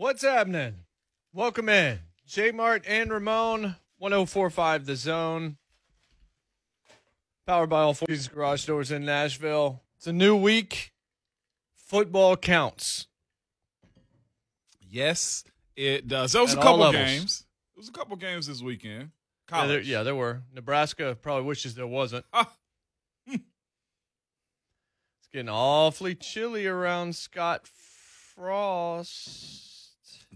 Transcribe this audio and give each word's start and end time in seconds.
What's 0.00 0.22
happening? 0.22 0.76
Welcome 1.34 1.68
in. 1.68 1.98
J 2.26 2.52
Mart 2.52 2.84
and 2.88 3.12
Ramon, 3.12 3.76
1045 3.98 4.86
The 4.86 4.96
Zone. 4.96 5.58
Powered 7.46 7.68
by 7.68 7.82
all 7.82 7.92
four 7.92 8.06
these 8.08 8.26
garage 8.26 8.64
doors 8.64 8.90
in 8.90 9.04
Nashville. 9.04 9.82
It's 9.98 10.06
a 10.06 10.12
new 10.14 10.34
week. 10.34 10.94
Football 11.74 12.38
counts. 12.38 13.08
Yes, 14.80 15.44
it 15.76 16.08
does. 16.08 16.32
There 16.32 16.40
was 16.40 16.54
At 16.54 16.60
a 16.60 16.62
couple 16.62 16.92
games. 16.92 17.44
There 17.74 17.80
was 17.82 17.90
a 17.90 17.92
couple 17.92 18.16
games 18.16 18.46
this 18.46 18.62
weekend. 18.62 19.10
Yeah 19.52 19.66
there, 19.66 19.80
yeah, 19.82 20.02
there 20.02 20.14
were. 20.14 20.44
Nebraska 20.54 21.14
probably 21.20 21.44
wishes 21.44 21.74
there 21.74 21.86
wasn't. 21.86 22.24
Ah. 22.32 22.50
it's 23.26 23.42
getting 25.30 25.50
awfully 25.50 26.14
chilly 26.14 26.66
around 26.66 27.16
Scott 27.16 27.68
Frost. 28.34 29.69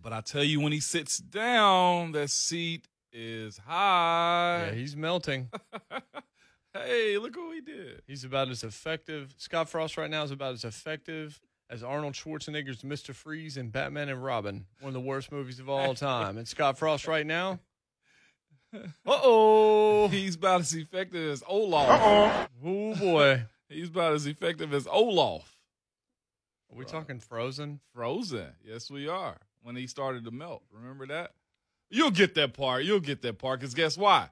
But 0.04 0.12
I 0.12 0.20
tell 0.20 0.44
you, 0.44 0.60
when 0.60 0.70
he 0.72 0.80
sits 0.80 1.16
down, 1.16 2.12
that 2.12 2.28
seat 2.28 2.86
is 3.10 3.56
high. 3.56 4.66
Yeah, 4.66 4.74
he's 4.74 4.94
melting. 4.94 5.48
hey, 6.74 7.16
look 7.16 7.34
what 7.34 7.54
he 7.54 7.62
did. 7.62 8.02
He's 8.06 8.22
about 8.22 8.50
as 8.50 8.64
effective. 8.64 9.34
Scott 9.38 9.70
Frost 9.70 9.96
right 9.96 10.10
now 10.10 10.22
is 10.22 10.30
about 10.30 10.52
as 10.52 10.64
effective 10.64 11.40
as 11.70 11.82
Arnold 11.82 12.12
Schwarzenegger's 12.12 12.82
Mr. 12.82 13.14
Freeze 13.14 13.56
in 13.56 13.70
Batman 13.70 14.10
and 14.10 14.22
Robin, 14.22 14.66
one 14.80 14.88
of 14.88 14.94
the 14.94 15.00
worst 15.00 15.32
movies 15.32 15.58
of 15.58 15.70
all 15.70 15.94
time. 15.94 16.36
And 16.36 16.46
Scott 16.46 16.76
Frost 16.76 17.08
right 17.08 17.26
now. 17.26 17.58
Uh 18.74 19.20
oh. 19.22 20.08
He's 20.08 20.34
about 20.34 20.62
as 20.62 20.74
effective 20.74 21.30
as 21.30 21.44
Olaf. 21.46 21.88
Uh 21.88 22.46
Oh 22.64 22.94
boy. 22.96 23.44
He's 23.68 23.88
about 23.88 24.14
as 24.14 24.26
effective 24.26 24.74
as 24.74 24.88
Olaf. 24.90 25.56
Are 26.72 26.76
we 26.76 26.84
talking 26.84 27.20
Frozen? 27.20 27.78
Frozen. 27.94 28.48
Yes, 28.64 28.90
we 28.90 29.06
are. 29.06 29.36
When 29.64 29.74
he 29.76 29.86
started 29.88 30.24
to 30.26 30.30
melt. 30.30 30.62
Remember 30.70 31.06
that? 31.08 31.32
You'll 31.90 32.10
get 32.12 32.34
that 32.36 32.52
part. 32.54 32.84
You'll 32.84 33.00
get 33.00 33.22
that 33.22 33.38
part. 33.38 33.58
Because 33.60 33.74
guess 33.74 33.96
why? 33.98 34.28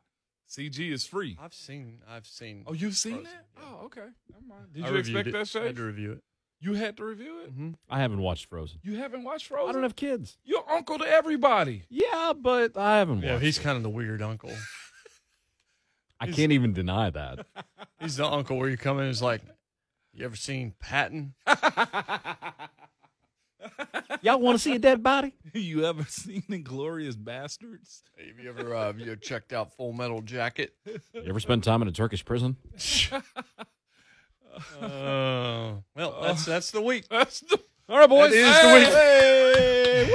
CG 0.48 0.92
is 0.92 1.04
free. 1.06 1.36
I've 1.42 1.54
seen. 1.54 2.02
I've 2.08 2.26
seen. 2.26 2.62
Oh, 2.66 2.72
you've 2.74 2.94
seen 2.96 3.14
Frozen, 3.14 3.30
that? 3.32 3.46
yeah. 3.58 3.62
Oh, 3.80 3.84
okay. 3.86 4.06
Never 4.30 4.44
mind. 4.46 4.72
Did 4.74 4.84
I 4.84 4.88
you 4.88 4.94
reviewed 4.94 5.16
expect 5.26 5.28
it. 5.28 5.32
that, 5.32 5.40
I 5.40 5.44
Shay? 5.44 5.66
had 5.68 5.76
to 5.76 5.82
review 5.82 6.12
it. 6.12 6.22
You 6.60 6.74
had 6.74 6.96
to 6.98 7.04
review 7.04 7.40
it? 7.40 7.48
hmm 7.50 7.70
I 7.90 7.98
haven't 8.00 8.20
watched 8.20 8.46
Frozen. 8.50 8.78
You 8.84 8.96
haven't 8.98 9.24
watched 9.24 9.46
Frozen? 9.48 9.70
I 9.70 9.72
don't 9.72 9.82
have 9.82 9.96
kids. 9.96 10.36
You're 10.44 10.70
uncle 10.70 10.98
to 10.98 11.04
everybody. 11.04 11.84
Yeah, 11.88 12.34
but 12.38 12.76
I 12.76 12.98
haven't 12.98 13.22
Yeah, 13.22 13.32
watched. 13.32 13.44
he's 13.44 13.58
it. 13.58 13.62
kind 13.62 13.76
of 13.78 13.82
the 13.82 13.90
weird 13.90 14.22
uncle. 14.22 14.52
I 16.20 16.26
can't 16.30 16.52
even 16.52 16.72
deny 16.72 17.10
that. 17.10 17.46
He's 18.00 18.16
the 18.16 18.26
uncle 18.26 18.56
where 18.58 18.68
you 18.68 18.76
come 18.76 18.98
in 18.98 19.04
and 19.04 19.10
is 19.10 19.22
like, 19.22 19.40
"You 20.12 20.24
ever 20.24 20.36
seen 20.36 20.74
Patton?" 20.78 21.34
Y'all 24.24 24.38
want 24.38 24.56
to 24.56 24.62
see 24.62 24.76
a 24.76 24.78
dead 24.78 25.02
body? 25.02 25.34
you 25.52 25.84
ever 25.84 26.04
seen 26.04 26.42
Inglourious 26.48 27.16
Basterds? 27.16 28.02
Have 28.16 28.38
you 28.38 28.48
ever 28.50 28.72
uh, 28.72 28.86
have 28.86 29.00
you 29.00 29.16
checked 29.16 29.52
out 29.52 29.74
Full 29.74 29.92
Metal 29.92 30.22
Jacket? 30.22 30.74
You 30.86 31.00
ever 31.26 31.40
spent 31.40 31.64
time 31.64 31.82
in 31.82 31.88
a 31.88 31.92
Turkish 31.92 32.24
prison? 32.24 32.56
Uh, 34.82 35.76
well, 35.96 36.20
that's 36.20 36.44
that's 36.44 36.70
the 36.72 36.80
week. 36.82 37.06
That's 37.08 37.40
the 37.40 37.58
All 37.88 37.98
right, 37.98 38.06
boys. 38.06 38.32
That 38.32 38.36
is 38.36 38.60
the 38.60 38.74
week. 38.74 38.88
Hey, 38.92 40.04
woo! 40.10 40.14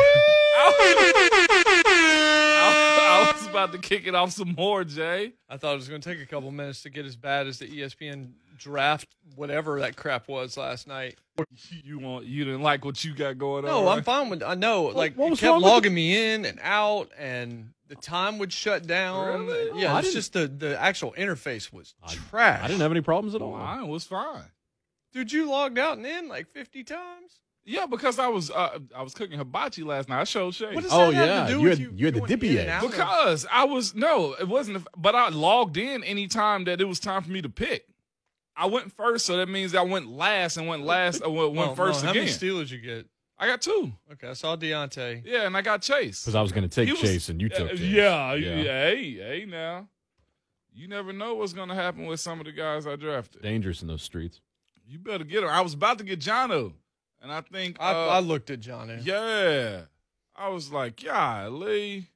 I, 2.70 3.30
I 3.30 3.34
was 3.34 3.48
about 3.48 3.72
to 3.72 3.80
kick 3.80 4.06
it 4.06 4.14
off 4.14 4.32
some 4.34 4.54
more, 4.56 4.84
Jay. 4.84 5.34
I 5.50 5.58
thought 5.58 5.74
it 5.74 5.78
was 5.78 5.90
going 5.90 6.02
to 6.02 6.10
take 6.14 6.22
a 6.22 6.26
couple 6.28 6.52
minutes 6.52 6.84
to 6.84 6.92
get 6.92 7.08
as 7.08 7.16
bad 7.16 7.48
as 7.48 7.58
the 7.58 7.68
ESPN 7.68 8.34
draft, 8.58 9.08
whatever 9.36 9.80
that 9.82 9.96
crap 9.96 10.28
was 10.28 10.58
last 10.58 10.88
night. 10.88 11.18
You 11.84 12.00
want 12.00 12.26
you 12.26 12.46
didn't 12.46 12.64
like 12.64 12.84
what 12.84 13.04
you 13.04 13.14
got 13.14 13.38
going 13.38 13.64
on? 13.66 13.70
No, 13.72 13.88
I'm 13.88 13.98
right? 13.98 14.06
fine 14.06 14.30
with. 14.30 14.42
I 14.44 14.56
know, 14.56 14.86
like 14.86 15.16
what 15.16 15.34
it 15.34 15.40
kept 15.40 15.44
wrong 15.44 15.62
with 15.62 15.72
logging 15.72 15.94
me 15.94 16.34
in 16.34 16.46
and 16.46 16.60
out, 16.64 17.10
and 17.18 17.70
the 17.88 17.96
time 17.96 18.40
would 18.40 18.52
shut 18.52 18.88
down. 18.88 19.46
Really? 19.46 19.82
Yeah, 19.82 19.94
Oh, 19.94 19.98
I 19.98 20.00
it's 20.00 20.14
just 20.14 20.34
the 20.34 20.48
the 20.48 20.80
actual 20.82 21.14
interface 21.14 21.72
was 21.72 21.94
I- 22.04 22.16
trash. 22.30 22.62
I 22.64 22.68
didn't 22.68 22.82
have 22.82 22.92
any 22.92 23.02
problems 23.02 23.36
at 23.36 23.42
all. 23.42 23.56
Mine 23.56 23.88
was 23.88 24.04
fine. 24.04 24.46
Dude, 25.14 25.32
you 25.32 25.50
logged 25.50 25.78
out 25.80 25.98
and 25.98 26.06
in 26.06 26.28
like 26.28 26.48
50 26.54 26.84
times. 26.84 27.40
Yeah, 27.70 27.86
because 27.86 28.18
I 28.18 28.30
was 28.30 28.50
uh, 28.50 28.80
I 28.96 29.04
was 29.04 29.14
cooking 29.14 29.38
hibachi 29.38 29.84
last 29.84 30.08
night. 30.10 30.22
I 30.22 30.24
showed 30.24 30.56
Shay. 30.56 30.74
What 30.74 30.84
does 30.86 30.92
Oh, 30.94 31.12
that 31.12 31.16
have 31.16 31.28
yeah, 31.28 31.44
to 31.44 31.48
do 31.54 31.58
you 31.60 31.62
with 31.64 31.70
had- 31.72 31.80
you? 31.80 31.94
you 31.96 32.06
had 32.06 32.16
the 32.16 32.22
dippy 32.22 32.58
in 32.58 32.68
egg. 32.68 32.82
Because 32.82 33.46
I 33.52 33.66
was 33.66 33.94
no, 33.94 34.34
it 34.40 34.48
wasn't. 34.48 34.88
But 34.98 35.16
I 35.16 35.30
logged 35.30 35.76
in 35.78 36.04
anytime 36.04 36.64
that 36.64 36.80
it 36.82 36.86
was 36.86 37.00
time 37.00 37.24
for 37.24 37.30
me 37.32 37.42
to 37.42 37.50
pick. 37.50 37.86
I 38.58 38.66
went 38.66 38.92
first, 38.92 39.26
so 39.26 39.38
that 39.38 39.48
means 39.50 39.76
I 39.76 39.84
went 39.84 40.08
last 40.08 40.58
and 40.58 40.68
went 40.68 40.84
last. 40.84 41.22
I 41.24 41.28
went, 41.28 41.54
went 41.54 41.72
Oh, 41.72 41.76
first 41.76 42.02
no, 42.02 42.08
How 42.08 42.12
again. 42.12 42.22
many 42.24 42.32
steals 42.32 42.72
you 42.72 42.80
get? 42.80 43.06
I 43.38 43.46
got 43.46 43.62
two. 43.62 43.92
Okay, 44.14 44.30
I 44.30 44.34
saw 44.34 44.56
Deontay. 44.56 45.22
Yeah, 45.24 45.46
and 45.46 45.56
I 45.56 45.62
got 45.62 45.84
Chase. 45.84 46.24
Because 46.24 46.34
I 46.34 46.42
was 46.42 46.52
going 46.52 46.64
to 46.68 46.70
take 46.70 46.88
He 46.88 46.92
was- 46.94 47.02
Chase 47.02 47.30
and 47.30 47.40
you 47.40 47.50
took 47.50 47.68
Uh, 47.68 47.76
Chase. 47.76 47.80
Yeah, 47.82 48.34
yeah, 48.34 48.56
Hey, 48.64 49.12
hey, 49.14 49.46
now. 49.48 49.88
You 50.74 50.88
never 50.88 51.14
know 51.14 51.36
what's 51.36 51.54
going 51.54 51.70
to 51.70 51.76
happen 51.76 52.06
with 52.08 52.20
some 52.20 52.40
of 52.40 52.46
the 52.46 52.52
guys 52.52 52.86
I 52.88 52.96
drafted. 52.96 53.42
Dangerous 53.44 53.82
in 53.84 53.88
those 53.88 54.02
streets. 54.04 54.42
You 54.88 54.98
better 55.00 55.24
get 55.24 55.44
him. 55.44 55.50
I 55.50 55.62
was 55.62 55.74
about 55.74 55.98
to 56.00 56.04
get 56.04 56.20
Jono, 56.20 56.74
and 57.22 57.32
I 57.32 57.42
think 57.42 57.78
I, 57.80 57.92
uh, 57.92 58.08
I 58.08 58.20
looked 58.22 58.50
at 58.50 58.60
Johnny. 58.60 58.98
Yeah. 59.04 59.82
I 60.36 60.50
was 60.50 60.72
like, 60.72 61.04
golly. 61.04 62.08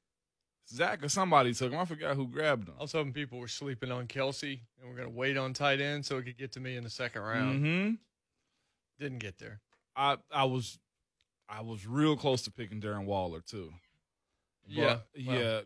Zach 0.72 1.04
or 1.04 1.10
somebody 1.10 1.54
took 1.54 1.72
him. 1.72 1.80
I 1.80 1.86
forgot 1.86 2.16
who 2.16 2.28
grabbed 2.28 2.70
him. 2.70 2.76
I 2.80 2.82
was 2.82 2.92
hoping 2.92 3.14
people 3.14 3.40
were 3.40 3.48
sleeping 3.48 3.92
on 3.92 4.08
Kelce 4.08 4.60
and 4.80 4.90
we're 4.90 4.96
going 4.96 5.10
to 5.10 5.16
wait 5.16 5.38
on 5.38 5.54
tight 5.54 5.82
end 5.82 6.06
so 6.06 6.18
it 6.18 6.24
could 6.24 6.38
get 6.38 6.54
to 6.54 6.60
me 6.60 6.78
in 6.78 6.84
the 6.84 6.90
second 6.90 7.22
round. 7.22 7.66
Mm-hmm. 7.66 7.94
Didn't 9.00 9.20
get 9.20 9.38
there. 9.38 9.60
I 9.96 10.18
I 10.32 10.46
was 10.46 10.80
I 11.50 11.62
was 11.62 11.86
real 11.86 12.16
close 12.16 12.44
to 12.44 12.52
picking 12.52 12.80
Darren 12.80 13.06
Waller 13.06 13.42
too. 13.42 13.74
But, 14.66 14.74
Yeah, 14.74 14.98
well, 15.26 15.40
yeah. 15.40 15.60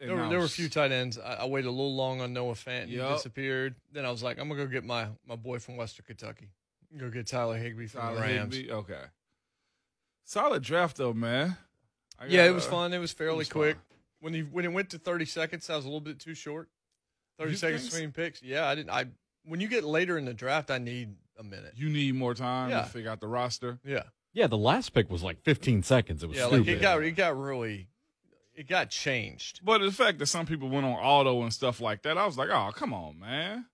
There 0.00 0.16
were, 0.16 0.28
there 0.28 0.38
were 0.38 0.44
a 0.44 0.48
few 0.48 0.68
tight 0.68 0.92
ends. 0.92 1.18
I, 1.18 1.34
I 1.34 1.44
waited 1.46 1.68
a 1.68 1.70
little 1.70 1.94
long 1.94 2.20
on 2.20 2.32
Noah 2.32 2.54
Fant. 2.54 2.88
He 2.88 2.96
disappeared. 2.96 3.74
Then 3.92 4.04
I 4.04 4.10
was 4.10 4.22
like, 4.22 4.38
I'm 4.38 4.48
going 4.48 4.60
to 4.60 4.66
go 4.66 4.70
get 4.70 4.84
my, 4.84 5.06
my 5.26 5.36
boy 5.36 5.60
from 5.60 5.76
Western 5.76 6.04
Kentucky. 6.04 6.50
Go 6.98 7.10
get 7.10 7.26
Tyler 7.26 7.56
Higbee 7.56 7.86
from 7.86 8.02
Tyler 8.02 8.14
the 8.16 8.20
Rams. 8.20 8.56
Higbee. 8.56 8.72
Okay. 8.72 9.00
Solid 10.24 10.62
draft 10.62 10.96
though, 10.96 11.12
man. 11.12 11.56
I 12.18 12.26
Yeah, 12.26 12.46
it 12.46 12.54
was 12.54 12.66
fun. 12.66 12.92
It 12.92 12.98
was 12.98 13.12
fairly 13.12 13.38
was 13.38 13.48
quick. 13.48 13.76
fun. 13.76 13.82
When 14.24 14.32
he 14.32 14.40
when 14.40 14.64
it 14.64 14.72
went 14.72 14.88
to 14.90 14.98
30 14.98 15.26
seconds, 15.26 15.66
that 15.66 15.76
was 15.76 15.84
a 15.84 15.88
little 15.88 16.00
bit 16.00 16.18
too 16.18 16.34
short. 16.34 16.70
30 17.38 17.50
You 17.50 17.56
seconds 17.58 17.82
think 17.82 17.92
so? 17.92 17.96
between 17.98 18.12
picks. 18.12 18.42
Yeah, 18.42 18.66
I 18.66 18.74
didn't. 18.74 18.88
I 18.90 19.04
when 19.44 19.60
you 19.60 19.68
get 19.68 19.84
later 19.84 20.16
in 20.16 20.24
the 20.24 20.32
draft, 20.32 20.70
I 20.70 20.78
need 20.78 21.14
a 21.38 21.42
minute. 21.42 21.74
You 21.76 21.90
need 21.90 22.14
more 22.14 22.32
time 22.32 22.70
Yeah. 22.70 22.82
to 22.82 22.88
figure 22.88 23.10
out 23.10 23.20
the 23.20 23.26
roster. 23.28 23.78
Yeah, 23.84 24.04
Yeah, 24.32 24.46
the 24.46 24.56
last 24.56 24.94
pick 24.94 25.10
was 25.10 25.22
like 25.22 25.42
15 25.42 25.82
seconds. 25.82 26.22
It 26.22 26.28
was 26.28 26.38
yeah. 26.38 26.46
stupid. 26.46 26.66
Like 26.66 26.76
it 26.76 26.80
got 26.80 27.02
it 27.02 27.10
got 27.12 27.38
really 27.38 27.88
it 28.54 28.66
got 28.66 28.88
changed. 28.88 29.60
But 29.62 29.82
the 29.82 29.92
fact 29.92 30.18
that 30.20 30.26
some 30.26 30.46
people 30.46 30.70
went 30.70 30.86
on 30.86 30.92
auto 30.92 31.42
and 31.42 31.52
stuff 31.52 31.80
like 31.80 32.00
that, 32.02 32.16
I 32.16 32.24
was 32.24 32.38
like, 32.38 32.48
oh, 32.48 32.70
come 32.74 32.94
on, 32.94 33.18
man. 33.18 33.66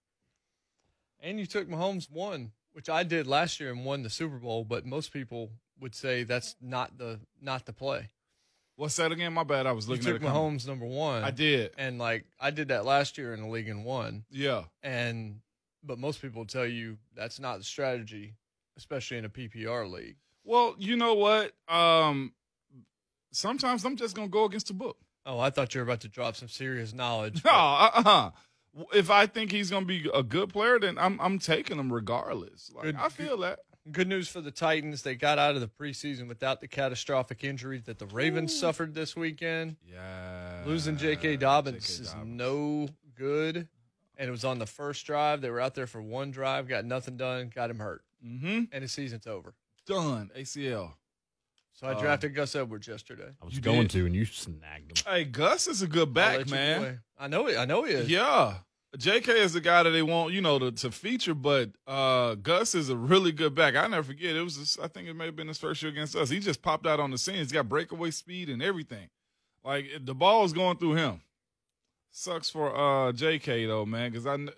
And 1.21 1.39
you 1.39 1.47
took 1.47 1.69
Mahomes 1.69 2.10
one, 2.10 2.53
which 2.72 2.89
I 2.89 3.03
did 3.03 3.27
last 3.27 3.60
year 3.60 3.71
and 3.71 3.84
won 3.84 4.03
the 4.03 4.10
Super 4.10 4.39
Bowl. 4.39 4.65
But 4.65 4.84
most 4.87 5.12
people 5.12 5.50
would 5.78 5.94
say 5.94 6.25
that's 6.25 6.56
not 6.60 6.99
the 6.99 7.21
not 7.41 7.66
the 7.66 7.72
play. 7.72 8.09
What's 8.81 8.97
that 8.97 9.13
again? 9.13 9.35
My 9.35 9.45
bad. 9.45 9.67
I 9.67 9.73
was 9.73 9.87
You 9.87 9.93
looking 9.93 10.07
took 10.07 10.23
at. 10.23 10.29
Mahomes 10.35 10.67
number 10.67 10.87
one. 10.87 11.23
I 11.23 11.31
did. 11.31 11.73
and 11.77 11.99
like 11.99 12.25
I 12.41 12.51
did 12.51 12.69
that 12.69 12.87
last 12.87 13.19
year 13.19 13.35
in 13.35 13.43
the 13.43 13.49
league 13.49 13.69
and 13.69 13.85
won. 13.85 14.25
Yeah. 14.31 14.63
And 14.83 15.41
but 15.85 15.99
most 15.99 16.23
people 16.23 16.47
tell 16.47 16.65
you 16.65 16.97
that's 17.15 17.39
not 17.39 17.59
the 17.59 17.65
strategy, 17.65 18.37
especially 18.79 19.19
in 19.19 19.27
a 19.27 19.29
PPR 19.29 19.91
league. 19.91 20.17
Well, 20.45 20.77
you 20.79 20.97
know 20.97 21.13
what? 21.13 21.53
Um, 21.69 22.33
sometimes 23.33 23.85
I'm 23.85 23.97
just 23.97 24.17
gonna 24.17 24.29
go 24.29 24.45
against 24.47 24.69
the 24.69 24.73
book. 24.75 24.97
Oh, 25.27 25.39
I 25.39 25.51
thought 25.51 25.75
you 25.75 25.81
were 25.81 25.85
about 25.85 26.01
to 26.01 26.09
drop 26.09 26.35
some 26.37 26.49
serious 26.49 26.95
knowledge. 26.95 27.43
No, 27.45 27.51
uh-uh. 27.53 28.31
If 28.95 29.11
I 29.11 29.27
think 29.27 29.53
he's 29.53 29.69
gonna 29.71 29.85
be 29.85 30.09
a 30.15 30.23
good 30.23 30.49
player, 30.49 30.79
then 30.79 30.97
I'm 30.97 31.21
I'm 31.21 31.39
taking 31.39 31.79
him 31.79 31.93
regardless. 31.93 32.71
Like 32.75 32.85
Good- 32.85 32.97
I 32.97 33.11
feel 33.11 33.37
that. 33.39 33.59
Good 33.91 34.09
news 34.09 34.29
for 34.29 34.41
the 34.41 34.51
Titans. 34.51 35.03
They 35.03 35.15
got 35.15 35.39
out 35.39 35.55
of 35.55 35.61
the 35.63 35.69
preseason 35.69 36.29
without 36.29 36.61
the 36.61 36.69
catastrophic 36.69 37.43
injury 37.45 37.79
that 37.87 37.99
the 37.99 38.07
Ravens 38.07 38.57
suffered 38.59 38.95
this 38.95 39.16
weekend. 39.16 39.77
Yeah. 39.91 40.63
Losing 40.66 40.97
J.K. 40.97 41.37
Dobbins 41.39 41.99
is 41.99 42.15
no 42.25 42.89
good. 43.16 43.69
And 44.19 44.28
it 44.28 44.31
was 44.31 44.45
on 44.45 44.59
the 44.59 44.66
first 44.66 45.07
drive. 45.07 45.41
They 45.41 45.49
were 45.49 45.60
out 45.60 45.75
there 45.75 45.87
for 45.87 46.03
one 46.03 46.31
drive, 46.31 46.69
got 46.69 46.84
nothing 46.84 47.16
done, 47.16 47.51
got 47.54 47.71
him 47.71 47.78
hurt. 47.78 48.03
Mm-hmm. 48.25 48.65
And 48.71 48.83
his 48.83 48.93
season's 48.93 49.27
over. 49.27 49.54
Done. 49.87 50.31
ACL. 50.37 50.93
So 51.72 51.87
I 51.87 51.95
Oh. 51.95 52.01
drafted 52.01 52.34
Gus 52.34 52.54
Edwards 52.54 52.87
yesterday. 52.87 53.31
I 53.41 53.45
was 53.47 53.54
You 53.54 53.63
going 53.63 53.83
did? 53.83 53.91
to, 53.93 54.04
and 54.07 54.15
you 54.15 54.27
snagged 54.27 54.99
him. 54.99 55.10
Hey, 55.10 55.25
Gus 55.25 55.66
is 55.66 55.81
a 55.81 55.87
good 55.87 56.13
back, 56.13 56.47
man. 56.51 57.01
I 57.19 57.28
know 57.28 57.47
it. 57.47 57.57
I 57.57 57.65
know 57.65 57.84
he 57.84 57.95
is. 57.95 58.10
Yeah. 58.10 58.59
JK 58.97 59.28
is 59.28 59.53
the 59.53 59.60
guy 59.60 59.84
that 59.84 59.91
they 59.91 60.03
want, 60.03 60.33
you 60.33 60.41
know, 60.41 60.59
to, 60.59 60.72
to 60.72 60.91
feature, 60.91 61.34
but 61.34 61.71
uh, 61.87 62.34
Gus 62.34 62.75
is 62.75 62.89
a 62.89 62.97
really 62.97 63.31
good 63.31 63.54
back. 63.54 63.77
I 63.77 63.87
never 63.87 64.03
forget. 64.03 64.34
It 64.34 64.42
was, 64.42 64.57
his, 64.57 64.78
I 64.83 64.89
think 64.89 65.09
it 65.09 65.15
may 65.15 65.27
have 65.27 65.37
been 65.37 65.47
his 65.47 65.59
first 65.59 65.81
year 65.83 65.92
against 65.92 66.16
us. 66.16 66.28
He 66.28 66.41
just 66.41 66.60
popped 66.60 66.87
out 66.87 66.98
on 66.98 67.13
the 67.13 67.19
scene. 67.19 67.37
He's 67.37 67.53
got 67.53 67.69
breakaway 67.69 68.10
speed 68.10 68.48
and 68.48 68.60
everything. 68.60 69.09
Like 69.65 69.87
the 70.04 70.15
ball 70.15 70.45
is 70.45 70.53
going 70.53 70.78
through 70.78 70.95
him. 70.95 71.21
Sucks 72.10 72.51
for 72.51 72.75
uh, 72.75 73.13
JK 73.13 73.69
though, 73.69 73.87
man, 73.87 74.10
because 74.10 74.27
I 74.27 74.37
kn- 74.37 74.51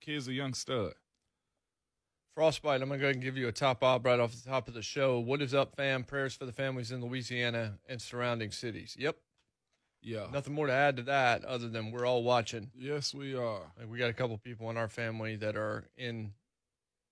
kid's 0.00 0.28
a 0.28 0.32
young 0.32 0.54
stud. 0.54 0.94
Frostbite, 2.34 2.82
I'm 2.82 2.88
going 2.88 3.00
to 3.00 3.02
go 3.02 3.06
ahead 3.06 3.16
and 3.16 3.24
give 3.24 3.36
you 3.36 3.48
a 3.48 3.52
top 3.52 3.82
op 3.82 4.04
right 4.04 4.20
off 4.20 4.32
the 4.32 4.48
top 4.48 4.68
of 4.68 4.74
the 4.74 4.82
show. 4.82 5.18
What 5.18 5.40
is 5.40 5.54
up, 5.54 5.74
fam? 5.74 6.04
Prayers 6.04 6.34
for 6.34 6.44
the 6.44 6.52
families 6.52 6.92
in 6.92 7.02
Louisiana 7.02 7.78
and 7.88 8.00
surrounding 8.00 8.50
cities. 8.50 8.94
Yep. 8.98 9.16
Yeah. 10.06 10.26
Nothing 10.32 10.54
more 10.54 10.68
to 10.68 10.72
add 10.72 10.96
to 10.98 11.02
that 11.02 11.44
other 11.44 11.68
than 11.68 11.90
we're 11.90 12.06
all 12.06 12.22
watching. 12.22 12.70
Yes, 12.78 13.12
we 13.12 13.34
are. 13.34 13.62
Like, 13.76 13.90
we 13.90 13.98
got 13.98 14.08
a 14.08 14.12
couple 14.12 14.38
people 14.38 14.70
in 14.70 14.76
our 14.76 14.86
family 14.88 15.34
that 15.36 15.56
are 15.56 15.84
in 15.96 16.32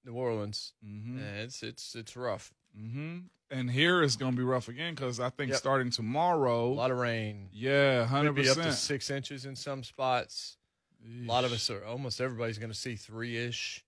New 0.05 0.13
Orleans. 0.15 0.75
Mm-hmm. 0.87 1.19
And 1.19 1.39
it's 1.41 1.63
it's 1.65 1.97
it's 1.97 2.17
rough. 2.17 2.55
Mm-hmm. 2.79 3.19
And 3.51 3.71
here 3.71 4.03
it's 4.03 4.15
going 4.17 4.33
to 4.33 4.37
be 4.39 4.45
rough 4.45 4.69
again 4.69 4.95
because 4.95 5.19
I 5.19 5.29
think 5.31 5.51
Yep. 5.51 5.59
starting 5.59 5.91
tomorrow. 5.91 6.69
A 6.69 6.75
lot 6.75 6.91
of 6.93 6.99
rain. 6.99 7.49
yeah, 7.53 8.05
hundred 8.07 8.35
be 8.35 8.49
up 8.49 8.57
to 8.57 8.73
six 8.73 9.11
inches 9.11 9.45
in 9.45 9.57
some 9.57 9.83
spots. 9.83 10.57
A 11.05 11.27
lot 11.27 11.45
of 11.45 11.53
us 11.53 11.69
are 11.71 11.85
almost 11.85 12.21
everybody's 12.21 12.59
going 12.59 12.71
to 12.73 12.79
see 12.79 12.95
three 12.97 13.37
ish. 13.37 13.85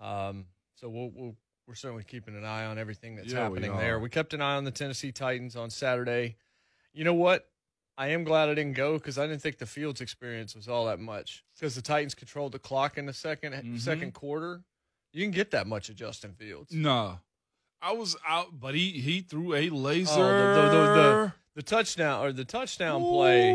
Um, 0.00 0.46
so 0.74 0.88
we'll, 0.88 1.10
we'll 1.14 1.36
we're 1.66 1.74
certainly 1.74 2.04
keeping 2.04 2.34
an 2.36 2.44
eye 2.44 2.64
on 2.64 2.78
everything 2.78 3.16
that's 3.16 3.30
Yeah, 3.32 3.48
we 3.48 3.60
happening 3.60 3.76
there. 3.76 3.98
We 4.00 4.08
kept 4.08 4.32
an 4.32 4.40
eye 4.40 4.56
on 4.56 4.64
the 4.64 4.70
Tennessee 4.70 5.12
Titans 5.12 5.54
on 5.54 5.68
Saturday. 5.70 6.36
You 6.94 7.04
know 7.04 7.14
what? 7.14 7.46
I 7.98 8.08
am 8.08 8.22
glad 8.22 8.48
I 8.48 8.54
didn't 8.54 8.74
go 8.76 8.94
because 8.96 9.18
I 9.18 9.26
didn't 9.26 9.42
think 9.42 9.58
the 9.58 9.66
Fields 9.66 10.00
experience 10.00 10.54
was 10.54 10.68
all 10.68 10.86
that 10.86 11.00
much 11.00 11.44
because 11.56 11.74
the 11.74 11.82
Titans 11.82 12.14
controlled 12.14 12.52
the 12.52 12.58
clock 12.60 12.96
in 12.96 13.06
the 13.06 13.12
2nd 13.12 13.52
Mhm. 13.52 13.80
second 13.80 14.14
quarter. 14.14 14.62
You 15.12 15.24
can 15.24 15.32
get 15.32 15.50
that 15.50 15.66
much 15.66 15.88
of 15.88 15.96
Justin 15.96 16.32
Fields. 16.34 16.72
No, 16.72 17.18
I 17.82 17.92
was 17.92 18.16
out, 18.26 18.60
but 18.60 18.74
he 18.76 18.92
he 19.00 19.20
threw 19.20 19.52
a 19.54 19.68
laser. 19.70 20.12
Oh, 20.12 20.54
the- 20.54 20.68
the- 20.70 20.94
the- 20.94 21.32
The 21.54 21.62
touchdown 21.64 22.24
or 22.24 22.32
the 22.32 22.44
touchdown 22.44 23.00
play, 23.02 23.52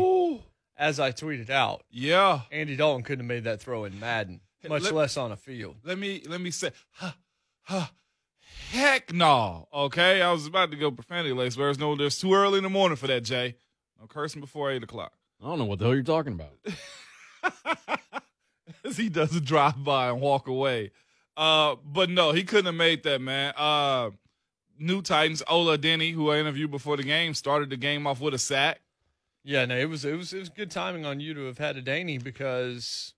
as 0.76 1.00
I 1.00 1.10
tweeted 1.10 1.48
out, 1.48 1.86
Yeah. 1.90 2.42
Andy 2.50 2.76
Dalton 2.76 3.02
couldn't 3.02 3.24
have 3.24 3.28
made 3.28 3.44
that 3.44 3.62
throw 3.62 3.84
in 3.86 3.98
Madden, 3.98 4.42
much 4.68 4.82
Let- 4.82 4.92
less 4.94 5.16
on 5.16 5.32
a 5.32 5.36
field. 5.38 5.78
Let 5.84 5.96
me 5.96 6.20
let 6.26 6.42
me 6.42 6.50
say, 6.50 6.70
huh, 6.90 7.12
huh, 7.62 7.86
heck 8.72 9.10
no. 9.12 9.68
Okay, 9.72 10.20
I 10.20 10.30
was 10.32 10.46
about 10.46 10.70
to 10.72 10.76
go 10.76 10.90
profanity 10.90 11.32
lace, 11.32 11.56
but 11.56 11.62
there's 11.62 11.78
no, 11.78 11.96
there's 11.96 12.18
too 12.18 12.34
early 12.34 12.58
in 12.58 12.64
the 12.64 12.68
morning 12.70 12.96
for 12.96 13.06
that, 13.06 13.22
Jay. 13.24 13.56
No 14.04 14.08
cursing 14.08 14.42
before 14.42 14.70
eight 14.70 14.82
o'clock. 14.82 15.12
I 15.42 15.46
don't 15.46 15.58
know 15.58 15.64
what 15.64 15.78
the 15.78 15.86
hell 15.86 15.94
you're 15.94 16.02
talking 16.02 16.34
about. 16.34 16.52
As 18.84 18.98
he 18.98 19.08
does 19.08 19.34
a 19.34 19.40
drive 19.40 19.82
by 19.82 20.10
and 20.10 20.20
walk 20.20 20.46
away. 20.46 20.90
Uh, 21.38 21.76
but 21.82 22.10
no, 22.10 22.32
he 22.32 22.44
couldn't 22.44 22.66
have 22.66 22.74
made 22.74 23.02
that, 23.04 23.22
man. 23.22 23.54
Uh, 23.56 24.10
new 24.78 25.00
Titans, 25.00 25.42
Ola 25.48 25.78
Adeniyi, 25.78 26.12
who 26.12 26.30
I 26.30 26.38
interviewed 26.38 26.70
before 26.70 26.98
the 26.98 27.02
game, 27.02 27.32
started 27.32 27.70
the 27.70 27.78
game 27.78 28.06
off 28.06 28.20
with 28.20 28.34
a 28.34 28.38
sack. 28.38 28.82
Yeah, 29.42 29.64
no, 29.64 29.74
it 29.76 29.88
was 29.88 30.04
it 30.04 30.16
was 30.16 30.34
it 30.34 30.40
was 30.40 30.48
good 30.50 30.70
timing 30.70 31.06
on 31.06 31.20
you 31.20 31.32
to 31.32 31.46
have 31.46 31.56
had 31.58 31.76
a 31.78 31.82
Danny 31.82 32.18
because 32.18 33.14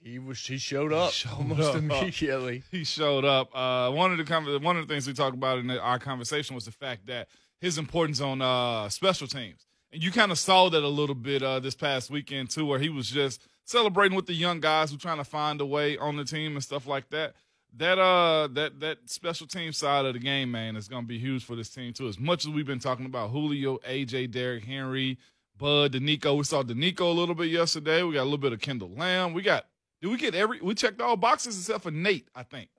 he 0.00 0.20
was 0.20 0.38
he 0.44 0.56
showed 0.56 0.92
up 0.92 1.10
showed 1.12 1.32
almost 1.32 1.70
up. 1.70 1.74
immediately. 1.78 2.62
he 2.70 2.84
showed 2.84 3.24
up. 3.24 3.50
Uh, 3.54 3.90
one 3.90 4.12
of 4.12 4.18
the 4.18 4.24
con- 4.24 4.62
one 4.62 4.76
of 4.76 4.86
the 4.86 4.92
things 4.94 5.06
we 5.08 5.14
talked 5.14 5.36
about 5.36 5.58
in 5.58 5.68
our 5.70 5.98
conversation 5.98 6.54
was 6.54 6.64
the 6.64 6.70
fact 6.72 7.06
that 7.06 7.26
his 7.60 7.76
importance 7.76 8.20
on 8.20 8.40
uh, 8.40 8.88
special 8.88 9.26
teams, 9.26 9.66
and 9.92 10.02
you 10.02 10.10
kind 10.10 10.30
of 10.32 10.38
saw 10.38 10.68
that 10.68 10.82
a 10.82 10.88
little 10.88 11.14
bit 11.14 11.42
uh, 11.42 11.60
this 11.60 11.74
past 11.74 12.10
weekend 12.10 12.50
too, 12.50 12.66
where 12.66 12.78
he 12.78 12.88
was 12.88 13.08
just 13.10 13.46
celebrating 13.64 14.16
with 14.16 14.26
the 14.26 14.34
young 14.34 14.60
guys 14.60 14.90
who 14.90 14.96
trying 14.96 15.18
to 15.18 15.24
find 15.24 15.60
a 15.60 15.66
way 15.66 15.96
on 15.98 16.16
the 16.16 16.24
team 16.24 16.52
and 16.54 16.62
stuff 16.62 16.86
like 16.86 17.08
that. 17.10 17.34
That 17.76 17.98
uh 17.98 18.48
that 18.52 18.80
that 18.80 18.98
special 19.10 19.46
team 19.46 19.72
side 19.74 20.06
of 20.06 20.14
the 20.14 20.18
game, 20.20 20.50
man, 20.50 20.74
is 20.74 20.88
going 20.88 21.02
to 21.04 21.06
be 21.08 21.18
huge 21.18 21.44
for 21.44 21.54
this 21.54 21.68
team 21.68 21.92
too. 21.92 22.08
As 22.08 22.18
much 22.18 22.46
as 22.46 22.50
we've 22.50 22.66
been 22.66 22.78
talking 22.78 23.04
about 23.04 23.30
Julio, 23.30 23.76
AJ, 23.78 24.30
Derrick 24.30 24.64
Henry, 24.64 25.18
Bud, 25.58 25.92
Denico. 25.92 26.34
We 26.36 26.44
saw 26.44 26.62
Denico 26.62 27.00
a 27.02 27.04
little 27.12 27.34
bit 27.34 27.50
yesterday. 27.50 28.02
We 28.02 28.14
got 28.14 28.22
a 28.22 28.24
little 28.24 28.38
bit 28.38 28.54
of 28.54 28.60
Kendall 28.60 28.88
Lamm. 28.96 29.34
We 29.34 29.42
got 29.42 29.66
did 30.00 30.08
we 30.08 30.16
get 30.16 30.34
every 30.34 30.60
we 30.62 30.74
checked 30.74 31.00
all 31.02 31.16
boxes 31.16 31.58
except 31.58 31.82
for 31.82 31.90
Nate, 31.90 32.28
I 32.34 32.42
think. 32.42 32.70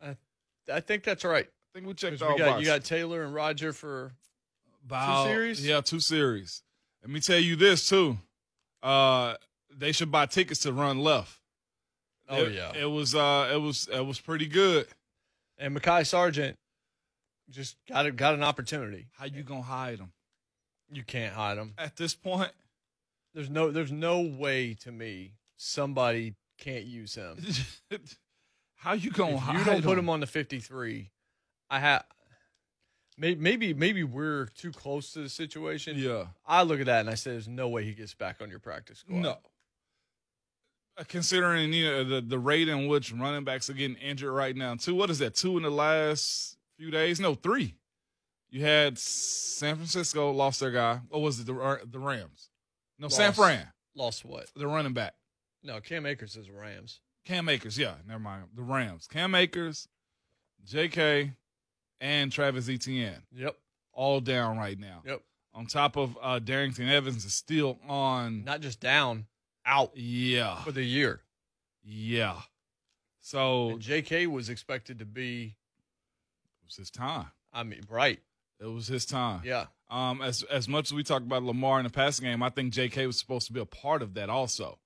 I 0.71 0.79
think 0.79 1.03
that's 1.03 1.23
right. 1.23 1.45
I 1.45 1.69
think 1.73 1.85
we 1.85 1.93
checked 1.93 2.21
all 2.23 2.33
we 2.33 2.39
got, 2.39 2.45
boxes. 2.47 2.67
you 2.67 2.73
got 2.73 2.83
Taylor 2.83 3.23
and 3.23 3.33
Roger 3.33 3.73
for 3.73 4.13
About- 4.85 5.27
series? 5.27 5.65
Yeah, 5.65 5.81
two 5.81 5.99
series. 5.99 6.63
Let 7.01 7.11
me 7.11 7.19
tell 7.19 7.39
you 7.39 7.55
this 7.55 7.87
too. 7.89 8.17
Uh 8.83 9.35
they 9.75 9.91
should 9.91 10.11
buy 10.11 10.25
tickets 10.25 10.61
to 10.61 10.73
run 10.73 10.99
left. 10.99 11.39
oh 12.27 12.45
It- 12.45 12.53
yeah, 12.53 12.73
It 12.75 12.85
was 12.85 13.15
uh 13.15 13.49
it 13.53 13.57
was 13.57 13.87
it 13.91 14.05
was 14.05 14.19
pretty 14.19 14.47
good. 14.47 14.87
and 15.57 15.75
Mekhi 15.75 16.05
Sargent 16.05 16.55
just 17.49 17.75
got 17.87 18.05
a, 18.05 18.11
got 18.11 18.33
an 18.35 18.43
opportunity. 18.43 19.07
How 19.13 19.25
you 19.25 19.43
gonna 19.43 19.61
hide 19.61 19.99
them? 19.99 20.11
You 20.91 21.03
can't 21.03 21.33
hide 21.33 21.57
him. 21.57 21.73
At 21.77 21.95
this 21.97 22.13
point, 22.15 22.51
There's 23.33 23.49
no 23.49 23.71
there's 23.71 23.91
no 23.91 24.21
way 24.21 24.73
to 24.81 24.91
me 24.91 25.33
somebody 25.57 26.35
can't 26.57 26.85
use 26.85 27.15
him. 27.15 27.37
how 28.75 28.93
you 28.93 29.11
gonna 29.11 29.35
if 29.35 29.39
hide 29.41 29.59
you 29.59 29.65
don't 29.65 29.81
put 29.83 29.93
him? 29.93 30.05
him 30.05 30.09
on 30.09 30.19
the 30.19 30.27
53, 30.27 31.09
I 31.69 31.79
have 31.79 32.03
maybe 33.19 33.39
maybe 33.39 33.73
maybe 33.73 34.03
we're 34.03 34.45
too 34.57 34.71
close 34.71 35.11
to 35.13 35.19
the 35.19 35.29
situation. 35.29 35.97
Yeah. 35.97 36.27
I 36.47 36.63
look 36.63 36.79
at 36.79 36.85
that 36.87 37.01
and 37.01 37.09
I 37.09 37.15
say, 37.15 37.31
"There's 37.31 37.47
no 37.47 37.67
way 37.69 37.83
he 37.83 37.93
gets 37.93 38.13
back 38.13 38.41
on 38.41 38.49
your 38.49 38.59
practice 38.59 38.99
squad." 38.99 39.19
No. 39.19 39.37
Uh, 40.97 41.03
Considering 41.07 41.71
you 41.73 41.85
know, 41.85 42.03
the 42.03 42.21
the 42.21 42.39
rate 42.39 42.67
in 42.67 42.87
which 42.87 43.11
running 43.13 43.43
backs 43.43 43.69
are 43.69 43.73
getting 43.73 43.97
injured 43.97 44.31
right 44.33 44.55
now, 44.55 44.75
too. 44.75 44.95
What 44.95 45.09
is 45.09 45.19
that? 45.19 45.35
Two 45.35 45.57
in 45.57 45.63
the 45.63 45.69
last 45.69 46.57
few 46.77 46.91
days? 46.91 47.19
No, 47.19 47.35
three. 47.35 47.75
You 48.49 48.63
had 48.65 48.97
San 48.97 49.75
Francisco 49.75 50.31
lost 50.31 50.59
their 50.59 50.71
guy. 50.71 51.01
What 51.09 51.21
was 51.21 51.39
it? 51.39 51.45
The 51.45 51.55
uh, 51.55 51.77
the 51.85 51.99
Rams? 51.99 52.49
No, 52.97 53.07
San 53.07 53.27
Lost. 53.27 53.37
Fran, 53.37 53.67
Lost 53.95 54.25
what? 54.25 54.47
the 54.55 54.67
running 54.67 54.93
back. 54.93 55.13
No, 55.63 55.79
Cam 55.79 56.05
Akers 56.05 56.35
is 56.35 56.49
Rams. 56.49 56.99
Cam 57.25 57.47
Akers, 57.47 57.77
yeah, 57.77 57.95
never 58.07 58.19
mind. 58.19 58.45
The 58.55 58.63
Rams. 58.63 59.07
Cam 59.07 59.35
Akers, 59.35 59.87
J.K., 60.65 61.33
and 62.01 62.31
Travis 62.31 62.69
Etienne 62.69 63.23
Yep. 63.35 63.55
all 63.93 64.19
down 64.21 64.57
right 64.57 64.79
now. 64.79 65.01
Yep. 65.05 65.21
On 65.53 65.65
top 65.65 65.97
of 65.97 66.17
uh, 66.21 66.39
Darrynton 66.39 66.89
Evans 66.89 67.25
is 67.25 67.33
still 67.33 67.79
on. 67.87 68.43
Not 68.45 68.61
just 68.61 68.79
down, 68.79 69.25
out 69.65 69.91
yeah, 69.95 70.55
for 70.63 70.71
the 70.71 70.83
year. 70.83 71.21
yeah. 71.83 72.39
So 73.21 73.71
And 73.71 73.79
J.K. 73.81 74.27
was 74.27 74.49
expected 74.49 74.99
to 74.99 75.05
be, 75.05 75.55
it 76.61 76.65
was 76.65 76.75
his 76.77 76.89
time. 76.89 77.27
I 77.53 77.63
mean, 77.63 77.81
right? 77.89 78.19
It 78.59 78.65
was 78.67 78.87
his 78.87 79.05
time. 79.05 79.41
Yeah. 79.43 79.65
Um, 79.89 80.21
as 80.21 80.43
as 80.43 80.67
much 80.67 80.89
as 80.89 80.93
we 80.93 81.03
talk 81.03 81.21
about 81.23 81.43
Lamar 81.43 81.79
in 81.79 81.83
the 81.83 81.89
passing 81.89 82.25
game, 82.25 82.43
I 82.43 82.49
think 82.49 82.73
J.K. 82.73 83.07
was 83.07 83.17
supposed 83.17 83.47
to 83.47 83.53
be 83.53 83.59
a 83.59 83.65
part 83.65 84.01
of 84.03 84.13
that 84.13 84.29
also, 84.29 84.77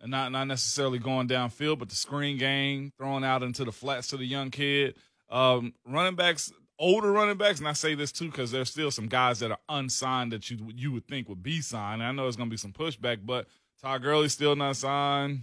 and 0.00 0.10
not 0.10 0.32
not 0.32 0.44
necessarily 0.46 0.98
going 0.98 1.28
downfield, 1.28 1.78
but 1.78 1.88
the 1.90 1.94
screen 1.96 2.38
game, 2.38 2.92
throwing 2.96 3.22
out 3.24 3.42
into 3.42 3.64
the 3.64 3.72
flats 3.72 4.08
to 4.08 4.16
the 4.16 4.24
young 4.26 4.50
kid. 4.50 4.94
Um, 5.28 5.74
running 5.86 6.14
backs, 6.14 6.52
older 6.78 7.10
running 7.10 7.36
backs, 7.36 7.58
and 7.58 7.68
I 7.68 7.72
say 7.72 7.94
this 7.94 8.12
too 8.12 8.26
because 8.30 8.50
there's 8.52 8.70
still 8.70 8.90
some 8.90 9.08
guys 9.08 9.40
that 9.40 9.50
are 9.50 9.58
unsigned 9.68 10.32
that 10.32 10.50
you 10.50 10.70
you 10.74 10.92
would 10.92 11.06
think 11.08 11.28
would 11.28 11.42
be 11.42 11.60
signed. 11.60 12.02
I 12.02 12.12
know 12.12 12.22
there's 12.24 12.36
going 12.36 12.48
to 12.48 12.54
be 12.54 12.58
some 12.58 12.72
pushback, 12.72 13.20
but 13.24 13.46
Todd 13.82 14.02
Gurley's 14.02 14.32
still 14.32 14.56
not 14.56 14.76
signed. 14.76 15.42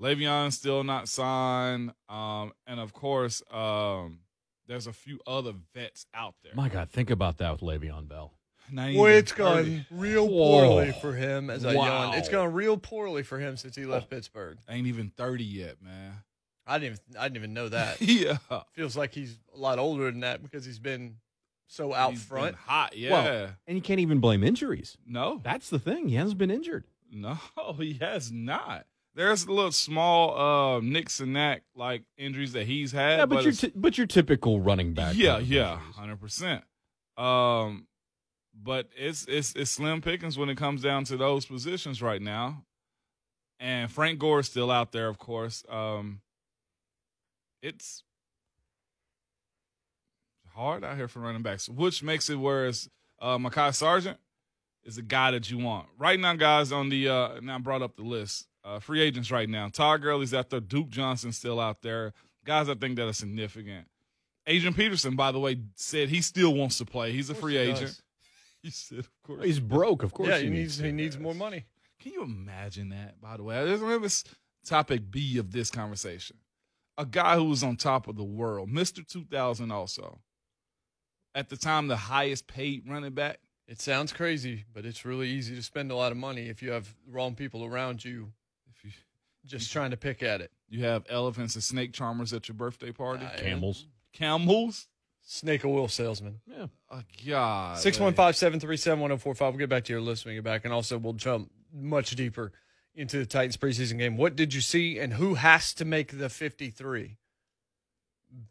Le'Veon's 0.00 0.56
still 0.56 0.82
not 0.82 1.08
signed, 1.08 1.92
um, 2.08 2.52
and 2.66 2.80
of 2.80 2.92
course, 2.92 3.42
um, 3.52 4.20
there's 4.66 4.86
a 4.86 4.92
few 4.92 5.20
other 5.26 5.52
vets 5.74 6.06
out 6.14 6.34
there. 6.42 6.52
My 6.56 6.68
God, 6.68 6.90
think 6.90 7.10
about 7.10 7.38
that 7.38 7.52
with 7.52 7.60
Le'Veon 7.60 8.08
Bell. 8.08 8.32
Not 8.70 8.92
Boy, 8.94 9.08
even 9.10 9.18
it's 9.18 9.32
30. 9.32 9.36
gone 9.76 9.86
real 9.90 10.26
Whoa. 10.28 10.60
poorly 10.68 10.92
for 10.92 11.12
him 11.12 11.50
as 11.50 11.64
I 11.64 11.74
Wow. 11.74 11.84
yawn. 12.10 12.14
It's 12.14 12.28
gone 12.28 12.52
real 12.52 12.78
poorly 12.78 13.22
for 13.22 13.38
him 13.38 13.56
since 13.56 13.76
he 13.76 13.84
left 13.84 14.08
Pittsburgh. 14.08 14.56
Ain't 14.68 14.86
even 14.86 15.10
30 15.10 15.44
yet, 15.44 15.82
man. 15.82 16.14
I 16.66 16.78
didn't 16.78 17.00
even, 17.08 17.20
I 17.20 17.24
didn't 17.24 17.36
even 17.36 17.54
know 17.54 17.68
that. 17.68 18.00
yeah. 18.00 18.38
Feels 18.72 18.96
like 18.96 19.12
he's 19.14 19.38
a 19.54 19.58
lot 19.58 19.78
older 19.78 20.10
than 20.10 20.20
that 20.20 20.42
because 20.42 20.64
he's 20.64 20.78
been 20.78 21.16
so 21.66 21.94
out 21.94 22.10
He's 22.12 22.22
front. 22.24 22.46
been 22.46 22.54
hot, 22.66 22.96
yeah. 22.96 23.10
Well- 23.10 23.50
And 23.66 23.76
you 23.76 23.82
can't 23.82 24.00
even 24.00 24.20
blame 24.20 24.44
injuries. 24.44 24.96
no, 25.06 25.40
That's 25.42 25.70
the 25.70 25.78
thing. 25.78 26.08
He 26.08 26.14
hasn't 26.16 26.38
been 26.38 26.50
injured. 26.50 26.84
no, 27.10 27.38
he 27.78 27.94
has 28.00 28.30
not. 28.30 28.86
There's 29.14 29.44
a 29.44 29.52
little 29.52 29.72
small 29.72 30.38
uh, 30.76 30.80
nicks 30.80 31.20
and 31.20 31.32
knack 31.34 31.62
like 31.74 32.02
injuries 32.16 32.52
that 32.54 32.66
he's 32.66 32.92
had. 32.92 33.18
Yeah, 33.18 33.26
but, 33.26 33.42
your 33.42 33.52
it's- 33.52 33.60
t- 33.60 33.72
but 33.74 33.98
your 33.98 34.06
typical 34.06 34.60
running 34.60 34.94
back. 34.94 35.14
yeah, 35.16 35.34
kind 35.34 35.46
yeah, 35.48 35.72
injuries. 35.74 35.96
hundred 35.96 36.20
percent. 36.20 36.64
Um, 37.18 37.86
but 38.54 38.88
it's 38.96 39.26
it's 39.28 39.54
it's 39.54 39.70
slim 39.70 40.00
pickings 40.00 40.38
when 40.38 40.48
it 40.48 40.56
comes 40.56 40.80
down 40.82 41.04
to 41.04 41.16
those 41.18 41.44
positions 41.44 42.00
right 42.00 42.22
now. 42.22 42.64
And 43.60 43.90
Frank 43.90 44.18
Gore 44.18 44.40
is 44.40 44.46
still 44.46 44.70
out 44.70 44.92
there, 44.92 45.08
of 45.08 45.18
course. 45.18 45.62
Um, 45.68 46.22
it's 47.62 48.02
hard 50.54 50.84
out 50.84 50.96
here 50.96 51.08
for 51.08 51.20
running 51.20 51.42
backs, 51.42 51.68
which 51.68 52.02
makes 52.02 52.28
it 52.28 52.36
whereas 52.36 52.88
uh, 53.20 53.38
Mekhi 53.38 53.74
Sargent 53.74 54.18
is 54.84 54.98
a 54.98 55.02
guy 55.02 55.30
that 55.30 55.50
you 55.50 55.58
want 55.58 55.86
right 55.98 56.18
now. 56.18 56.34
Guys 56.34 56.72
on 56.72 56.88
the 56.88 57.08
uh, 57.08 57.40
now 57.40 57.56
I 57.56 57.58
brought 57.58 57.82
up 57.82 57.96
the 57.96 58.02
list. 58.02 58.46
Uh, 58.64 58.78
free 58.78 59.00
agents 59.00 59.32
right 59.32 59.48
now. 59.48 59.68
Todd 59.68 60.02
Gurley's 60.02 60.32
out 60.32 60.50
there. 60.50 60.60
Duke 60.60 60.88
Johnson's 60.88 61.36
still 61.36 61.58
out 61.58 61.82
there. 61.82 62.12
Guys, 62.44 62.68
I 62.68 62.74
think 62.74 62.94
that 62.94 63.08
are 63.08 63.12
significant. 63.12 63.88
Adrian 64.46 64.72
Peterson, 64.72 65.16
by 65.16 65.32
the 65.32 65.40
way, 65.40 65.56
said 65.74 66.08
he 66.08 66.22
still 66.22 66.54
wants 66.54 66.78
to 66.78 66.84
play. 66.84 67.10
He's 67.10 67.28
a 67.28 67.34
free 67.34 67.54
he 67.54 67.58
agent. 67.58 67.80
does. 67.80 68.02
He 68.62 68.70
said, 68.70 69.00
of 69.00 69.10
course. 69.24 69.44
He's 69.44 69.58
broke, 69.58 70.04
of 70.04 70.14
course. 70.14 70.28
Yeah, 70.28 70.38
he, 70.38 70.44
he 70.44 70.50
needs 70.50 70.76
to. 70.76 70.84
he 70.84 70.92
needs 70.92 71.18
more 71.18 71.34
money. 71.34 71.64
Can 72.00 72.12
you 72.12 72.22
imagine 72.22 72.90
that, 72.90 73.20
by 73.20 73.36
the 73.36 73.42
way? 73.42 73.60
Let's 73.60 73.80
remember 73.80 74.06
topic 74.64 75.10
B 75.10 75.38
of 75.38 75.50
this 75.50 75.68
conversation. 75.68 76.36
A 76.98 77.06
guy 77.06 77.36
who 77.36 77.44
was 77.44 77.62
on 77.62 77.76
top 77.76 78.08
of 78.08 78.16
the 78.16 78.24
world, 78.24 78.68
Mister 78.68 79.02
Two 79.02 79.24
Thousand, 79.24 79.70
also 79.70 80.20
at 81.34 81.48
the 81.48 81.56
time 81.56 81.88
the 81.88 81.96
highest 81.96 82.46
paid 82.46 82.82
running 82.88 83.12
back. 83.14 83.38
It 83.66 83.80
sounds 83.80 84.12
crazy, 84.12 84.64
but 84.74 84.84
it's 84.84 85.04
really 85.04 85.28
easy 85.28 85.54
to 85.54 85.62
spend 85.62 85.90
a 85.90 85.96
lot 85.96 86.12
of 86.12 86.18
money 86.18 86.48
if 86.48 86.62
you 86.62 86.72
have 86.72 86.94
wrong 87.08 87.34
people 87.34 87.64
around 87.64 88.04
you 88.04 88.32
If 88.68 88.84
you 88.84 88.90
just 89.46 89.72
trying 89.72 89.92
to 89.92 89.96
pick 89.96 90.22
at 90.22 90.40
it. 90.42 90.50
you 90.68 90.84
have 90.84 91.04
elephants 91.08 91.54
and 91.54 91.64
snake 91.64 91.92
charmers 91.94 92.32
at 92.34 92.48
your 92.48 92.54
birthday 92.56 92.92
party, 92.92 93.24
Uh, 93.24 93.30
Camels. 93.38 93.86
camels. 94.12 94.88
Snake 95.24 95.64
oil 95.64 95.86
salesman. 95.88 96.40
Yeah. 96.46 96.66
Oh, 96.90 97.00
God, 97.26 97.78
615 97.78 98.34
737 98.34 98.98
1045. 99.00 99.52
We'll 99.54 99.58
get 99.60 99.68
back 99.70 99.84
to 99.84 99.92
your 99.92 100.02
listening 100.02 100.42
back. 100.42 100.64
And 100.64 100.74
also, 100.74 100.98
we'll 100.98 101.12
jump 101.12 101.50
much 101.72 102.10
deeper 102.16 102.52
into 102.94 103.18
the 103.18 103.26
Titans 103.26 103.56
preseason 103.56 103.98
game. 103.98 104.16
What 104.16 104.36
did 104.36 104.54
you 104.54 104.60
see, 104.60 104.98
and 104.98 105.14
who 105.14 105.34
has 105.34 105.72
to 105.74 105.84
make 105.84 106.18
the 106.18 106.28
53? 106.28 107.16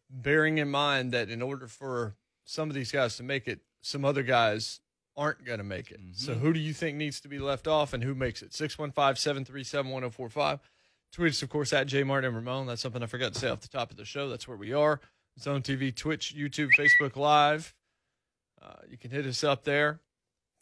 Bearing 0.09 0.57
in 0.57 0.69
mind 0.69 1.11
that 1.11 1.29
in 1.29 1.41
order 1.41 1.67
for 1.67 2.15
some 2.43 2.69
of 2.69 2.75
these 2.75 2.91
guys 2.91 3.17
to 3.17 3.23
make 3.23 3.47
it, 3.47 3.61
some 3.81 4.05
other 4.05 4.23
guys 4.23 4.79
aren't 5.17 5.43
going 5.45 5.57
to 5.57 5.63
make 5.63 5.91
it. 5.91 5.99
So, 6.13 6.33
who 6.33 6.53
do 6.53 6.59
you 6.59 6.73
think 6.73 6.97
needs 6.97 7.19
to 7.21 7.27
be 7.27 7.39
left 7.39 7.67
off, 7.67 7.93
and 7.93 8.03
who 8.03 8.15
makes 8.15 8.41
it? 8.41 8.53
615 8.53 9.15
737 9.15 9.91
1045. 9.91 10.59
Tweet 11.11 11.31
us, 11.31 11.41
of 11.41 11.49
course, 11.49 11.73
at 11.73 11.87
J 11.87 12.03
Martin 12.03 12.29
and 12.29 12.35
Ramon. 12.35 12.67
That's 12.67 12.81
something 12.81 13.03
I 13.03 13.05
forgot 13.05 13.33
to 13.33 13.39
say 13.39 13.49
off 13.49 13.59
the 13.59 13.67
top 13.67 13.91
of 13.91 13.97
the 13.97 14.05
show. 14.05 14.29
That's 14.29 14.47
where 14.47 14.57
we 14.57 14.73
are. 14.73 15.01
Zone 15.39 15.61
TV, 15.61 15.95
Twitch, 15.95 16.35
YouTube, 16.37 16.69
Facebook 16.77 17.15
Live. 17.15 17.73
Uh, 18.61 18.75
you 18.89 18.97
can 18.97 19.11
hit 19.11 19.25
us 19.25 19.43
up 19.43 19.63
there. 19.63 19.99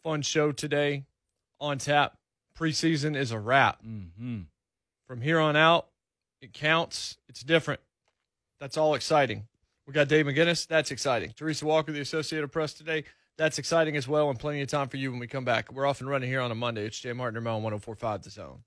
Fun 0.02 0.22
show 0.22 0.52
today 0.52 1.04
on 1.60 1.78
tap. 1.78 2.16
Preseason 2.60 3.16
is 3.16 3.30
a 3.32 3.38
wrap. 3.38 3.82
Mm-hmm. 3.82 4.40
From 5.06 5.20
here 5.22 5.40
on 5.40 5.56
out, 5.56 5.86
it 6.42 6.52
counts. 6.52 7.16
It's 7.28 7.42
different. 7.42 7.80
That's 8.60 8.76
all 8.76 8.94
exciting. 8.94 9.46
We 9.86 9.94
got 9.94 10.08
Dave 10.08 10.26
McGinnis. 10.26 10.66
That's 10.66 10.90
exciting. 10.90 11.32
Teresa 11.34 11.64
Walker, 11.64 11.90
the 11.90 12.00
Associated 12.00 12.52
Press 12.52 12.74
today. 12.74 13.04
That's 13.38 13.58
exciting 13.58 13.96
as 13.96 14.06
well, 14.06 14.28
and 14.28 14.38
plenty 14.38 14.60
of 14.60 14.68
time 14.68 14.88
for 14.88 14.98
you 14.98 15.10
when 15.10 15.18
we 15.18 15.26
come 15.26 15.46
back. 15.46 15.72
We're 15.72 15.86
off 15.86 16.00
and 16.00 16.10
running 16.10 16.28
here 16.28 16.42
on 16.42 16.50
a 16.50 16.54
Monday. 16.54 16.84
It's 16.84 17.00
Jay 17.00 17.14
Martin, 17.14 17.36
Ramon, 17.36 17.62
1045 17.62 18.22
The 18.22 18.30
Zone. 18.30 18.58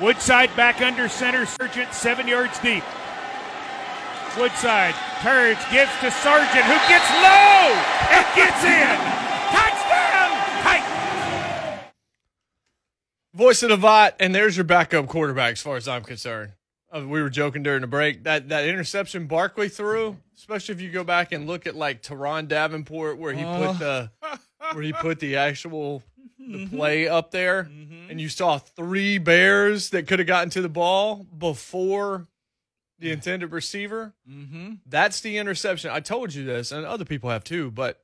Woodside 0.00 0.54
back 0.56 0.82
under 0.82 1.08
center. 1.08 1.46
Sargent 1.46 1.94
seven 1.94 2.26
yards 2.26 2.58
deep. 2.58 2.82
Woodside 4.36 4.94
turns, 5.22 5.58
gives 5.72 5.90
to 6.00 6.10
Sargent, 6.10 6.64
who 6.64 6.78
gets 6.88 7.10
low 7.10 7.72
and 8.12 8.26
gets 8.36 8.62
in. 8.64 8.96
Touchdown! 9.48 10.30
Titans! 10.62 11.90
Voice 13.32 13.62
of 13.62 13.70
the 13.70 13.76
Vot, 13.76 14.14
and 14.20 14.34
there's 14.34 14.56
your 14.56 14.64
backup 14.64 15.06
quarterback 15.06 15.52
as 15.52 15.62
far 15.62 15.76
as 15.76 15.88
I'm 15.88 16.02
concerned. 16.02 16.52
Uh, 16.94 17.06
we 17.06 17.22
were 17.22 17.30
joking 17.30 17.62
during 17.62 17.80
the 17.80 17.86
break. 17.86 18.24
That 18.24 18.50
that 18.50 18.66
interception 18.66 19.26
Barkley 19.26 19.70
threw, 19.70 20.18
especially 20.36 20.74
if 20.74 20.80
you 20.82 20.90
go 20.90 21.02
back 21.02 21.32
and 21.32 21.46
look 21.46 21.66
at 21.66 21.74
like 21.74 22.02
Teron 22.02 22.46
Davenport, 22.46 23.18
where 23.18 23.32
he 23.32 23.42
put 23.42 23.78
the 23.78 24.10
uh. 24.22 24.36
where 24.72 24.82
he 24.82 24.92
put 24.92 25.18
the 25.18 25.36
actual 25.36 26.02
the 26.38 26.44
mm-hmm. 26.44 26.76
play 26.76 27.08
up 27.08 27.30
there, 27.30 27.64
mm-hmm. 27.64 28.10
and 28.10 28.20
you 28.20 28.28
saw 28.28 28.58
three 28.58 29.18
Bears 29.18 29.90
that 29.90 30.06
could 30.06 30.18
have 30.18 30.28
gotten 30.28 30.50
to 30.50 30.60
the 30.60 30.68
ball 30.68 31.26
before 31.38 32.28
the 32.98 33.10
intended 33.12 33.52
receiver. 33.52 34.14
Mm-hmm. 34.28 34.74
That's 34.86 35.20
the 35.20 35.36
interception. 35.38 35.90
I 35.90 36.00
told 36.00 36.34
you 36.34 36.44
this, 36.44 36.72
and 36.72 36.84
other 36.86 37.04
people 37.04 37.30
have 37.30 37.44
too, 37.44 37.70
but 37.70 38.02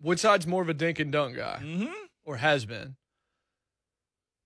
Woodside's 0.00 0.46
more 0.46 0.62
of 0.62 0.68
a 0.68 0.74
dink 0.74 0.98
and 0.98 1.12
dunk 1.12 1.36
guy 1.36 1.60
Mm-hmm. 1.62 1.92
or 2.24 2.36
has 2.38 2.64
been. 2.64 2.96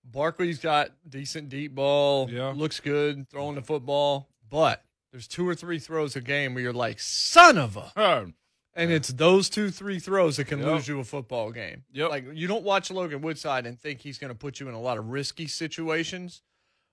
Barkley's 0.03 0.59
got 0.59 0.91
decent 1.07 1.49
deep 1.49 1.75
ball, 1.75 2.29
Yeah. 2.29 2.49
looks 2.55 2.79
good 2.79 3.29
throwing 3.29 3.55
the 3.55 3.61
football, 3.61 4.29
but 4.49 4.83
there's 5.11 5.27
two 5.27 5.47
or 5.47 5.55
three 5.55 5.79
throws 5.79 6.15
a 6.15 6.21
game 6.21 6.53
where 6.53 6.63
you're 6.63 6.73
like, 6.73 6.99
son 6.99 7.57
of 7.57 7.77
a. 7.77 8.31
And 8.79 8.91
it's 8.91 9.07
those 9.07 9.49
two, 9.49 9.71
three 9.71 9.97
throws 9.97 10.37
that 10.37 10.45
can 10.45 10.59
Yep. 10.59 10.67
lose 10.67 10.87
you 10.87 10.99
a 10.99 11.03
football 11.03 11.51
game. 11.51 11.83
Yep. 11.93 12.09
Like, 12.11 12.25
you 12.35 12.45
don't 12.45 12.63
watch 12.63 12.91
Logan 12.91 13.21
Woodside 13.21 13.65
and 13.65 13.79
think 13.81 14.01
he's 14.01 14.19
going 14.19 14.29
to 14.29 14.35
put 14.37 14.59
you 14.59 14.69
in 14.69 14.75
a 14.75 14.79
lot 14.79 14.99
of 14.99 15.07
risky 15.07 15.47
situations. 15.47 16.43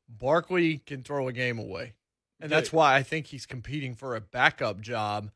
Barkley 0.08 0.78
can 0.78 1.02
throw 1.02 1.28
a 1.28 1.32
game 1.34 1.58
away. 1.58 1.92
And 2.40 2.50
that's 2.50 2.72
why 2.72 2.94
I 2.96 3.02
think 3.02 3.26
he's 3.28 3.46
competing 3.46 3.94
for 3.94 4.16
a 4.16 4.20
backup 4.20 4.80
job 4.80 5.30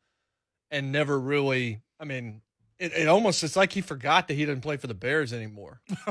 and 0.69 0.91
never 0.91 1.19
really, 1.19 1.81
I 1.99 2.05
mean, 2.05 2.41
it, 2.77 2.93
it 2.93 3.07
almost, 3.07 3.43
it's 3.43 3.55
like 3.55 3.73
he 3.73 3.81
forgot 3.81 4.27
that 4.27 4.35
he 4.35 4.45
didn't 4.45 4.61
play 4.61 4.77
for 4.77 4.87
the 4.87 4.93
Bears 4.93 5.33
anymore 5.33 5.81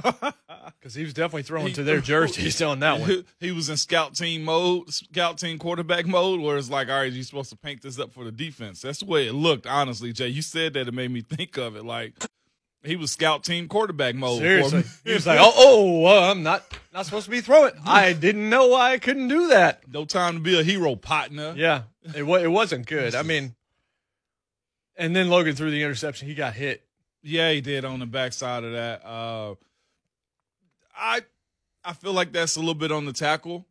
because 0.80 0.95
he 0.95 1.02
was 1.04 1.14
definitely 1.14 1.45
throwing 1.45 1.68
He- 1.68 1.73
to 1.75 1.83
their 1.83 2.00
jerseys 2.02 2.61
on 2.61 2.80
that 2.80 3.00
one. 3.00 3.25
he 3.40 3.52
was 3.52 3.68
in 3.68 3.76
scout 3.76 4.14
team 4.14 4.45
mode, 4.45 4.92
scout 4.92 5.38
team 5.38 5.59
quarterback 5.59 6.07
mode, 6.07 6.40
where 6.40 6.57
it's 6.59 6.68
like, 6.71 6.88
all 6.88 6.97
right, 6.99 7.12
you're 7.12 7.25
supposed 7.25 7.50
to 7.50 7.57
paint 7.57 7.83
this 7.83 7.99
up 7.99 8.12
for 8.12 8.25
the 8.25 8.33
defense. 8.33 8.83
That's 8.83 8.99
the 9.00 9.07
way 9.07 9.26
it 9.28 9.33
looked, 9.35 9.66
honestly, 9.66 10.12
Jay. 10.12 10.28
You 10.28 10.42
said 10.42 10.75
that 10.75 10.88
it 10.88 10.95
made 10.95 11.11
me 11.11 11.21
think 11.23 11.57
of 11.57 11.76
it. 11.76 11.85
Like 11.85 12.14
he 12.85 12.97
was 12.97 13.11
scout 13.11 13.44
team 13.44 13.68
quarterback 13.68 14.14
mode. 14.14 14.38
for 14.38 14.44
Seriously, 14.44 14.78
me. 14.80 14.85
he 15.04 15.12
was 15.14 15.26
like, 15.26 15.38
"Oh, 15.40 15.52
oh, 16.06 16.30
I'm 16.30 16.42
not 16.42 16.64
not 16.92 17.04
supposed 17.06 17.25
to 17.26 17.30
be 17.30 17.40
throwing. 17.40 17.73
I 17.85 18.12
didn't 18.12 18.49
know 18.49 18.68
why 18.68 18.92
I 18.92 18.99
couldn't 18.99 19.28
do 19.28 19.49
that." 19.49 19.87
no 19.88 20.04
time 20.04 20.35
to 20.35 20.40
be 20.40 20.58
a 20.58 20.62
hero, 20.62 20.94
partner. 20.97 21.54
Yeah, 21.56 21.82
it 22.14 22.23
wa- 22.25 22.37
it 22.38 22.50
wasn't 22.50 22.87
good. 22.87 23.14
I 23.14 23.23
mean, 23.23 23.54
and 24.97 25.14
then 25.14 25.28
Logan 25.28 25.54
threw 25.54 25.70
the 25.70 25.82
interception. 25.82 26.28
He 26.28 26.35
got 26.35 26.54
hit. 26.54 26.85
Yeah, 27.23 27.50
he 27.52 27.61
did 27.61 27.85
on 27.85 27.99
the 27.99 28.06
backside 28.06 28.64
of 28.64 28.73
that. 28.73 29.04
Uh, 29.04 29.54
I 30.97 31.23
I 31.85 31.92
feel 31.92 32.12
like 32.12 32.32
that's 32.32 32.56
a 32.56 32.61
little 32.61 32.75
bit 32.75 32.92
on 32.92 33.04
the 33.04 33.12
tackle. 33.12 33.66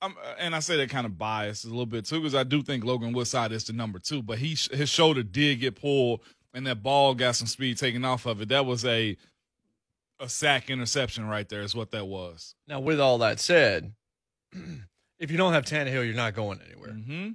I'm, 0.00 0.14
and 0.38 0.54
I 0.54 0.60
say 0.60 0.76
that 0.76 0.90
kind 0.90 1.06
of 1.06 1.18
biased 1.18 1.64
a 1.64 1.68
little 1.68 1.84
bit 1.86 2.04
too, 2.04 2.20
because 2.20 2.34
I 2.34 2.44
do 2.44 2.62
think 2.62 2.84
Logan 2.84 3.12
Woodside 3.12 3.50
is 3.50 3.64
the 3.64 3.72
number 3.72 3.98
two, 3.98 4.22
but 4.22 4.38
he 4.38 4.50
his 4.70 4.88
shoulder 4.88 5.22
did 5.24 5.58
get 5.60 5.74
pulled, 5.80 6.20
and 6.54 6.66
that 6.66 6.82
ball 6.82 7.14
got 7.14 7.36
some 7.36 7.46
speed 7.46 7.78
taken 7.78 8.04
off 8.04 8.26
of 8.26 8.40
it. 8.42 8.48
That 8.48 8.66
was 8.66 8.84
a 8.84 9.16
a 10.20 10.28
sack 10.28 10.68
interception 10.68 11.26
right 11.28 11.48
there, 11.48 11.62
is 11.62 11.74
what 11.74 11.92
that 11.92 12.06
was. 12.06 12.54
Now, 12.66 12.80
with 12.80 12.98
all 13.00 13.18
that 13.18 13.38
said, 13.38 13.92
if 15.18 15.30
you 15.30 15.36
don't 15.36 15.52
have 15.52 15.64
Tannehill, 15.64 16.04
you're 16.04 16.14
not 16.14 16.34
going 16.34 16.60
anywhere. 16.66 16.90
Mm-hmm. 16.90 17.28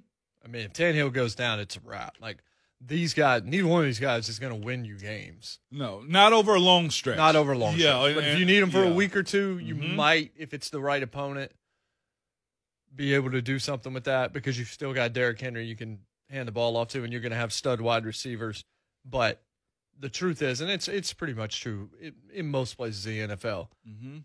I 0.43 0.47
mean, 0.49 0.63
if 0.63 0.73
Tannehill 0.73 1.13
goes 1.13 1.35
down, 1.35 1.59
it's 1.61 1.77
a 1.77 1.79
wrap. 1.85 2.17
Like 2.19 2.39
these 2.85 3.13
guys, 3.13 3.43
neither 3.45 3.67
one 3.67 3.79
of 3.79 3.85
these 3.85 3.99
guys 4.01 4.27
is 4.27 4.39
going 4.39 4.51
to 4.59 4.65
win 4.65 4.83
you 4.83 4.97
games. 4.97 5.59
No, 5.71 6.01
not 6.05 6.33
over 6.33 6.55
a 6.55 6.59
long 6.59 6.89
stretch. 6.89 7.15
Not 7.15 7.37
over 7.37 7.53
a 7.53 7.57
long. 7.57 7.75
Yeah, 7.77 7.97
stretch. 8.01 8.15
but 8.15 8.23
and- 8.25 8.33
if 8.33 8.39
you 8.39 8.45
need 8.45 8.59
them 8.59 8.71
for 8.71 8.83
yeah. 8.83 8.89
a 8.91 8.93
week 8.93 9.15
or 9.15 9.23
two, 9.23 9.57
you 9.59 9.75
Mhm. 9.75 9.95
might, 9.95 10.31
if 10.37 10.53
it's 10.53 10.69
the 10.69 10.81
right 10.81 11.01
opponent, 11.01 11.53
be 12.93 13.13
able 13.13 13.31
to 13.31 13.41
do 13.41 13.57
something 13.59 13.93
with 13.93 14.03
that 14.03 14.33
because 14.33 14.59
you've 14.59 14.67
still 14.67 14.93
got 14.93 15.13
Derrick 15.13 15.39
Henry 15.39 15.65
you 15.65 15.75
can 15.75 15.99
hand 16.29 16.47
the 16.47 16.51
ball 16.51 16.75
off 16.77 16.89
to, 16.89 17.03
and 17.03 17.11
you're 17.13 17.21
going 17.21 17.31
to 17.31 17.37
have 17.37 17.53
stud 17.53 17.79
wide 17.81 18.05
receivers. 18.05 18.65
But 19.05 19.41
the 19.99 20.09
truth 20.09 20.41
is, 20.41 20.61
and 20.61 20.69
it's 20.71 20.87
it's 20.87 21.13
pretty 21.13 21.33
much 21.33 21.61
true 21.61 21.89
in, 21.99 22.13
in 22.33 22.51
most 22.51 22.75
places 22.75 23.05
in 23.05 23.29
the 23.29 23.35
NFL. 23.35 23.67
Mm-hmm. 23.87 24.17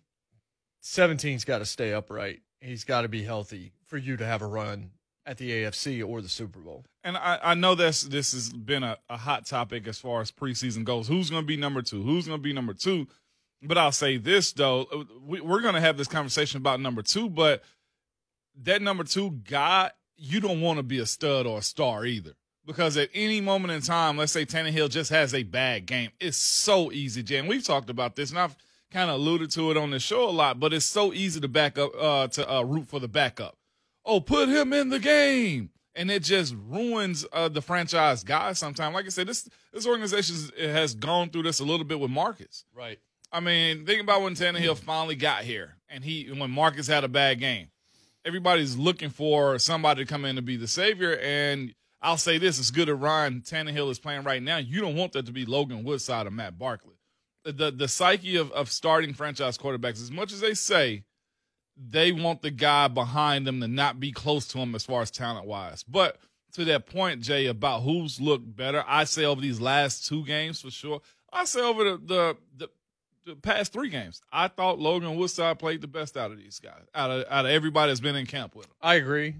17's 0.82 1.44
got 1.44 1.58
to 1.58 1.66
stay 1.66 1.92
upright. 1.92 2.40
He's 2.60 2.84
got 2.84 3.02
to 3.02 3.08
be 3.08 3.22
healthy 3.24 3.72
for 3.86 3.98
you 3.98 4.16
to 4.16 4.24
have 4.24 4.42
a 4.42 4.46
run 4.46 4.90
at 5.26 5.36
the 5.36 5.50
AFC 5.50 6.06
or 6.06 6.22
the 6.22 6.28
Super 6.28 6.58
Bowl. 6.58 6.84
And 7.04 7.16
I, 7.16 7.38
I 7.42 7.54
know 7.54 7.74
that's 7.74 8.02
this 8.02 8.32
has 8.32 8.50
been 8.50 8.82
a, 8.82 8.96
a 9.10 9.16
hot 9.16 9.44
topic 9.44 9.86
as 9.86 9.98
far 9.98 10.20
as 10.20 10.32
preseason 10.32 10.84
goes. 10.84 11.06
Who's 11.06 11.30
going 11.30 11.42
to 11.42 11.46
be 11.46 11.56
number 11.56 11.82
two? 11.82 12.02
Who's 12.02 12.26
going 12.26 12.38
to 12.38 12.42
be 12.42 12.52
number 12.52 12.72
two? 12.72 13.06
But 13.62 13.76
I'll 13.76 13.92
say 13.92 14.16
this 14.16 14.52
though, 14.52 14.86
we, 15.22 15.40
we're 15.40 15.60
going 15.60 15.74
to 15.74 15.80
have 15.80 15.96
this 15.96 16.08
conversation 16.08 16.58
about 16.58 16.80
number 16.80 17.02
two. 17.02 17.28
But 17.28 17.62
that 18.62 18.80
number 18.82 19.04
two 19.04 19.32
guy, 19.48 19.90
you 20.16 20.40
don't 20.40 20.60
want 20.60 20.78
to 20.78 20.82
be 20.82 20.98
a 20.98 21.06
stud 21.06 21.46
or 21.46 21.58
a 21.58 21.62
star 21.62 22.06
either, 22.06 22.32
because 22.68 22.96
at 22.96 23.10
any 23.12 23.40
moment 23.40 23.72
in 23.72 23.80
time, 23.80 24.16
let's 24.16 24.30
say 24.30 24.46
Tannehill 24.46 24.90
just 24.90 25.10
has 25.10 25.34
a 25.34 25.42
bad 25.42 25.86
game, 25.86 26.10
it's 26.20 26.36
so 26.36 26.92
easy, 26.92 27.24
Jay. 27.24 27.38
And 27.38 27.48
we've 27.48 27.64
talked 27.64 27.90
about 27.90 28.14
this, 28.14 28.30
and 28.30 28.38
I've 28.38 28.56
kind 28.92 29.10
of 29.10 29.16
alluded 29.16 29.50
to 29.52 29.72
it 29.72 29.76
on 29.76 29.90
the 29.90 29.98
show 29.98 30.28
a 30.28 30.30
lot. 30.30 30.60
But 30.60 30.72
it's 30.72 30.86
so 30.86 31.12
easy 31.12 31.40
to 31.40 31.48
back 31.48 31.76
up, 31.76 31.90
uh, 32.00 32.28
to 32.28 32.48
uh, 32.48 32.62
root 32.62 32.86
for 32.86 33.00
the 33.00 33.08
backup 33.08 33.58
oh, 34.08 34.20
put 34.20 34.48
him 34.48 34.72
in 34.72 34.88
the 34.88 34.98
game. 34.98 35.70
And 35.94 36.10
it 36.10 36.22
just 36.22 36.54
ruins 36.68 37.26
uh, 37.32 37.48
the 37.48 37.60
franchise 37.60 38.22
guy 38.22 38.52
sometimes. 38.52 38.94
Like 38.94 39.06
I 39.06 39.08
said, 39.08 39.26
this 39.26 39.48
this 39.72 39.86
organization 39.86 40.36
has 40.58 40.94
gone 40.94 41.30
through 41.30 41.42
this 41.42 41.58
a 41.58 41.64
little 41.64 41.84
bit 41.84 41.98
with 41.98 42.10
Marcus. 42.10 42.64
Right. 42.72 42.98
I 43.32 43.40
mean, 43.40 43.84
think 43.84 44.00
about 44.00 44.22
when 44.22 44.34
Tannehill 44.34 44.78
finally 44.78 45.16
got 45.16 45.42
here 45.42 45.76
and 45.88 46.04
he 46.04 46.30
when 46.32 46.50
Marcus 46.50 46.86
had 46.86 47.02
a 47.02 47.08
bad 47.08 47.40
game. 47.40 47.68
Everybody's 48.24 48.76
looking 48.76 49.10
for 49.10 49.58
somebody 49.58 50.04
to 50.04 50.08
come 50.08 50.24
in 50.24 50.36
to 50.36 50.42
be 50.42 50.56
the 50.56 50.68
savior. 50.68 51.18
And 51.18 51.74
I'll 52.00 52.16
say 52.16 52.38
this, 52.38 52.58
it's 52.58 52.70
good 52.70 52.88
that 52.88 52.94
Ryan 52.94 53.40
Tannehill 53.40 53.90
is 53.90 53.98
playing 53.98 54.22
right 54.22 54.42
now. 54.42 54.58
You 54.58 54.80
don't 54.80 54.96
want 54.96 55.12
that 55.12 55.26
to 55.26 55.32
be 55.32 55.44
Logan 55.44 55.84
Woodside 55.84 56.26
or 56.26 56.30
Matt 56.30 56.58
Barkley. 56.58 56.94
The 57.44 57.52
the, 57.52 57.70
the 57.70 57.88
psyche 57.88 58.36
of, 58.36 58.52
of 58.52 58.70
starting 58.70 59.14
franchise 59.14 59.58
quarterbacks, 59.58 60.00
as 60.00 60.10
much 60.10 60.32
as 60.32 60.40
they 60.40 60.54
say 60.54 61.04
they 61.76 62.12
want 62.12 62.42
the 62.42 62.50
guy 62.50 62.88
behind 62.88 63.46
them 63.46 63.60
to 63.60 63.68
not 63.68 64.00
be 64.00 64.12
close 64.12 64.46
to 64.48 64.58
him 64.58 64.74
as 64.74 64.84
far 64.84 65.02
as 65.02 65.10
talent 65.10 65.46
wise. 65.46 65.84
But 65.84 66.18
to 66.52 66.64
that 66.66 66.86
point, 66.86 67.20
Jay, 67.20 67.46
about 67.46 67.82
who's 67.82 68.20
looked 68.20 68.56
better, 68.56 68.84
I 68.86 69.04
say 69.04 69.24
over 69.24 69.40
these 69.40 69.60
last 69.60 70.06
two 70.06 70.24
games 70.24 70.60
for 70.60 70.70
sure. 70.70 71.00
I 71.32 71.44
say 71.44 71.60
over 71.60 71.84
the 71.84 71.96
the 71.98 72.36
the, 72.56 72.70
the 73.26 73.36
past 73.36 73.72
three 73.72 73.90
games. 73.90 74.22
I 74.32 74.48
thought 74.48 74.78
Logan 74.78 75.16
Woodside 75.16 75.58
played 75.58 75.80
the 75.80 75.88
best 75.88 76.16
out 76.16 76.30
of 76.30 76.38
these 76.38 76.58
guys, 76.58 76.82
out 76.94 77.10
of 77.10 77.24
out 77.30 77.44
of 77.44 77.50
everybody 77.50 77.90
that's 77.90 78.00
been 78.00 78.16
in 78.16 78.26
camp 78.26 78.54
with 78.54 78.66
him. 78.66 78.72
I 78.80 78.94
agree. 78.94 79.34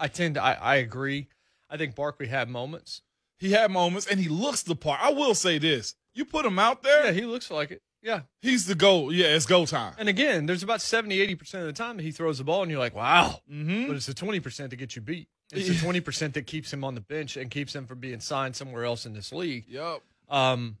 I 0.00 0.08
tend 0.08 0.36
to, 0.36 0.42
I, 0.42 0.52
I 0.52 0.76
agree. 0.76 1.26
I 1.70 1.76
think 1.76 1.94
Barkley 1.94 2.26
had 2.28 2.48
moments. 2.48 3.02
He 3.38 3.52
had 3.52 3.70
moments, 3.70 4.06
and 4.06 4.18
he 4.18 4.28
looks 4.28 4.62
the 4.62 4.74
part. 4.74 5.00
I 5.02 5.12
will 5.12 5.34
say 5.34 5.58
this: 5.58 5.94
you 6.14 6.24
put 6.24 6.44
him 6.44 6.58
out 6.58 6.82
there, 6.82 7.06
Yeah, 7.06 7.12
he 7.12 7.22
looks 7.22 7.50
like 7.50 7.70
it. 7.70 7.82
Yeah. 8.02 8.22
he's 8.40 8.66
the 8.66 8.74
goal. 8.74 9.12
Yeah, 9.12 9.26
it's 9.26 9.46
goal 9.46 9.66
time. 9.66 9.94
And 9.98 10.08
again, 10.08 10.46
there's 10.46 10.62
about 10.62 10.80
70, 10.80 11.18
80% 11.34 11.54
of 11.54 11.66
the 11.66 11.72
time 11.72 11.96
that 11.96 12.02
he 12.04 12.12
throws 12.12 12.38
the 12.38 12.44
ball 12.44 12.62
and 12.62 12.70
you're 12.70 12.80
like, 12.80 12.94
wow. 12.94 13.40
Mm-hmm. 13.50 13.88
But 13.88 13.96
it's 13.96 14.06
the 14.06 14.14
20% 14.14 14.70
that 14.70 14.76
gets 14.76 14.94
you 14.96 15.02
beat. 15.02 15.28
It's 15.52 15.68
the 15.68 15.74
20% 15.74 16.34
that 16.34 16.46
keeps 16.46 16.72
him 16.72 16.84
on 16.84 16.94
the 16.94 17.00
bench 17.00 17.36
and 17.36 17.50
keeps 17.50 17.74
him 17.74 17.86
from 17.86 17.98
being 17.98 18.20
signed 18.20 18.54
somewhere 18.54 18.84
else 18.84 19.06
in 19.06 19.14
this 19.14 19.32
league. 19.32 19.64
Yep. 19.68 20.00
Um, 20.28 20.76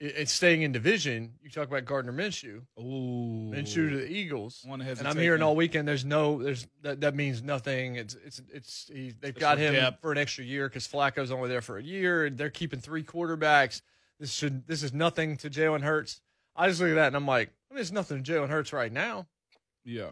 it's 0.00 0.32
staying 0.32 0.62
in 0.62 0.72
division. 0.72 1.32
You 1.42 1.50
talk 1.50 1.66
about 1.66 1.84
Gardner 1.84 2.12
Minshew, 2.12 2.62
Ooh. 2.78 3.50
Minshew 3.50 3.90
to 3.90 3.96
the 3.96 4.06
Eagles. 4.06 4.62
One 4.64 4.80
And 4.80 5.06
I'm 5.06 5.18
hearing 5.18 5.42
all 5.42 5.56
weekend. 5.56 5.88
There's 5.88 6.04
no, 6.04 6.42
there's 6.42 6.66
that, 6.82 7.00
that 7.00 7.14
means 7.14 7.42
nothing. 7.42 7.96
It's 7.96 8.16
it's 8.24 8.42
it's 8.52 8.90
he, 8.92 9.12
they've 9.20 9.34
got 9.34 9.58
him 9.58 9.74
depth. 9.74 10.00
for 10.00 10.12
an 10.12 10.18
extra 10.18 10.44
year 10.44 10.68
because 10.68 10.86
Flacco's 10.86 11.30
only 11.30 11.48
there 11.48 11.62
for 11.62 11.78
a 11.78 11.82
year, 11.82 12.26
and 12.26 12.38
they're 12.38 12.50
keeping 12.50 12.80
three 12.80 13.02
quarterbacks. 13.02 13.82
This 14.20 14.32
should 14.32 14.66
this 14.66 14.82
is 14.82 14.92
nothing 14.92 15.36
to 15.38 15.50
Jalen 15.50 15.82
Hurts. 15.82 16.20
I 16.54 16.68
just 16.68 16.80
look 16.80 16.90
at 16.90 16.96
that 16.96 17.06
and 17.08 17.16
I'm 17.16 17.26
like, 17.26 17.50
I 17.70 17.74
mean, 17.74 17.80
it's 17.80 17.92
nothing 17.92 18.22
to 18.22 18.32
Jalen 18.32 18.48
Hurts 18.48 18.72
right 18.72 18.92
now. 18.92 19.26
Yeah. 19.84 20.10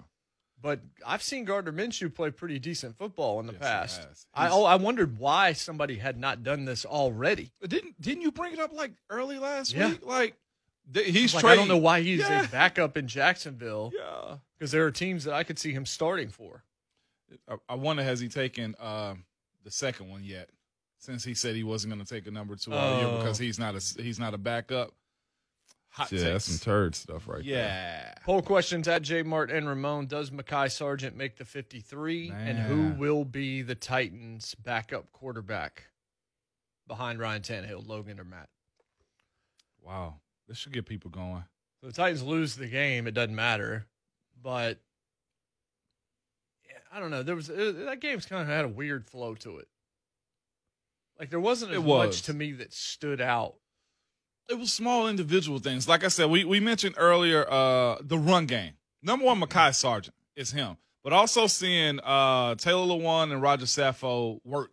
But 0.67 0.81
I've 1.07 1.23
seen 1.23 1.45
Gardner 1.45 1.71
Minshew 1.73 2.13
play 2.13 2.31
pretty 2.33 2.59
decent 2.59 2.97
football 2.97 3.39
in 3.39 3.47
the 3.47 3.53
Yes, 3.53 3.99
past. 3.99 4.27
I 4.35 4.49
oh, 4.49 4.65
I 4.65 4.75
wondered 4.75 5.17
why 5.17 5.53
somebody 5.53 5.95
had 5.99 6.19
not 6.19 6.43
done 6.43 6.65
this 6.65 6.85
already. 6.85 7.53
Didn't 7.65 8.01
didn't 8.01 8.23
you 8.23 8.33
bring 8.33 8.53
it 8.53 8.59
up 8.59 8.73
like 8.73 8.91
early 9.09 9.39
last 9.39 9.73
Yeah. 9.73 9.91
week? 9.91 10.05
Like 10.05 10.35
th- 10.93 11.07
he's 11.07 11.33
Like. 11.37 11.45
I 11.45 11.55
don't 11.55 11.69
know 11.69 11.77
why 11.77 12.01
he's 12.01 12.19
Yeah. 12.19 12.43
a 12.47 12.49
backup 12.49 12.97
in 12.97 13.07
Jacksonville 13.07 13.93
Yeah. 13.97 14.39
because 14.59 14.73
there 14.73 14.85
are 14.85 14.91
teams 14.91 15.23
that 15.23 15.35
I 15.35 15.45
could 15.45 15.57
see 15.61 15.71
him 15.73 15.87
starting 15.87 16.31
for. 16.31 16.65
I, 17.49 17.59
I 17.69 17.75
wonder 17.77 18.03
has 18.03 18.19
he 18.19 18.27
taken 18.29 18.75
uh, 18.81 19.15
the 19.63 19.71
second 19.71 20.09
one 20.11 20.25
yet? 20.25 20.51
Since 20.99 21.23
he 21.23 21.35
said 21.35 21.55
he 21.55 21.63
wasn't 21.63 21.95
going 21.95 22.05
to 22.05 22.13
take 22.13 22.27
a 22.27 22.33
number 22.33 22.57
two 22.57 22.73
all 22.73 22.99
year 22.99 23.07
Oh. 23.07 23.19
because 23.19 23.39
he's 23.39 23.61
not 23.61 23.77
a 23.77 24.03
he's 24.03 24.19
not 24.19 24.35
a 24.35 24.39
backup. 24.39 24.93
Hot 25.97 26.13
Yeah, 26.13 26.25
that's 26.33 26.45
some 26.45 26.59
turd 26.59 26.95
stuff 26.95 27.27
right 27.27 27.43
there. 27.43 27.55
Yeah. 27.55 28.15
Poll 28.25 28.43
questions 28.43 28.87
at 28.87 29.01
J 29.01 29.23
Mart 29.23 29.51
and 29.51 29.67
Ramon. 29.67 30.07
Does 30.07 30.31
Mekhi 30.31 30.71
Sargent 30.71 31.17
make 31.17 31.37
the 31.37 31.45
53? 31.47 32.31
And 32.37 32.59
who 32.59 32.91
will 33.01 33.25
be 33.25 33.63
the 33.63 33.75
Titans' 33.75 34.55
backup 34.55 35.11
quarterback 35.13 35.85
behind 36.87 37.19
Ryan 37.19 37.41
Tannehill, 37.41 37.89
Logan, 37.89 38.21
or 38.21 38.25
Matt? 38.25 38.51
Wow. 39.83 40.17
This 40.47 40.59
should 40.59 40.75
get 40.75 40.85
people 40.85 41.11
going. 41.11 41.45
So 41.81 41.87
the 41.87 41.95
Titans 41.95 42.23
lose 42.23 42.57
the 42.57 42.67
game. 42.69 43.07
It 43.07 43.13
doesn't 43.13 43.35
matter. 43.35 43.87
But 44.43 44.81
I 46.93 47.01
don't 47.01 47.11
know. 47.11 47.23
There 47.23 47.35
was 47.37 47.49
uh, 47.49 47.73
that 47.87 48.01
game's 48.01 48.27
kind 48.27 48.43
of 48.43 48.49
had 48.49 48.67
a 48.67 48.69
weird 48.69 49.07
flow 49.07 49.35
to 49.37 49.59
it. 49.59 49.69
Like 51.19 51.31
there 51.31 51.41
wasn't 51.41 51.73
It 51.73 51.77
as 51.79 51.83
was. 51.85 52.07
much 52.09 52.23
to 52.25 52.35
me 52.35 52.53
that 52.53 52.75
stood 52.75 53.21
out. 53.23 53.55
It 54.49 54.59
was 54.59 54.73
small 54.73 55.09
individual 55.09 55.59
things. 55.59 55.89
Like 55.89 56.05
I 56.05 56.09
said, 56.09 56.31
we, 56.31 56.45
we 56.45 56.61
mentioned 56.61 56.95
earlier 56.99 57.49
uh, 57.51 57.97
the 58.01 58.19
run 58.19 58.47
game. 58.47 58.75
Number 59.03 59.25
one, 59.25 59.41
Mekhi 59.41 59.75
Sargent 59.75 60.15
is 60.37 60.53
him. 60.53 60.77
But 61.03 61.13
also 61.13 61.47
seeing 61.47 62.01
uh, 62.01 62.57
Taylor 62.57 62.87
Lewan 62.87 63.33
and 63.33 63.41
Roger 63.41 63.67
Saffold 63.67 64.41
work 64.45 64.71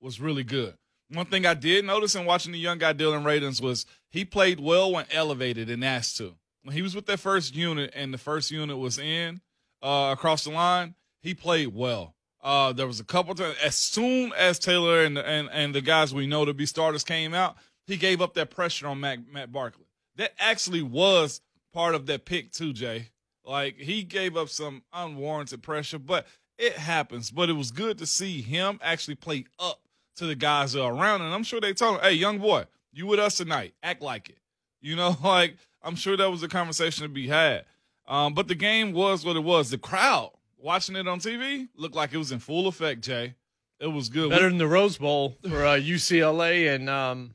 was 0.00 0.20
really 0.20 0.44
good. 0.44 0.74
One 1.10 1.26
thing 1.26 1.46
I 1.46 1.54
did 1.54 1.84
notice 1.84 2.14
in 2.14 2.24
watching 2.24 2.52
the 2.52 2.58
young 2.58 2.78
guy 2.78 2.92
Dillon 2.92 3.22
Radunz 3.22 3.60
was 3.60 3.86
he 4.10 4.24
played 4.24 4.60
well 4.60 4.92
when 4.92 5.06
elevated 5.12 5.68
and 5.68 5.84
asked 5.84 6.16
to. 6.18 6.34
When 6.62 6.74
he 6.74 6.82
was 6.82 6.94
with 6.94 7.06
that 7.06 7.20
first 7.20 7.54
unit 7.54 7.92
and 7.94 8.12
the 8.12 8.18
first 8.18 8.50
unit 8.50 8.78
was 8.78 8.98
in 8.98 9.42
uh, 9.82 10.10
across 10.12 10.44
the 10.44 10.50
line, 10.50 10.94
he 11.20 11.34
played 11.34 11.74
well. 11.74 12.14
Uh, 12.42 12.72
there 12.72 12.86
was 12.86 13.00
a 13.00 13.04
couple 13.04 13.34
times 13.34 13.56
as 13.62 13.74
soon 13.76 14.32
as 14.34 14.58
Taylor 14.58 15.02
and, 15.02 15.16
and 15.18 15.48
and 15.50 15.74
the 15.74 15.80
guys 15.80 16.12
we 16.14 16.26
know 16.26 16.44
to 16.44 16.52
be 16.52 16.66
starters 16.66 17.04
came 17.04 17.32
out, 17.32 17.56
he 17.86 17.96
gave 17.96 18.22
up 18.22 18.34
that 18.34 18.50
pressure 18.50 18.86
on 18.86 19.00
Matt, 19.00 19.20
Matt 19.32 19.52
Barkley. 19.52 19.86
That 20.16 20.32
actually 20.38 20.82
was 20.82 21.40
part 21.72 21.94
of 21.94 22.06
that 22.06 22.24
pick 22.24 22.52
too, 22.52 22.72
Jay. 22.72 23.08
Like 23.44 23.76
he 23.78 24.02
gave 24.02 24.36
up 24.36 24.48
some 24.48 24.82
unwarranted 24.92 25.62
pressure, 25.62 25.98
but 25.98 26.26
it 26.58 26.74
happens. 26.74 27.30
But 27.30 27.50
it 27.50 27.54
was 27.54 27.70
good 27.70 27.98
to 27.98 28.06
see 28.06 28.40
him 28.40 28.78
actually 28.82 29.16
play 29.16 29.44
up 29.58 29.80
to 30.16 30.26
the 30.26 30.34
guys 30.34 30.72
that 30.72 30.82
are 30.82 30.94
around, 30.94 31.22
and 31.22 31.34
I'm 31.34 31.42
sure 31.42 31.60
they 31.60 31.74
told 31.74 31.96
him, 31.96 32.02
"Hey, 32.02 32.12
young 32.12 32.38
boy, 32.38 32.64
you 32.92 33.06
with 33.06 33.18
us 33.18 33.36
tonight? 33.36 33.74
Act 33.82 34.00
like 34.00 34.30
it." 34.30 34.38
You 34.80 34.96
know, 34.96 35.16
like 35.24 35.56
I'm 35.82 35.96
sure 35.96 36.16
that 36.16 36.30
was 36.30 36.42
a 36.42 36.48
conversation 36.48 37.02
to 37.02 37.08
be 37.08 37.28
had. 37.28 37.64
Um, 38.06 38.34
but 38.34 38.48
the 38.48 38.54
game 38.54 38.92
was 38.92 39.24
what 39.24 39.36
it 39.36 39.44
was. 39.44 39.70
The 39.70 39.78
crowd 39.78 40.32
watching 40.58 40.96
it 40.96 41.08
on 41.08 41.20
TV 41.20 41.68
looked 41.76 41.94
like 41.94 42.12
it 42.12 42.18
was 42.18 42.32
in 42.32 42.38
full 42.38 42.66
effect. 42.68 43.02
Jay, 43.02 43.34
it 43.80 43.86
was 43.88 44.08
good. 44.08 44.30
Better 44.30 44.48
than 44.48 44.58
the 44.58 44.68
Rose 44.68 44.96
Bowl 44.96 45.36
for 45.42 45.64
uh, 45.64 45.76
UCLA 45.76 46.74
and 46.74 46.88
um, 46.88 47.34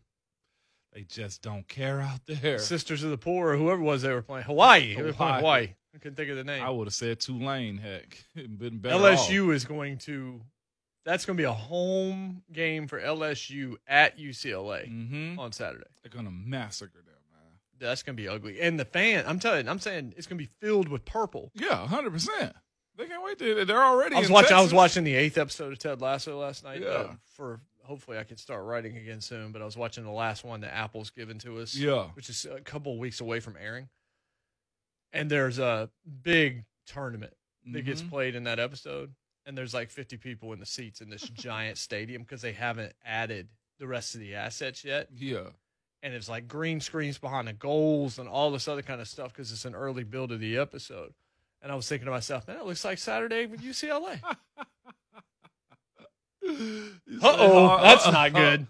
They 0.93 1.04
just 1.04 1.41
don't 1.41 1.67
care 1.67 2.02
out 2.02 2.21
there. 2.25 2.58
Sisters 2.60 3.04
of 3.04 3.12
the 3.12 3.17
Poor 3.17 3.49
or 3.54 3.58
whoever 3.58 3.82
it 3.82 3.86
was 3.86 4.02
they 4.02 4.12
were 4.13 4.21
playing. 4.23 4.45
Hawaii. 4.45 4.95
They 4.95 5.02
were 5.04 5.13
playing 5.13 5.36
Hawaii. 5.36 5.41
Hawaii. 5.67 5.75
I 5.95 5.97
couldn't 5.99 6.15
think 6.15 6.30
of 6.30 6.38
the 6.38 6.43
name. 6.43 6.63
I 6.63 6.69
would 6.69 6.88
have 6.88 6.93
said 6.93 7.19
Tulane. 7.19 7.78
Heck, 7.78 8.23
been 8.36 8.80
better. 8.80 8.95
off. 8.95 9.02
LSU 9.30 9.54
is 9.54 9.65
going 9.65 9.97
to. 9.99 10.41
That's 11.06 11.25
going 11.25 11.38
to 11.38 11.41
be 11.41 11.45
a 11.45 11.54
home 11.54 12.43
game 12.52 12.88
for 12.88 12.99
LSU 12.99 13.75
at 13.88 14.19
UCLA 14.19 14.88
Mm-hmm. 14.89 15.39
on 15.39 15.52
Saturday. 15.52 15.86
They're 16.04 16.12
gonna 16.12 16.30
massacre 16.32 16.99
them, 16.99 17.15
man. 17.32 17.41
That's 17.80 18.04
going 18.04 18.15
to 18.17 18.21
be 18.21 18.28
ugly. 18.28 18.60
And 18.62 18.80
the 18.80 18.86
fan, 18.86 19.23
I'm 19.25 19.39
telling 19.39 19.65
you, 19.65 19.71
I'm 19.71 19.80
saying 19.80 20.13
it's 20.17 20.28
going 20.28 20.38
to 20.38 20.43
be 20.43 20.49
filled 20.60 20.88
with 20.89 21.06
purple. 21.06 21.52
Yeah, 21.56 21.88
hundred 21.88 22.12
percent. 22.12 22.54
They 22.97 23.06
can't 23.06 23.23
wait. 23.23 23.39
To, 23.39 23.63
they're 23.65 23.82
already. 23.84 24.15
I 24.15 24.19
was 24.19 24.28
in 24.28 24.34
watching. 24.34 24.58
I 24.58 24.62
was 24.62 24.73
watching 24.73 25.04
the 25.06 25.15
eighth 25.15 25.38
episode 25.38 25.71
of 25.71 25.80
Ted 25.80 26.02
Lasso 26.02 26.38
last 26.39 26.63
night. 26.65 26.82
Yeah. 26.82 26.88
uh, 26.89 27.13
for 27.34 27.62
hopefully 27.89 28.17
I 28.19 28.23
can 28.23 28.38
start 28.38 28.63
writing 28.63 28.95
again 28.97 29.19
soon. 29.19 29.52
But 29.52 29.62
I 29.62 29.65
was 29.65 29.75
watching 29.75 30.04
the 30.06 30.12
last 30.12 30.43
one 30.45 30.62
that 30.62 30.73
Apple's 30.73 31.10
given 31.10 31.39
to 31.39 31.60
us. 31.60 31.75
Yeah. 31.75 32.06
which 32.13 32.30
is 32.30 32.45
a 32.45 32.62
couple 32.62 32.93
of 32.93 32.99
weeks 32.99 33.19
away 33.19 33.39
from 33.41 33.58
airing. 33.60 33.89
And 35.12 35.30
there's 35.30 35.58
a 35.60 35.89
big 36.21 36.65
tournament 36.86 37.34
that 37.73 37.82
gets 37.82 38.02
Mhm. 38.04 38.10
played 38.10 38.36
in 38.36 38.43
that 38.43 38.60
episode, 38.60 39.13
and 39.45 39.58
there's 39.58 39.73
like 39.73 39.89
50 39.89 40.17
people 40.17 40.54
in 40.54 40.60
the 40.60 40.65
seats 40.65 41.02
in 41.02 41.10
this 41.10 41.23
giant 41.34 41.78
stadium 41.80 42.21
because 42.21 42.41
they 42.43 42.54
haven't 42.54 42.93
added 43.04 43.49
the 43.80 43.88
rest 43.88 44.13
of 44.13 44.21
the 44.21 44.36
assets 44.36 44.84
yet. 44.86 45.10
Yeah. 45.15 45.49
And 46.04 46.13
it's 46.13 46.30
like 46.30 46.47
green 46.47 46.80
screens 46.80 47.17
behind 47.17 47.47
the 47.47 47.54
goals 47.54 48.19
and 48.19 48.30
all 48.30 48.52
this 48.52 48.67
other 48.67 48.84
kind 48.84 49.02
of 49.02 49.08
stuff 49.08 49.34
because 49.34 49.52
it's 49.52 49.65
an 49.65 49.73
early 49.75 50.04
build 50.04 50.32
of 50.32 50.39
the 50.39 50.58
episode. 50.58 51.13
And 51.62 51.71
I 51.71 51.75
was 51.75 51.89
thinking 51.89 52.06
to 52.06 52.12
myself, 52.12 52.47
man, 52.47 52.58
it 52.58 52.65
looks 52.65 52.86
like 52.86 52.97
Saturday 52.99 53.47
with 53.47 53.62
UCLA. 53.62 54.21
Uh 56.50 57.36
oh, 57.38 57.80
that's 57.82 58.06
not 58.12 58.34
good. 58.34 58.68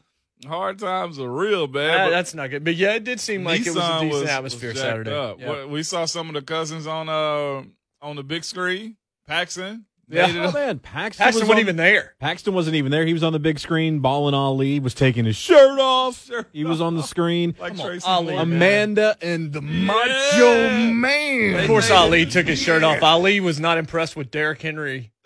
Hard 0.48 0.80
times 0.80 1.20
are 1.20 1.30
real 1.30 1.68
bad. 1.68 1.90
That- 1.90 2.06
but 2.06 2.10
that's 2.12 2.34
not 2.34 2.50
good. 2.50 2.64
But 2.64 2.76
yeah, 2.76 2.94
it 2.96 3.04
did 3.04 3.20
seem 3.20 3.44
like 3.44 3.62
it 3.66 3.70
was 3.74 3.78
a 3.78 4.00
decent 4.02 4.12
was- 4.22 4.30
atmosphere 4.30 4.70
was 4.72 4.80
Saturday. 4.80 5.12
up. 5.14 5.40
Yeah. 5.40 5.66
We 5.66 5.84
saw 5.84 6.06
some 6.06 6.28
of 6.30 6.34
the 6.36 6.42
cousins 6.42 6.88
on 6.88 7.10
uh 7.10 7.64
on 8.02 8.16
the 8.16 8.24
big 8.24 8.44
screen. 8.44 8.96
Paxson. 9.28 9.86
Yeah. 10.12 10.26
Oh 10.48 10.52
man, 10.52 10.80
Paxton, 10.80 11.24
Paxton 11.24 11.26
was 11.26 11.36
wasn't 11.36 11.52
on- 11.52 11.60
even 11.60 11.76
there. 11.76 12.16
Paxton 12.20 12.54
wasn't 12.56 12.76
even 12.78 12.92
there. 12.92 13.06
He 13.06 13.14
was 13.14 13.22
on 13.24 13.32
the 13.34 13.38
big 13.40 13.60
screen. 13.60 14.00
Ballin 14.00 14.34
Ali 14.34 14.80
was 14.80 14.96
taking 14.96 15.26
his 15.26 15.36
shirt 15.36 15.80
off. 15.80 16.30
He 16.52 16.64
was 16.66 16.82
on 16.82 16.96
the 16.96 17.04
screen. 17.04 17.54
like 17.60 17.74
Come 17.74 17.82
on, 17.82 17.88
Tracy 17.88 18.08
Ali, 18.08 18.34
Morgan. 18.34 18.54
Amanda 18.54 19.18
and 19.22 19.54
the 19.54 19.62
Macho 19.62 20.70
Man. 20.94 21.60
Of 21.60 21.68
course, 21.68 21.92
Ali 21.92 22.26
took 22.26 22.48
his 22.48 22.60
shirt 22.60 22.84
off. 22.84 23.04
Ali 23.04 23.40
was 23.40 23.60
not 23.60 23.78
impressed 23.78 24.16
with 24.16 24.32
Derrick 24.32 24.62
Henry. 24.62 25.12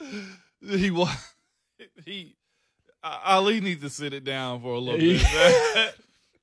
He 0.65 0.91
was. 0.91 1.09
He. 2.05 2.35
Ali 3.03 3.59
needs 3.61 3.81
to 3.81 3.89
sit 3.89 4.13
it 4.13 4.23
down 4.23 4.61
for 4.61 4.73
a 4.73 4.79
little 4.79 4.99
bit. 4.99 5.21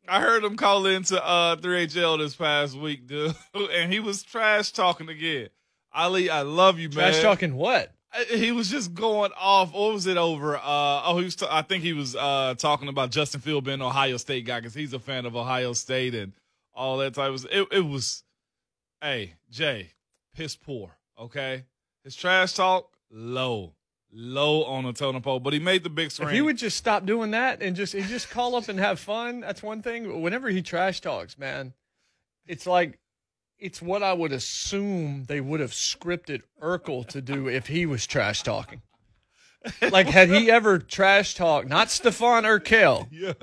I 0.09 0.21
heard 0.21 0.43
him 0.43 0.57
call 0.57 0.87
into 0.87 1.25
uh 1.25 1.57
3HL 1.57 2.19
this 2.19 2.35
past 2.35 2.77
week, 2.77 3.07
dude, 3.07 3.35
and 3.55 3.93
he 3.93 4.01
was 4.01 4.23
trash 4.23 4.73
talking 4.73 5.09
again. 5.09 5.49
Ali, 5.93 6.31
I 6.31 6.43
love 6.43 6.79
you, 6.79 6.89
man. 6.89 7.13
Trash 7.13 7.23
talking 7.23 7.55
what? 7.55 7.93
He 8.29 8.51
was 8.51 8.69
just 8.69 8.93
going 8.93 9.31
off. 9.39 9.73
What 9.73 9.93
was 9.93 10.07
it 10.07 10.17
over? 10.17 10.57
Uh, 10.57 10.61
oh, 10.65 11.19
he 11.19 11.25
was. 11.25 11.37
T- 11.37 11.47
I 11.49 11.63
think 11.63 11.85
he 11.85 11.93
was 11.93 12.17
uh, 12.17 12.55
talking 12.59 12.89
about 12.89 13.11
Justin 13.11 13.41
Field 13.41 13.63
being 13.65 13.77
an 13.77 13.83
Ohio 13.83 14.17
State 14.17 14.45
guy 14.45 14.59
because 14.59 14.75
he's 14.75 14.93
a 14.93 14.99
fan 14.99 15.27
of 15.27 15.37
Ohio 15.37 15.73
State 15.75 16.17
and 16.17 16.33
all 16.75 16.99
that 16.99 17.15
type 17.15 17.31
of. 17.33 17.47
It, 17.53 17.69
it 17.71 17.87
was. 17.87 18.25
Hey, 19.01 19.35
Jay, 19.49 19.91
piss 20.35 20.57
poor. 20.57 20.91
Okay, 21.17 21.65
his 22.03 22.17
trash 22.17 22.55
talk 22.55 22.91
low, 23.13 23.75
low 24.13 24.65
on 24.65 24.85
the 24.85 24.93
totem 24.93 25.23
pole, 25.23 25.41
but 25.41 25.53
he 25.53 25.59
made 25.59 25.83
the 25.83 25.91
big 25.91 26.11
screen. 26.11 26.29
If 26.29 26.35
he 26.35 26.41
would 26.41 26.59
just 26.59 26.77
stop 26.77 27.07
doing 27.07 27.31
that 27.33 27.63
and 27.63 27.77
just 27.77 27.93
he 27.93 28.03
just 28.03 28.31
call 28.31 28.55
up 28.55 28.69
and 28.69 28.79
have 28.79 28.99
fun, 28.99 29.41
that's 29.41 29.63
one 29.63 29.83
thing. 29.83 30.07
But 30.07 30.19
Whenever 30.19 30.49
he 30.49 30.63
trash 30.63 31.01
talks, 31.01 31.39
man, 31.39 31.75
it's 32.47 32.67
like 32.67 32.99
it's 33.59 33.83
what 33.83 34.03
I 34.03 34.13
would 34.13 34.33
assume 34.33 35.25
they 35.25 35.41
would 35.41 35.61
have 35.61 35.73
scripted 35.73 36.43
Urkel 36.61 37.07
to 37.09 37.21
do 37.21 37.49
if 37.49 37.67
he 37.67 37.87
was 37.87 38.07
trash 38.07 38.43
talking. 38.43 38.83
Like 39.83 40.07
had 40.07 40.31
he 40.31 40.51
ever 40.51 40.79
trash 40.79 41.35
talked, 41.35 41.69
not 41.69 41.89
Stephon 41.89 42.45
Urkel, 42.45 43.09
yeah, 43.11 43.35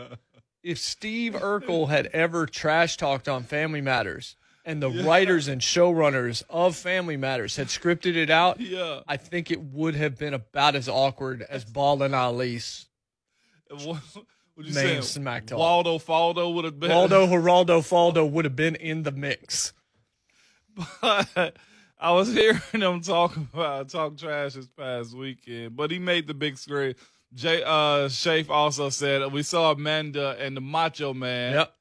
if 0.63 0.79
Steve 0.79 1.33
Urkel 1.33 1.89
had 1.89 2.07
ever 2.07 2.47
trash 2.47 2.97
talked 2.97 3.29
on 3.29 3.43
Family 3.43 3.81
Matters, 3.81 4.35
and 4.67 4.83
the 4.83 4.89
writers 4.89 5.47
and 5.47 5.61
showrunners 5.61 6.43
of 6.49 6.75
Family 6.75 7.17
Matters 7.17 7.55
had 7.55 7.67
scripted 7.67 8.15
it 8.15 8.29
out, 8.29 8.59
Yeah. 8.59 8.99
I 9.07 9.17
think 9.17 9.49
it 9.49 9.61
would 9.61 9.95
have 9.95 10.17
been 10.17 10.33
about 10.35 10.75
as 10.75 10.87
awkward 10.87 11.43
as 11.49 11.65
Ball 11.65 12.03
and 12.03 12.13
Ali's 12.13 12.85
What, 13.69 13.85
what 13.85 13.97
you 14.57 14.63
Main 14.65 14.73
saying? 14.73 15.01
smack 15.03 15.45
talk. 15.47 15.57
Waldo 15.57 15.97
Faldo 15.97 16.53
would 16.53 16.65
have 16.65 16.79
been. 16.79 16.89
Waldo 16.91 17.25
Geraldo 17.27 17.79
Faldo 17.81 18.29
would 18.29 18.45
have 18.45 18.55
been 18.55 18.75
in 18.75 19.03
the 19.03 19.11
mix. 19.11 19.73
But 21.01 21.57
I 21.99 22.11
was 22.11 22.31
hearing 22.33 22.59
him 22.71 23.01
talk 23.01 23.35
about 23.35 23.89
talk 23.89 24.17
trash 24.17 24.53
this 24.53 24.67
past 24.67 25.15
weekend, 25.15 25.75
but 25.75 25.89
he 25.91 25.97
made 25.99 26.27
the 26.27 26.33
big 26.33 26.57
screen. 26.57 26.93
Jay 27.33 27.63
uh 27.63 28.07
Shafe 28.09 28.49
also 28.49 28.89
said 28.89 29.31
we 29.33 29.43
saw 29.43 29.71
Amanda 29.71 30.35
and 30.39 30.55
the 30.55 30.61
Macho 30.61 31.13
Man, 31.13 31.53
Yep. 31.55 31.73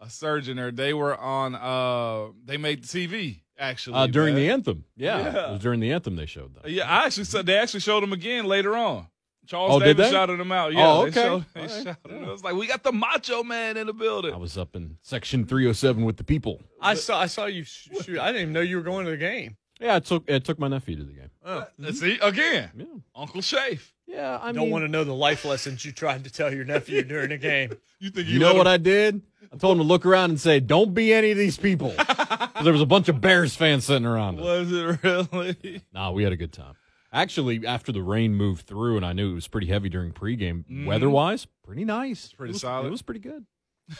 A 0.00 0.08
surgeon 0.10 0.58
or 0.58 0.70
They 0.70 0.94
were 0.94 1.16
on 1.16 1.54
uh 1.54 2.32
they 2.44 2.56
made 2.56 2.84
TV 2.84 3.40
actually 3.58 3.96
Uh, 3.96 4.06
during 4.06 4.34
man. 4.34 4.42
the 4.44 4.50
anthem. 4.52 4.84
Yeah, 4.96 5.18
Yeah. 5.20 5.48
It 5.48 5.52
was 5.52 5.60
during 5.60 5.80
the 5.80 5.92
anthem 5.92 6.16
they 6.16 6.26
showed 6.26 6.54
them. 6.54 6.62
Yeah, 6.66 6.88
I 6.90 7.06
actually 7.06 7.24
said 7.24 7.46
they 7.46 7.56
actually 7.58 7.80
showed 7.80 8.02
them 8.02 8.12
again 8.12 8.44
later 8.46 8.76
on. 8.76 9.06
Charles 9.46 9.72
Oh, 9.72 9.78
did 9.78 9.96
Davis 9.96 10.08
they? 10.10 10.12
shouted 10.12 10.38
him 10.38 10.52
out. 10.52 10.74
Yeah, 10.74 10.86
Oh, 10.86 11.02
they 11.04 11.08
okay. 11.08 11.22
showed- 11.22 11.44
they 11.54 11.60
All 11.62 11.66
right. 11.66 11.84
shouted 11.84 12.10
him. 12.10 12.22
It 12.24 12.28
was 12.30 12.44
like 12.44 12.54
we 12.54 12.66
got 12.66 12.82
the 12.82 12.92
Macho 12.92 13.42
Man 13.42 13.76
in 13.78 13.86
the 13.86 13.94
building. 13.94 14.34
I 14.34 14.36
was 14.36 14.58
up 14.58 14.76
in 14.76 14.98
section 15.02 15.46
307 15.46 16.04
with 16.04 16.18
the 16.18 16.24
people. 16.24 16.60
I 16.82 16.94
saw 16.94 17.18
I 17.20 17.26
saw 17.26 17.46
you 17.46 17.64
sh- 17.64 17.88
shoot. 18.04 18.18
I 18.18 18.26
didn't 18.26 18.42
even 18.42 18.52
know 18.52 18.60
you 18.60 18.76
were 18.76 18.82
going 18.82 19.06
to 19.06 19.10
the 19.12 19.16
game. 19.16 19.56
Yeah, 19.80 19.96
it 19.96 20.04
took 20.04 20.28
it 20.28 20.44
took 20.44 20.58
my 20.58 20.68
nephew 20.68 20.96
to 20.96 21.04
the 21.04 21.12
game. 21.14 21.30
Oh. 21.44 21.64
See 21.92 22.18
again, 22.20 22.70
Yeah, 22.76 22.84
Uncle 23.14 23.40
Shafe. 23.40 23.92
yeah. 24.06 24.38
I 24.42 24.52
Don't 24.52 24.64
mean, 24.64 24.70
want 24.70 24.84
to 24.84 24.88
know 24.88 25.04
the 25.04 25.14
life 25.14 25.44
lessons 25.44 25.84
you 25.84 25.92
tried 25.92 26.24
to 26.24 26.30
tell 26.30 26.52
your 26.52 26.64
nephew 26.64 27.02
during 27.02 27.30
the 27.30 27.38
game. 27.38 27.70
You 28.00 28.10
think 28.10 28.28
You 28.28 28.38
know 28.38 28.54
what 28.54 28.66
I 28.68 28.76
did? 28.76 29.22
I 29.52 29.56
told 29.56 29.76
him 29.78 29.82
to 29.82 29.88
look 29.88 30.04
around 30.06 30.30
and 30.30 30.40
say, 30.40 30.60
"Don't 30.60 30.92
be 30.94 31.12
any 31.12 31.30
of 31.30 31.38
these 31.38 31.56
people." 31.56 31.94
there 32.62 32.72
was 32.72 32.82
a 32.82 32.86
bunch 32.86 33.08
of 33.08 33.20
Bears 33.20 33.54
fans 33.56 33.84
sitting 33.86 34.06
around. 34.06 34.38
Us. 34.38 34.44
was 34.44 34.72
it 34.72 35.02
really? 35.02 35.82
Nah, 35.92 36.10
we 36.10 36.22
had 36.24 36.32
a 36.32 36.36
good 36.36 36.52
time. 36.52 36.74
Actually, 37.12 37.66
after 37.66 37.90
the 37.90 38.02
rain 38.02 38.34
moved 38.34 38.66
through, 38.66 38.96
and 38.96 39.06
I 39.06 39.14
knew 39.14 39.30
it 39.30 39.34
was 39.34 39.48
pretty 39.48 39.68
heavy 39.68 39.88
during 39.88 40.12
pregame, 40.12 40.86
weather-wise, 40.86 41.46
pretty 41.64 41.86
nice. 41.86 42.32
Pretty 42.32 42.50
It 42.50 42.54
was- 42.54 42.60
solid. 42.62 42.86
It 42.86 42.90
was 42.90 43.00
pretty 43.02 43.20
good. 43.20 43.46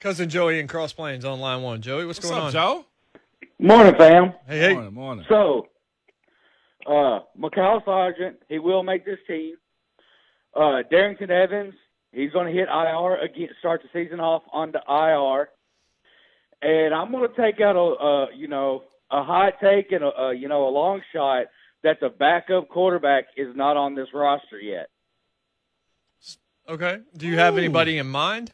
Cousin 0.00 0.28
Joey 0.28 0.60
in 0.60 0.66
Cross 0.66 0.94
Plains 0.94 1.24
on 1.24 1.40
line 1.40 1.62
one. 1.62 1.80
Joey, 1.82 2.06
what's, 2.06 2.18
What's 2.18 2.30
going 2.30 2.38
up, 2.40 2.46
on? 2.46 2.52
Joe? 2.52 2.84
Morning, 3.58 3.94
fam. 3.96 4.32
Hey, 4.46 4.58
hey. 4.58 4.72
Morning, 4.74 4.94
morning. 4.94 5.24
So, 5.28 5.66
uh, 6.86 7.20
Mikhail 7.36 7.82
Sargent, 7.84 8.36
he 8.48 8.58
will 8.58 8.82
make 8.82 9.04
this 9.04 9.18
team. 9.26 9.54
Uh, 10.54 10.82
Darrynton 10.90 11.30
Evans, 11.30 11.74
he's 12.12 12.30
going 12.32 12.46
to 12.46 12.52
hit 12.58 12.68
IR 12.68 13.16
again, 13.22 13.48
start 13.58 13.82
the 13.82 13.88
season 13.92 14.20
off 14.20 14.42
on 14.52 14.72
the 14.72 14.80
IR. 14.88 15.48
And 16.62 16.94
I'm 16.94 17.10
going 17.10 17.28
to 17.28 17.36
take 17.40 17.60
out 17.60 17.76
a, 17.76 17.80
uh, 18.04 18.26
you 18.36 18.48
know, 18.48 18.84
a 19.10 19.24
high 19.24 19.52
take 19.62 19.92
and 19.92 20.04
a, 20.04 20.08
a, 20.08 20.34
you 20.34 20.46
know, 20.48 20.68
a 20.68 20.70
long 20.70 21.00
shot 21.14 21.46
that 21.82 21.98
the 22.00 22.10
backup 22.10 22.68
quarterback 22.68 23.24
is 23.36 23.48
not 23.56 23.76
on 23.76 23.94
this 23.94 24.08
roster 24.12 24.60
yet. 24.60 24.88
Okay. 26.68 26.98
Do 27.16 27.26
you 27.26 27.38
have 27.38 27.56
anybody 27.58 27.98
in 27.98 28.06
mind? 28.06 28.52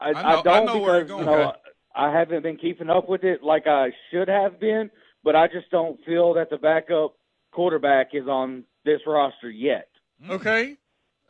I, 0.00 0.08
I 0.08 0.12
know- 0.12 0.18
I 0.20 0.40
I 0.40 0.42
don't 0.42 0.66
know 0.66 0.78
where 0.78 0.94
you're 0.96 1.04
because 1.04 1.18
you 1.20 1.24
going. 1.24 1.26
know 1.26 1.48
Okay. 1.50 1.58
I 1.94 2.12
haven't 2.12 2.42
been 2.42 2.56
keeping 2.56 2.88
up 2.90 3.08
with 3.08 3.24
it 3.24 3.42
like 3.42 3.66
I 3.66 3.88
should 4.10 4.28
have 4.28 4.60
been, 4.60 4.90
but 5.24 5.34
I 5.36 5.46
just 5.48 5.70
don't 5.70 5.98
feel 6.04 6.34
that 6.34 6.48
the 6.50 6.56
backup 6.56 7.14
quarterback 7.52 8.10
is 8.14 8.26
on 8.28 8.64
this 8.84 9.00
roster 9.06 9.50
yet. 9.50 9.88
Okay. 10.28 10.76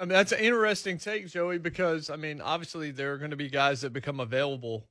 I 0.01 0.05
mean, 0.05 0.15
that's 0.15 0.33
an 0.33 0.41
interesting 0.41 0.97
take, 0.97 1.29
Joey, 1.29 1.59
because, 1.59 2.09
I 2.09 2.17
mean, 2.17 2.41
obviously 2.41 2.91
there 2.91 3.13
are 3.13 3.19
going 3.19 3.33
to 3.33 3.37
be 3.37 3.51
guys 3.51 3.83
that 3.83 3.93
become 3.93 4.19
available 4.19 4.87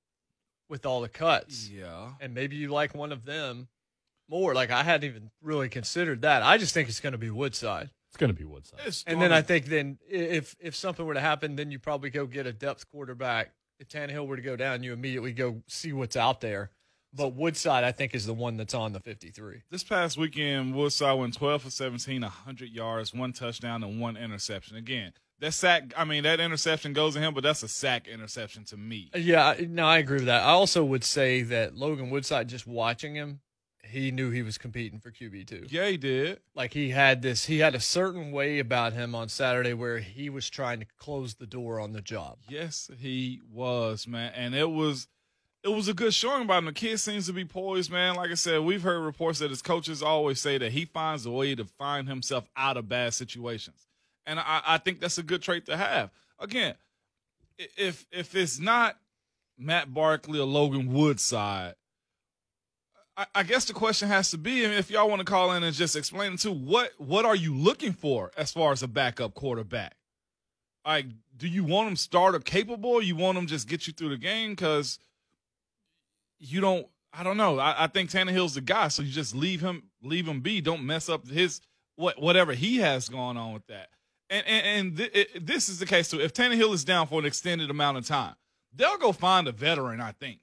with 0.70 0.86
all 0.86 1.02
the 1.02 1.10
cuts. 1.10 1.68
Yeah. 1.68 2.12
And 2.22 2.36
maybe 2.36 2.56
you 2.56 2.70
like 2.70 2.94
one 2.94 3.12
of 3.12 3.26
them 3.26 3.70
more. 4.30 4.54
Like, 4.54 4.70
I 4.70 4.84
hadn't 4.84 5.10
even 5.10 5.32
really 5.42 5.68
considered 5.68 6.22
that. 6.22 6.44
I 6.44 6.60
just 6.60 6.76
think 6.76 6.90
it's 6.90 7.00
going 7.00 7.14
to 7.14 7.18
be 7.18 7.32
Woodside. 7.32 7.90
It's 8.10 8.18
going 8.18 8.30
to 8.30 8.38
be 8.38 8.46
Woodside. 8.46 8.82
It's 8.86 9.04
And 9.08 9.20
then 9.20 9.34
I 9.34 9.42
think 9.42 9.66
then 9.66 9.98
if 10.08 10.56
if 10.60 10.76
something 10.76 11.06
were 11.06 11.16
to 11.16 11.20
happen, 11.20 11.56
then 11.56 11.72
you 11.72 11.80
probably 11.80 12.10
go 12.10 12.26
get 12.26 12.46
a 12.48 12.54
depth 12.54 12.90
quarterback. 12.92 13.52
If 13.80 13.88
Tannehill 13.88 14.28
were 14.28 14.36
to 14.36 14.42
go 14.42 14.56
down, 14.56 14.84
you 14.84 14.94
immediately 14.94 15.32
go 15.32 15.62
see 15.68 15.94
what's 15.94 16.16
out 16.16 16.42
there. 16.42 16.72
But 17.14 17.34
Woodside, 17.36 17.84
I 17.84 17.92
think, 17.92 18.14
is 18.14 18.26
the 18.26 18.34
one 18.34 18.58
that's 18.58 18.74
on 18.74 18.94
the 18.94 19.00
53. 19.00 19.64
this 19.72 19.84
past 19.84 20.18
weekend, 20.18 20.76
Woodside 20.76 21.18
went 21.18 21.34
12 21.36 21.64
for 21.64 21.70
17, 21.72 22.22
100 22.22 22.70
yards, 22.70 23.14
one 23.14 23.34
touchdown, 23.34 23.84
and 23.84 24.00
one 24.00 24.16
interception. 24.16 24.78
Again, 24.78 25.14
that 25.40 25.54
sack, 25.54 25.94
I 25.98 26.04
mean, 26.04 26.24
that 26.24 26.40
interception 26.40 26.94
goes 26.94 27.16
to 27.16 27.20
him, 27.20 27.34
but 27.34 27.44
that's 27.44 27.64
a 27.64 27.68
sack 27.68 28.08
interception 28.08 28.64
to 28.66 28.78
me. 28.78 29.10
Uh, 29.16 29.20
yeah, 29.20 29.56
no, 29.68 29.86
I 29.86 29.98
agree 29.98 30.18
with 30.18 30.26
that. 30.26 30.44
I 30.44 30.50
also 30.50 30.84
would 30.84 31.04
say 31.04 31.42
that 31.44 31.76
Logan 31.76 32.10
Woodside, 32.10 32.48
just 32.48 32.68
watching 32.68 33.16
him, 33.16 33.40
he 33.84 34.12
knew 34.12 34.30
he 34.30 34.44
was 34.44 34.60
competing 34.60 35.00
for 35.00 35.10
QB 35.12 35.48
two. 35.48 35.66
Yeah, 35.70 35.88
he 35.88 35.98
did. 35.98 36.40
Like 36.54 36.74
he 36.74 36.90
had 36.90 37.24
this, 37.24 37.46
he 37.46 37.60
had 37.60 37.74
a 37.74 37.80
certain 37.80 38.32
way 38.32 38.60
about 38.60 38.94
him 38.94 39.16
on 39.16 39.30
Saturday 39.30 39.74
where 39.74 39.98
he 39.98 40.30
was 40.30 40.48
trying 40.48 40.80
to 40.82 40.86
close 40.98 41.36
the 41.36 41.48
door 41.48 41.80
on 41.80 41.94
the 41.94 42.02
job. 42.02 42.38
Yes, 42.48 42.92
he 43.00 43.42
was, 43.52 44.08
man. 44.08 44.32
And 44.36 44.54
it 44.54 44.70
was 44.70 45.08
it 45.64 45.70
was 45.70 45.88
a 45.88 45.94
good 45.94 46.14
showing 46.14 46.48
by 46.48 46.58
him. 46.58 46.66
The 46.66 46.74
kid 46.74 47.00
seems 47.00 47.28
to 47.28 47.34
be 47.34 47.46
poised, 47.46 47.92
man. 47.92 48.16
Like 48.16 48.32
I 48.32 48.36
said, 48.36 48.62
we've 48.62 48.82
heard 48.82 49.02
reports 49.02 49.40
that 49.40 49.50
his 49.50 49.62
coaches 49.62 50.02
always 50.02 50.40
say 50.40 50.58
that 50.58 50.72
he 50.72 50.86
finds 50.86 51.26
a 51.26 51.32
way 51.32 51.56
to 51.56 51.66
find 51.66 52.08
himself 52.08 52.48
out 52.56 52.78
of 52.78 52.88
bad 52.88 53.14
situations. 53.14 53.88
And 54.26 54.40
I, 54.40 54.62
I 54.66 54.78
think 54.78 55.00
that's 55.00 55.18
a 55.18 55.24
good 55.24 55.42
trait 55.42 55.66
to 55.66 55.76
have. 55.76 56.12
Again, 56.40 56.76
if 57.58 58.06
if 58.12 58.36
it's 58.36 58.60
not 58.60 58.98
Matt 59.58 59.94
Barkley 59.94 60.40
or 60.40 60.46
Logan 60.46 60.94
Woodside, 60.94 61.76
I, 63.18 63.26
I 63.36 63.44
guess 63.44 63.66
the 63.66 63.74
question 63.74 64.08
has 64.08 64.32
to 64.32 64.38
be, 64.38 64.64
if 64.64 64.90
y'all 64.90 65.10
want 65.10 65.20
to 65.20 65.26
call 65.26 65.52
in 65.52 65.64
and 65.64 65.76
just 65.76 65.96
explain 65.98 66.38
too, 66.38 66.54
what 66.54 66.92
what 66.98 67.26
are 67.26 67.36
you 67.36 67.54
looking 67.54 67.92
for 67.92 68.32
as 68.38 68.52
far 68.52 68.72
as 68.72 68.82
a 68.82 68.88
backup 68.88 69.34
quarterback? 69.34 69.96
like 70.86 71.06
do 71.38 71.48
you 71.48 71.64
want 71.64 71.88
him 71.88 71.96
starter 71.96 72.40
capable 72.40 73.02
you 73.02 73.16
want 73.16 73.38
him 73.38 73.48
just 73.48 73.68
get 73.68 73.86
you 73.86 73.94
through 73.94 74.10
the 74.10 74.18
game 74.18 74.52
because 74.52 74.98
you 76.40 76.62
don't 76.62 76.88
i 77.14 77.24
don't 77.24 77.38
know 77.38 77.60
I, 77.60 77.84
I 77.84 77.88
think 77.88 78.10
Tannehill's 78.10 78.56
the 78.56 78.62
guy 78.62 78.88
so 78.88 79.02
you 79.02 79.12
just 79.12 79.36
leave 79.36 79.62
him 79.62 79.84
leave 80.02 80.28
him 80.28 80.42
be 80.42 80.62
don't 80.62 80.84
mess 80.84 81.10
up 81.10 81.28
his 81.28 81.62
what 81.96 82.22
whatever 82.22 82.54
he 82.54 82.78
has 82.78 83.10
going 83.10 83.38
on 83.38 83.54
with 83.54 83.68
that 83.68 83.90
and 84.30 84.46
and, 84.48 84.66
and 84.66 84.98
th- 84.98 85.12
it, 85.14 85.46
this 85.46 85.70
is 85.70 85.80
the 85.80 85.86
case 85.86 86.10
too 86.10 86.20
if 86.22 86.34
Tannehill 86.34 86.74
is 86.74 86.84
down 86.84 87.08
for 87.08 87.20
an 87.20 87.26
extended 87.26 87.70
amount 87.70 87.98
of 87.98 88.06
time 88.08 88.36
they'll 88.74 88.98
go 88.98 89.12
find 89.12 89.48
a 89.48 89.52
veteran 89.52 90.00
i 90.02 90.12
think 90.14 90.40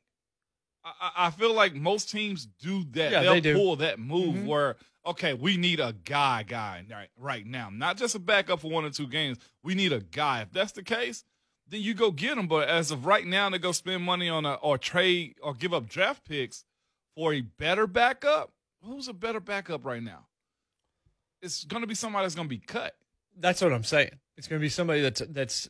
I, 0.85 1.11
I- 1.27 1.31
feel 1.31 1.53
like 1.53 1.75
most 1.75 2.11
teams 2.13 2.47
do 2.47 2.85
that. 2.93 3.11
Yeah, 3.11 3.23
They'll 3.23 3.33
they 3.35 3.41
do. 3.41 3.55
pull 3.57 3.75
that 3.77 3.99
move 3.99 4.37
Mhm. 4.37 4.47
where 4.47 4.77
okay, 5.05 5.35
we 5.35 5.57
need 5.57 5.79
a 5.81 5.93
guy, 6.05 6.43
guy 6.45 6.85
right, 6.91 7.09
right 7.17 7.47
now, 7.47 7.71
not 7.73 7.97
just 7.97 8.15
a 8.17 8.19
backup 8.21 8.61
for 8.61 8.71
one 8.71 8.85
or 8.85 8.91
two 8.91 9.07
games. 9.09 9.39
We 9.65 9.75
need 9.77 9.93
a 9.93 10.01
guy. 10.01 10.43
If 10.43 10.53
that's 10.53 10.73
the 10.73 10.83
case, 10.85 11.25
then 11.69 11.81
you 11.81 11.95
go 11.95 12.11
get 12.11 12.39
him. 12.39 12.47
But 12.47 12.69
as 12.69 12.91
of 12.91 13.07
right 13.07 13.27
now, 13.27 13.49
to 13.49 13.59
go 13.59 13.73
spend 13.73 14.03
money 14.03 14.29
on 14.29 14.47
a 14.47 14.55
or 14.55 14.79
trade 14.79 15.37
or 15.43 15.55
give 15.55 15.75
up 15.75 15.89
draft 15.89 16.27
picks 16.27 16.65
for 17.15 17.33
a 17.33 17.41
better 17.41 17.87
backup. 17.87 18.53
Who's 18.83 19.09
a 19.09 19.13
better 19.13 19.41
backup 19.41 19.85
right 19.85 20.03
now? 20.03 20.27
It's 21.43 21.65
going 21.65 21.83
to 21.83 21.87
be 21.87 21.95
somebody 21.95 22.25
that's 22.25 22.35
going 22.35 22.49
to 22.49 22.55
be 22.55 22.61
cut. 22.61 22.95
That's 23.39 23.61
what 23.61 23.73
I'm 23.73 23.85
saying. 23.85 24.13
It's 24.37 24.49
going 24.49 24.61
to 24.61 24.65
be 24.65 24.69
somebody 24.69 25.01
that's 25.03 25.23
that's 25.29 25.69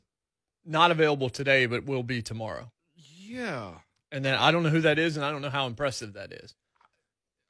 not 0.64 0.90
available 0.90 1.30
today, 1.30 1.66
but 1.66 1.86
will 1.86 2.02
be 2.02 2.22
tomorrow. 2.22 2.70
Yeah, 2.94 3.74
And 4.12 4.24
then 4.24 4.34
I 4.34 4.50
don't 4.50 4.62
know 4.62 4.68
who 4.68 4.82
that 4.82 4.98
is, 4.98 5.16
and 5.16 5.24
I 5.24 5.30
don't 5.30 5.42
know 5.42 5.50
how 5.50 5.66
impressive 5.66 6.12
that 6.14 6.32
is. 6.32 6.54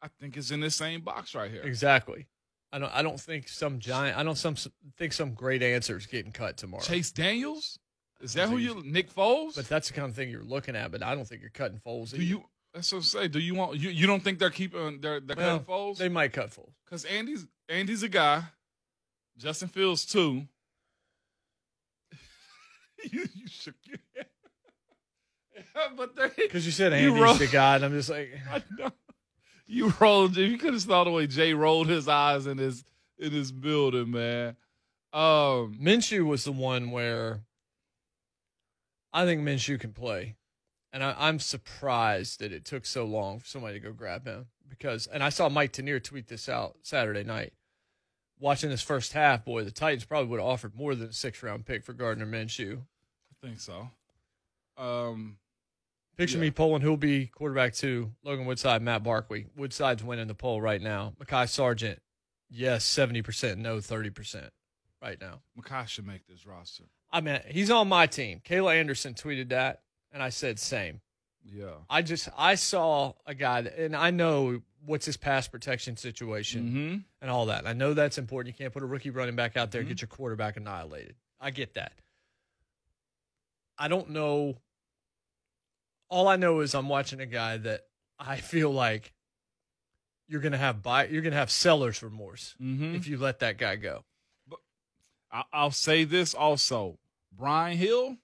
I 0.02 0.08
think 0.20 0.36
it's 0.36 0.50
in 0.50 0.60
the 0.60 0.70
same 0.70 1.00
box 1.02 1.34
right 1.34 1.50
here. 1.50 1.62
Exactly. 1.62 2.26
I 2.72 2.78
don't. 2.78 2.92
I 2.94 3.02
don't 3.02 3.20
think 3.20 3.48
some 3.48 3.78
giant. 3.78 4.18
I 4.18 4.22
don't 4.22 4.36
some 4.36 4.56
think 4.96 5.12
some 5.12 5.34
great 5.34 5.62
answer 5.62 5.96
is 5.96 6.06
getting 6.06 6.32
cut 6.32 6.56
tomorrow. 6.56 6.82
Chase 6.82 7.10
Daniels. 7.10 7.78
Is 8.20 8.32
that 8.34 8.48
who 8.48 8.56
you? 8.56 8.82
Nick 8.84 9.12
Foles? 9.14 9.54
But 9.56 9.68
that's 9.68 9.88
the 9.88 9.94
kind 9.94 10.08
of 10.08 10.14
thing 10.16 10.30
you're 10.30 10.42
looking 10.42 10.74
at. 10.76 10.90
But 10.90 11.02
I 11.02 11.14
don't 11.14 11.26
think 11.26 11.42
you're 11.42 11.50
cutting 11.50 11.80
Foles. 11.86 12.10
Do 12.10 12.16
either. 12.16 12.24
you? 12.24 12.44
That's 12.72 12.92
what 12.92 12.98
I 12.98 13.02
say. 13.02 13.28
Do 13.28 13.38
you 13.38 13.54
want? 13.54 13.78
You, 13.78 13.90
you 13.90 14.06
don't 14.06 14.22
think 14.22 14.38
they're 14.38 14.50
keeping 14.50 15.00
they're 15.00 15.20
they're 15.20 15.36
Well, 15.36 15.58
cutting 15.58 15.66
Foles? 15.74 15.98
They 15.98 16.08
might 16.08 16.32
cut 16.32 16.50
Foles. 16.50 16.72
Because 16.84 17.04
Andy's 17.04 17.46
Andy's 17.68 18.02
a 18.02 18.08
guy. 18.08 18.42
Justin 19.38 19.68
Fields 19.68 20.06
too. 20.06 20.46
you, 23.10 23.20
you 23.34 23.46
shook 23.48 23.74
your 23.84 23.98
head. 24.14 24.26
but 25.96 26.16
they, 26.16 26.28
Because 26.36 26.64
you 26.66 26.72
said 26.72 26.92
You 26.92 27.08
Andy's 27.08 27.22
wrote- 27.22 27.38
the 27.38 27.46
guy, 27.46 27.76
and 27.76 27.84
I'm 27.84 27.92
just 27.92 28.08
like, 28.10 28.30
I 28.50 28.62
know. 28.78 28.90
You 29.66 29.92
rolled. 30.00 30.32
If 30.38 30.50
you 30.50 30.58
could 30.58 30.72
have 30.74 30.82
saw 30.82 31.04
the 31.04 31.10
way 31.10 31.26
Jay 31.26 31.52
rolled 31.52 31.88
his 31.88 32.08
eyes 32.08 32.46
in 32.46 32.56
his 32.58 32.84
in 33.18 33.32
his 33.32 33.50
building, 33.52 34.10
man. 34.12 34.56
Um, 35.12 35.78
Minshew 35.82 36.24
was 36.26 36.44
the 36.44 36.52
one 36.52 36.90
where 36.90 37.40
I 39.16 39.24
think 39.24 39.40
Minshew 39.42 39.80
can 39.80 39.92
play, 39.92 40.36
and 40.92 41.02
I, 41.02 41.14
I'm 41.18 41.38
surprised 41.38 42.40
that 42.40 42.52
it 42.52 42.64
took 42.64 42.84
so 42.84 43.04
long 43.04 43.38
for 43.38 43.46
somebody 43.46 43.74
to 43.74 43.80
go 43.86 43.92
grab 43.92 44.26
him 44.26 44.46
because. 44.68 45.06
And 45.06 45.22
I 45.22 45.30
saw 45.30 45.48
Mike 45.48 45.72
Tanier 45.72 46.02
tweet 46.02 46.28
this 46.28 46.48
out 46.48 46.76
Saturday 46.82 47.24
night. 47.24 47.52
Watching 48.38 48.68
this 48.68 48.82
first 48.82 49.14
half, 49.14 49.46
boy, 49.46 49.64
the 49.64 49.70
Titans 49.70 50.04
probably 50.04 50.28
would 50.28 50.40
have 50.40 50.46
offered 50.48 50.74
more 50.76 50.94
than 50.94 51.08
a 51.08 51.12
six 51.12 51.42
round 51.42 51.64
pick 51.64 51.82
for 51.84 51.94
Gardner 51.94 52.26
Minshew. 52.26 52.80
I 52.82 53.46
think 53.46 53.58
so. 53.60 53.88
Um, 54.76 55.38
Picture 56.18 56.36
Yeah. 56.36 56.42
me 56.42 56.50
polling 56.50 56.82
who'll 56.82 56.98
be 56.98 57.26
quarterback 57.28 57.72
two. 57.72 58.12
Logan 58.22 58.44
Woodside, 58.44 58.82
Matt 58.82 59.02
Barkley. 59.02 59.46
Woodside's 59.56 60.04
winning 60.04 60.26
the 60.28 60.34
poll 60.34 60.60
right 60.60 60.80
now. 60.82 61.14
Mekhi 61.18 61.48
Sargent, 61.48 62.00
yes, 62.50 62.84
seventy 62.84 63.22
percent, 63.22 63.58
no, 63.60 63.80
thirty 63.80 64.10
percent, 64.10 64.52
right 65.02 65.18
now. 65.20 65.40
Mekhi 65.58 65.88
should 65.88 66.06
make 66.06 66.26
this 66.26 66.44
roster. 66.46 66.84
I 67.16 67.20
mean, 67.22 67.40
he's 67.48 67.70
on 67.70 67.88
my 67.88 68.06
team. 68.06 68.40
Kayla 68.44 68.78
Anderson 68.78 69.14
tweeted 69.14 69.48
that, 69.48 69.80
and 70.12 70.22
I 70.22 70.28
said 70.28 70.58
same. 70.58 71.00
Yeah. 71.44 71.70
I 71.88 72.02
just 72.02 72.28
I 72.36 72.56
saw 72.56 73.14
a 73.24 73.34
guy, 73.34 73.62
that, 73.62 73.78
and 73.78 73.96
I 73.96 74.10
know 74.10 74.60
what's 74.84 75.06
his 75.06 75.16
pass 75.16 75.48
protection 75.48 75.96
situation 75.96 76.62
Mm-hmm. 76.68 76.96
and 77.22 77.30
all 77.30 77.46
that. 77.46 77.66
I 77.66 77.72
know 77.72 77.94
that's 77.94 78.18
important. 78.18 78.54
You 78.54 78.58
can't 78.64 78.72
put 78.72 78.82
a 78.82 78.86
rookie 78.86 79.10
running 79.10 79.34
back 79.36 79.56
out 79.56 79.70
there 79.72 79.80
and 79.80 79.88
get 79.88 80.00
your 80.02 80.08
quarterback 80.08 80.56
annihilated. 80.56 81.14
I 81.40 81.50
get 81.50 81.74
that. 81.74 81.92
I 83.78 83.88
don't 83.88 84.10
know. 84.10 84.56
All 86.08 86.28
I 86.28 86.36
know 86.36 86.60
is 86.60 86.74
I'm 86.74 86.88
watching 86.88 87.20
a 87.20 87.26
guy 87.26 87.56
that 87.58 87.82
I 88.18 88.36
feel 88.52 88.70
like 88.70 89.12
you're 90.28 90.40
gonna 90.40 90.58
have 90.58 90.82
buy 90.82 91.06
you're 91.06 91.22
gonna 91.22 91.36
have 91.36 91.50
seller's 91.50 92.02
remorse 92.02 92.54
Mm-hmm. 92.62 92.94
if 92.96 93.06
you 93.08 93.16
let 93.16 93.38
that 93.40 93.58
guy 93.58 93.76
go. 93.76 94.04
But 94.48 94.58
I'll 95.52 95.70
say 95.70 96.04
this 96.04 96.34
also. 96.34 96.98
Brian 97.36 97.76
Hill, 97.76 98.16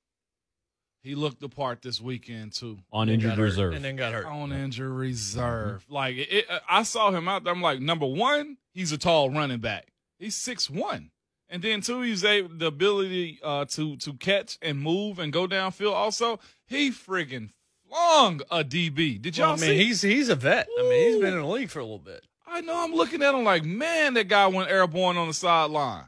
he 1.02 1.14
looked 1.14 1.40
the 1.40 1.48
part 1.48 1.82
this 1.82 2.00
weekend 2.00 2.52
too. 2.52 2.78
on 2.92 3.08
injured 3.08 3.38
reserve. 3.38 3.74
and 3.74 3.84
then 3.84 3.96
got 3.96 4.12
hurt. 4.12 4.26
On 4.26 4.52
injured 4.52 4.90
reserve. 4.90 5.84
Like 5.88 6.16
it, 6.16 6.28
it- 6.32 6.46
I 6.68 6.82
saw 6.84 7.10
him 7.10 7.28
out 7.28 7.44
there. 7.44 7.52
I'm 7.52 7.62
like, 7.62 7.80
number 7.80 8.06
one, 8.06 8.56
he's 8.72 8.92
a 8.92 8.98
tall 8.98 9.30
running 9.30 9.58
back. 9.60 9.88
He's 10.18 10.36
six 10.36 10.70
one. 10.70 11.10
And 11.48 11.60
then 11.62 11.82
two, 11.82 12.00
he's 12.00 12.24
able 12.24 12.48
the 12.56 12.66
ability 12.66 13.38
uh, 13.42 13.66
to 13.66 13.96
to 13.96 14.14
catch 14.14 14.56
and 14.62 14.78
move 14.80 15.18
and 15.18 15.32
go 15.32 15.46
downfield. 15.46 15.92
Also, 15.92 16.40
he 16.66 16.90
friggin' 16.90 17.50
flung 17.88 18.40
a 18.50 18.64
DB. 18.64 19.20
Did 19.20 19.36
y'all 19.36 19.48
Well, 19.48 19.56
I 19.56 19.60
mean, 19.60 19.70
see? 19.70 19.84
he's 19.84 20.00
he's 20.02 20.28
a 20.30 20.34
vet. 20.36 20.66
I 20.78 20.82
mean, 20.82 21.12
he's 21.12 21.20
been 21.20 21.34
in 21.34 21.40
the 21.42 21.46
league 21.46 21.68
for 21.68 21.80
a 21.80 21.84
little 21.84 21.98
bit. 21.98 22.24
I 22.46 22.60
know. 22.62 22.82
I'm 22.82 22.94
looking 22.94 23.22
at 23.22 23.34
him 23.34 23.44
like, 23.44 23.64
man, 23.64 24.14
that 24.14 24.28
guy 24.28 24.46
went 24.46 24.70
airborne 24.70 25.16
on 25.18 25.26
the 25.28 25.34
sideline. 25.34 26.04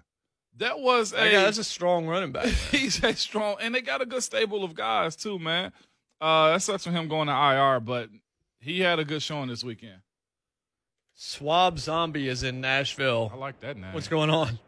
That 0.59 0.79
was 0.79 1.12
a 1.12 1.17
That 1.17 1.33
that's 1.33 1.59
a 1.59 1.64
strong 1.64 2.07
running 2.07 2.31
back. 2.33 2.45
man. 2.47 2.55
he's 2.71 3.03
a 3.03 3.14
strong, 3.14 3.57
and 3.61 3.75
they 3.75 3.81
got 3.81 4.01
a 4.01 4.07
good 4.07 4.23
stable 4.23 4.62
of 4.64 4.75
guys 4.75 5.17
too, 5.17 5.38
man. 5.38 5.73
Uh, 6.21 6.53
that 6.53 6.62
sucks 6.62 6.85
for 6.85 6.90
him 6.90 7.09
going 7.09 7.27
to 7.29 7.33
IR, 7.35 7.81
but 7.81 8.09
he 8.61 8.81
had 8.81 8.99
a 8.99 9.05
good 9.05 9.21
showing 9.23 9.49
this 9.49 9.64
weekend. 9.64 9.99
Swab 11.14 11.79
Zombie 11.79 12.29
is 12.29 12.43
in 12.43 12.61
Nashville. 12.61 13.31
I 13.33 13.37
like 13.37 13.61
that 13.61 13.77
name. 13.77 13.93
What's 13.93 14.09
going 14.09 14.31
on? 14.31 14.59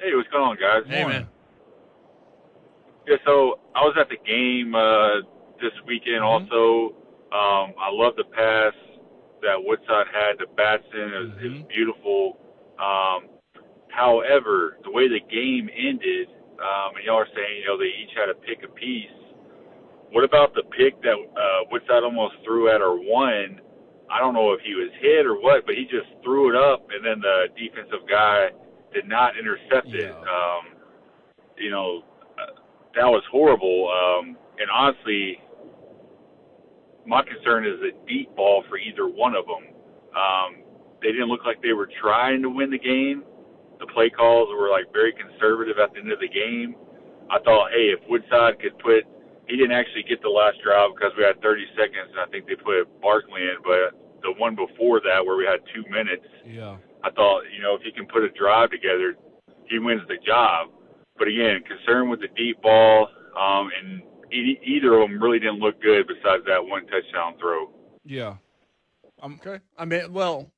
Hey, 0.00 0.14
what's 0.14 0.28
going 0.30 0.44
on, 0.44 0.56
guys? 0.60 0.82
Hey, 0.90 1.04
man. 1.04 1.28
Yeah, 3.06 3.16
so 3.26 3.58
I 3.74 3.80
was 3.82 3.94
at 4.00 4.08
the 4.08 4.16
game 4.26 4.74
uh, 4.74 5.20
this 5.60 5.72
weekend. 5.86 6.22
Mm-hmm. 6.22 6.52
Also, 6.52 6.94
um, 7.32 7.74
I 7.78 7.90
love 7.90 8.14
the 8.16 8.24
pass 8.24 8.72
that 9.42 9.56
Woodside 9.62 10.06
had 10.12 10.38
to 10.38 10.46
Batson. 10.56 11.12
It 11.12 11.18
was, 11.18 11.30
it 11.42 11.48
was 11.50 11.58
Mhm. 11.60 11.68
beautiful. 11.68 12.38
Um, 12.78 13.28
however, 13.94 14.78
the 14.82 14.90
way 14.90 15.08
the 15.08 15.20
game 15.30 15.70
ended, 15.70 16.28
um, 16.58 16.96
and 16.96 17.04
y'all 17.04 17.22
are 17.22 17.28
saying 17.34 17.62
you 17.62 17.66
know 17.66 17.78
they 17.78 17.92
each 18.02 18.14
had 18.16 18.28
a 18.28 18.34
pick 18.34 18.64
apiece. 18.64 19.10
What 20.10 20.24
about 20.24 20.54
the 20.54 20.62
pick 20.76 21.00
that 21.02 21.14
uh, 21.14 21.66
Woodside 21.70 22.04
almost 22.04 22.34
threw 22.44 22.70
at 22.70 22.80
or 22.80 22.98
won? 22.98 23.60
I 24.10 24.20
don't 24.20 24.34
know 24.34 24.52
if 24.52 24.60
he 24.60 24.74
was 24.74 24.90
hit 25.00 25.26
or 25.26 25.40
what, 25.40 25.66
but 25.66 25.74
he 25.74 25.84
just 25.84 26.06
threw 26.22 26.50
it 26.50 26.56
up, 26.56 26.86
and 26.90 27.04
then 27.04 27.20
the 27.20 27.46
defensive 27.58 28.06
guy 28.08 28.50
did 28.92 29.08
not 29.08 29.32
intercept 29.36 29.88
it. 29.88 30.12
Um, 30.12 30.78
you 31.58 31.70
know, 31.70 32.02
uh, 32.38 32.60
that 32.94 33.06
was 33.06 33.22
horrible. 33.30 33.90
Um, 33.90 34.36
and 34.58 34.70
honestly, 34.70 35.38
my 37.06 37.22
concern 37.22 37.66
is 37.66 37.80
the 37.80 37.90
deep 38.06 38.34
ball 38.36 38.64
for 38.68 38.78
either 38.78 39.08
one 39.08 39.34
of 39.34 39.46
them. 39.46 39.74
Um, 40.14 40.62
they 41.02 41.08
didn't 41.08 41.28
look 41.28 41.44
like 41.44 41.60
they 41.60 41.72
were 41.72 41.88
trying 42.00 42.42
to 42.42 42.50
win 42.50 42.70
the 42.70 42.78
game. 42.78 43.24
The 43.84 43.92
play 43.92 44.08
calls 44.08 44.48
were 44.48 44.70
like 44.70 44.88
very 44.96 45.12
conservative 45.12 45.76
at 45.76 45.92
the 45.92 46.00
end 46.00 46.10
of 46.10 46.18
the 46.20 46.28
game. 46.28 46.74
I 47.28 47.36
thought, 47.44 47.68
hey, 47.70 47.92
if 47.92 48.00
Woodside 48.08 48.56
could 48.58 48.78
put, 48.78 49.04
he 49.46 49.56
didn't 49.56 49.76
actually 49.76 50.04
get 50.08 50.22
the 50.22 50.32
last 50.32 50.56
drive 50.64 50.96
because 50.96 51.12
we 51.18 51.24
had 51.24 51.36
30 51.42 51.64
seconds, 51.76 52.08
and 52.16 52.20
I 52.20 52.24
think 52.32 52.46
they 52.48 52.56
put 52.56 52.88
Barkley 53.02 53.42
in. 53.44 53.60
But 53.60 53.92
the 54.22 54.32
one 54.40 54.56
before 54.56 55.00
that, 55.04 55.20
where 55.20 55.36
we 55.36 55.44
had 55.44 55.60
two 55.76 55.84
minutes, 55.92 56.24
Yeah. 56.48 56.78
I 57.04 57.10
thought, 57.10 57.44
you 57.54 57.60
know, 57.60 57.74
if 57.76 57.82
he 57.82 57.92
can 57.92 58.06
put 58.06 58.24
a 58.24 58.30
drive 58.30 58.70
together, 58.70 59.16
he 59.68 59.78
wins 59.78 60.00
the 60.08 60.16
job. 60.24 60.72
But 61.18 61.28
again, 61.28 61.60
concerned 61.68 62.08
with 62.08 62.20
the 62.20 62.28
deep 62.28 62.62
ball, 62.62 63.08
um, 63.36 63.68
and 63.68 64.00
e- 64.32 64.58
either 64.64 64.94
of 64.94 65.10
them 65.10 65.22
really 65.22 65.38
didn't 65.38 65.60
look 65.60 65.76
good 65.82 66.06
besides 66.08 66.44
that 66.46 66.64
one 66.64 66.86
touchdown 66.86 67.36
throw. 67.38 67.68
Yeah. 68.06 68.36
Okay. 69.22 69.60
I 69.76 69.84
mean, 69.84 70.10
well, 70.14 70.50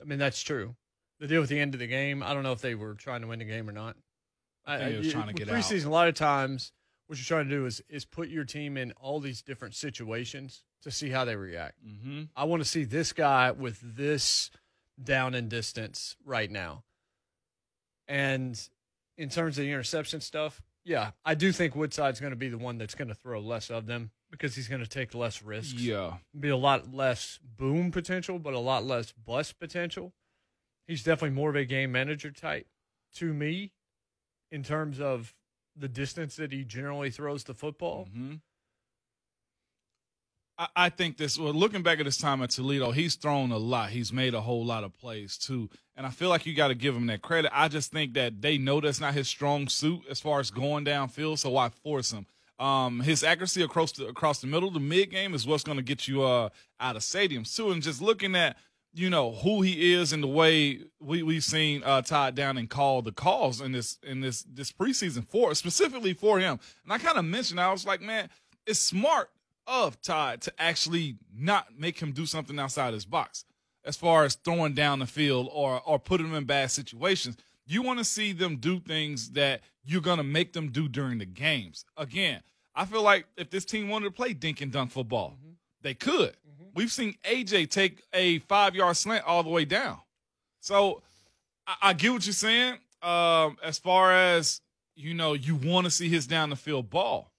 I 0.00 0.04
mean 0.04 0.20
that's 0.20 0.40
true. 0.40 0.76
The 1.20 1.26
deal 1.28 1.40
with 1.40 1.50
the 1.50 1.60
end 1.60 1.74
of 1.74 1.80
the 1.80 1.86
game, 1.86 2.22
I 2.22 2.34
don't 2.34 2.42
know 2.42 2.52
if 2.52 2.60
they 2.60 2.74
were 2.74 2.94
trying 2.94 3.20
to 3.20 3.26
win 3.28 3.38
the 3.38 3.44
game 3.44 3.68
or 3.68 3.72
not. 3.72 3.96
I 4.66 4.78
think 4.78 4.90
they 4.92 4.98
was 4.98 5.12
trying 5.12 5.26
to 5.28 5.32
get 5.34 5.48
out. 5.48 5.54
preseason. 5.54 5.86
A 5.86 5.90
lot 5.90 6.08
of 6.08 6.14
times, 6.14 6.72
what 7.06 7.18
you're 7.18 7.24
trying 7.24 7.48
to 7.48 7.54
do 7.54 7.66
is 7.66 7.82
is 7.88 8.04
put 8.04 8.28
your 8.28 8.44
team 8.44 8.76
in 8.76 8.92
all 8.92 9.20
these 9.20 9.42
different 9.42 9.74
situations 9.74 10.64
to 10.82 10.90
see 10.90 11.10
how 11.10 11.24
they 11.24 11.36
react. 11.36 11.76
Mm-hmm. 11.86 12.22
I 12.34 12.44
want 12.44 12.62
to 12.62 12.68
see 12.68 12.84
this 12.84 13.12
guy 13.12 13.50
with 13.50 13.78
this 13.96 14.50
down 15.02 15.34
and 15.34 15.48
distance 15.48 16.16
right 16.24 16.50
now. 16.50 16.84
And 18.08 18.60
in 19.16 19.28
terms 19.28 19.58
of 19.58 19.64
the 19.64 19.70
interception 19.70 20.20
stuff, 20.20 20.62
yeah, 20.84 21.10
I 21.24 21.34
do 21.34 21.52
think 21.52 21.76
Woodside's 21.76 22.20
going 22.20 22.32
to 22.32 22.36
be 22.36 22.48
the 22.48 22.58
one 22.58 22.78
that's 22.78 22.94
going 22.94 23.08
to 23.08 23.14
throw 23.14 23.40
less 23.40 23.70
of 23.70 23.86
them 23.86 24.10
because 24.30 24.54
he's 24.54 24.68
going 24.68 24.82
to 24.82 24.88
take 24.88 25.14
less 25.14 25.42
risks 25.42 25.74
Yeah. 25.74 26.14
be 26.38 26.48
a 26.48 26.56
lot 26.56 26.94
less 26.94 27.38
boom 27.42 27.90
potential, 27.90 28.38
but 28.38 28.54
a 28.54 28.58
lot 28.58 28.84
less 28.84 29.12
bust 29.12 29.58
potential. 29.58 30.12
He's 30.90 31.04
definitely 31.04 31.36
more 31.36 31.50
of 31.50 31.54
a 31.54 31.64
game 31.64 31.92
manager 31.92 32.32
type 32.32 32.66
to 33.14 33.32
me 33.32 33.70
in 34.50 34.64
terms 34.64 34.98
of 35.00 35.32
the 35.76 35.86
distance 35.86 36.34
that 36.34 36.50
he 36.50 36.64
generally 36.64 37.10
throws 37.12 37.44
the 37.44 37.54
football. 37.54 38.08
hmm 38.12 38.34
I, 40.58 40.66
I 40.74 40.88
think 40.88 41.16
this. 41.16 41.38
Well, 41.38 41.54
looking 41.54 41.84
back 41.84 42.00
at 42.00 42.06
his 42.06 42.18
time 42.18 42.42
at 42.42 42.50
Toledo, 42.50 42.90
he's 42.90 43.14
thrown 43.14 43.52
a 43.52 43.56
lot. 43.56 43.90
He's 43.90 44.12
made 44.12 44.34
a 44.34 44.40
whole 44.40 44.64
lot 44.64 44.82
of 44.82 44.98
plays 44.98 45.38
too, 45.38 45.70
and 45.96 46.04
I 46.04 46.10
feel 46.10 46.28
like 46.28 46.44
you 46.44 46.56
got 46.56 46.68
to 46.68 46.74
give 46.74 46.96
him 46.96 47.06
that 47.06 47.22
credit. 47.22 47.52
I 47.54 47.68
just 47.68 47.92
think 47.92 48.14
that 48.14 48.42
they 48.42 48.58
know 48.58 48.80
that's 48.80 49.00
not 49.00 49.14
his 49.14 49.28
strong 49.28 49.68
suit 49.68 50.00
as 50.10 50.18
far 50.18 50.40
as 50.40 50.50
going 50.50 50.84
downfield, 50.84 51.38
so 51.38 51.50
why 51.50 51.68
force 51.68 52.10
him? 52.10 52.26
Um, 52.58 52.98
his 52.98 53.22
accuracy 53.22 53.62
across 53.62 53.92
the 53.92 54.08
across 54.08 54.40
the 54.40 54.48
middle, 54.48 54.72
the 54.72 54.80
mid 54.80 55.12
game 55.12 55.34
is 55.34 55.46
what's 55.46 55.62
going 55.62 55.78
to 55.78 55.84
get 55.84 56.08
you 56.08 56.24
uh 56.24 56.48
out 56.80 56.96
of 56.96 57.02
stadiums 57.02 57.54
too. 57.54 57.70
And 57.70 57.80
just 57.80 58.02
looking 58.02 58.34
at 58.34 58.56
you 58.92 59.08
know 59.08 59.32
who 59.32 59.62
he 59.62 59.92
is 59.92 60.12
and 60.12 60.22
the 60.22 60.28
way 60.28 60.80
we 61.00 61.22
we've 61.22 61.44
seen 61.44 61.82
uh 61.84 62.02
Todd 62.02 62.34
Downing 62.34 62.66
call 62.66 63.02
the 63.02 63.12
calls 63.12 63.60
in 63.60 63.72
this 63.72 63.98
in 64.02 64.20
this 64.20 64.42
this 64.42 64.72
preseason 64.72 65.26
for 65.28 65.54
specifically 65.54 66.12
for 66.12 66.40
him. 66.40 66.58
And 66.84 66.92
I 66.92 66.98
kind 66.98 67.18
of 67.18 67.24
mentioned 67.24 67.60
I 67.60 67.70
was 67.72 67.86
like, 67.86 68.00
man, 68.00 68.28
it's 68.66 68.80
smart 68.80 69.30
of 69.66 70.00
Todd 70.02 70.40
to 70.42 70.52
actually 70.58 71.16
not 71.32 71.78
make 71.78 72.00
him 72.00 72.12
do 72.12 72.26
something 72.26 72.58
outside 72.58 72.92
his 72.92 73.04
box 73.04 73.44
as 73.84 73.96
far 73.96 74.24
as 74.24 74.34
throwing 74.34 74.74
down 74.74 74.98
the 74.98 75.06
field 75.06 75.48
or 75.52 75.80
or 75.84 75.98
putting 75.98 76.26
him 76.26 76.34
in 76.34 76.44
bad 76.44 76.70
situations. 76.70 77.36
You 77.66 77.82
want 77.82 78.00
to 78.00 78.04
see 78.04 78.32
them 78.32 78.56
do 78.56 78.80
things 78.80 79.30
that 79.32 79.60
you're 79.84 80.00
gonna 80.00 80.24
make 80.24 80.52
them 80.52 80.70
do 80.70 80.88
during 80.88 81.18
the 81.18 81.26
games. 81.26 81.84
Again, 81.96 82.42
I 82.74 82.84
feel 82.84 83.02
like 83.02 83.26
if 83.36 83.50
this 83.50 83.64
team 83.64 83.88
wanted 83.88 84.06
to 84.06 84.10
play 84.10 84.32
dink 84.32 84.60
and 84.60 84.72
dunk 84.72 84.90
football, 84.90 85.36
they 85.82 85.94
could. 85.94 86.34
We've 86.74 86.90
seen 86.92 87.16
AJ 87.24 87.70
take 87.70 88.02
a 88.12 88.38
five 88.40 88.74
yard 88.74 88.96
slant 88.96 89.24
all 89.24 89.42
the 89.42 89.50
way 89.50 89.64
down. 89.64 89.98
So 90.60 91.02
I, 91.66 91.74
I 91.82 91.92
get 91.94 92.12
what 92.12 92.24
you're 92.26 92.32
saying. 92.32 92.74
Um, 93.02 93.56
as 93.64 93.78
far 93.78 94.12
as 94.12 94.60
you 94.94 95.14
know, 95.14 95.32
you 95.32 95.54
want 95.56 95.86
to 95.86 95.90
see 95.90 96.08
his 96.08 96.26
down 96.26 96.50
the 96.50 96.56
field 96.56 96.90
ball. 96.90 97.32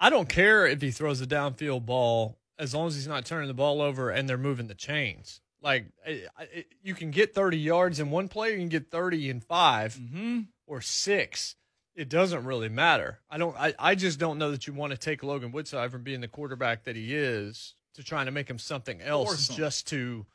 I 0.00 0.10
don't 0.10 0.28
care 0.28 0.66
if 0.66 0.80
he 0.82 0.90
throws 0.90 1.20
a 1.20 1.26
downfield 1.26 1.86
ball 1.86 2.36
as 2.58 2.74
long 2.74 2.86
as 2.88 2.94
he's 2.94 3.06
not 3.08 3.24
turning 3.26 3.48
the 3.48 3.54
ball 3.54 3.80
over 3.80 4.10
and 4.10 4.28
they're 4.28 4.38
moving 4.38 4.66
the 4.66 4.74
chains. 4.74 5.40
Like 5.62 5.86
I- 6.06 6.24
I- 6.38 6.64
you 6.82 6.94
can 6.94 7.10
get 7.10 7.34
30 7.34 7.58
yards 7.58 8.00
in 8.00 8.10
one 8.10 8.28
play, 8.28 8.52
you 8.52 8.58
can 8.58 8.68
get 8.68 8.90
30 8.90 9.30
in 9.30 9.40
5 9.40 9.94
Mm-hmm. 9.94 10.40
or 10.66 10.80
six. 10.80 11.54
It 11.94 12.08
doesn't 12.08 12.44
really 12.44 12.68
matter. 12.68 13.20
I 13.30 13.38
don't. 13.38 13.56
I, 13.56 13.74
I 13.78 13.94
just 13.94 14.18
don't 14.18 14.38
know 14.38 14.50
that 14.50 14.66
you 14.66 14.72
want 14.72 14.90
to 14.92 14.98
take 14.98 15.22
Logan 15.22 15.52
Woodside 15.52 15.92
from 15.92 16.02
being 16.02 16.20
the 16.20 16.28
quarterback 16.28 16.84
that 16.84 16.96
he 16.96 17.14
is 17.14 17.74
to 17.94 18.02
trying 18.02 18.26
to 18.26 18.32
make 18.32 18.50
him 18.50 18.58
something 18.58 19.00
else 19.00 19.48
just 19.48 19.86
to. 19.88 20.26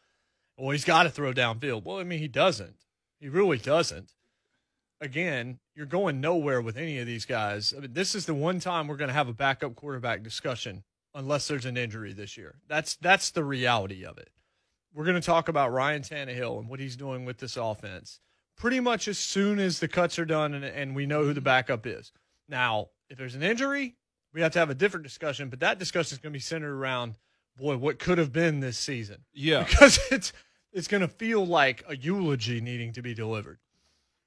Well, 0.58 0.72
he's 0.72 0.86
got 0.86 1.04
to 1.04 1.10
throw 1.10 1.34
downfield. 1.34 1.84
Well, 1.84 1.98
I 1.98 2.04
mean, 2.04 2.20
he 2.20 2.28
doesn't. 2.28 2.76
He 3.20 3.28
really 3.30 3.58
doesn't. 3.58 4.14
Again, 5.02 5.60
you're 5.76 5.86
going 5.86 6.20
nowhere 6.20 6.62
with 6.62 6.78
any 6.78 7.00
of 7.00 7.08
these 7.08 7.26
guys. 7.26 7.74
I 7.76 7.82
mean, 7.82 7.94
this 7.94 8.16
is 8.16 8.26
the 8.26 8.34
one 8.34 8.60
time 8.60 8.88
we're 8.88 8.98
going 8.98 9.08
to 9.10 9.14
have 9.14 9.30
a 9.30 9.34
backup 9.34 9.76
quarterback 9.76 10.24
discussion, 10.24 10.84
unless 11.14 11.48
there's 11.48 11.66
an 11.66 11.78
injury 11.78 12.14
this 12.14 12.38
year. 12.38 12.56
That's 12.68 12.96
that's 12.96 13.32
the 13.32 13.44
reality 13.44 14.06
of 14.06 14.18
it. 14.18 14.30
We're 14.94 15.06
going 15.06 15.16
to 15.16 15.26
talk 15.26 15.50
about 15.50 15.72
Ryan 15.72 16.02
Tannehill 16.02 16.60
and 16.60 16.70
what 16.70 16.80
he's 16.80 16.96
doing 16.96 17.26
with 17.26 17.38
this 17.38 17.58
offense 17.58 18.20
pretty 18.60 18.80
much 18.80 19.08
as 19.08 19.18
soon 19.18 19.58
as 19.58 19.80
the 19.80 19.88
cuts 19.88 20.20
are 20.20 20.26
done 20.26 20.54
and, 20.54 20.64
and 20.64 20.96
we 20.96 21.08
know 21.08 21.24
who 21.24 21.34
the 21.34 21.42
backup 21.42 21.88
is. 21.88 22.12
Now, 22.48 22.90
if 23.10 23.18
there's 23.18 23.34
an 23.34 23.42
injury, 23.42 23.96
we 24.34 24.42
have 24.42 24.52
to 24.52 24.60
have 24.60 24.70
a 24.70 24.76
different 24.76 25.06
discussion. 25.06 25.50
But 25.50 25.62
that 25.62 25.80
discussion 25.80 26.16
is 26.16 26.20
going 26.20 26.34
to 26.34 26.38
be 26.38 26.42
centered 26.42 26.76
around, 26.76 27.16
boy, 27.58 27.78
what 27.78 27.98
could 27.98 28.20
have 28.20 28.32
been 28.32 28.60
this 28.60 28.78
season 28.78 29.24
Yeah, 29.34 29.64
because 29.64 29.98
it's 30.12 30.34
it's 30.72 30.88
going 30.88 31.02
to 31.02 31.08
feel 31.08 31.44
like 31.44 31.84
a 31.88 31.96
eulogy 31.96 32.62
needing 32.62 32.94
to 32.94 33.02
be 33.02 33.16
delivered. 33.16 33.58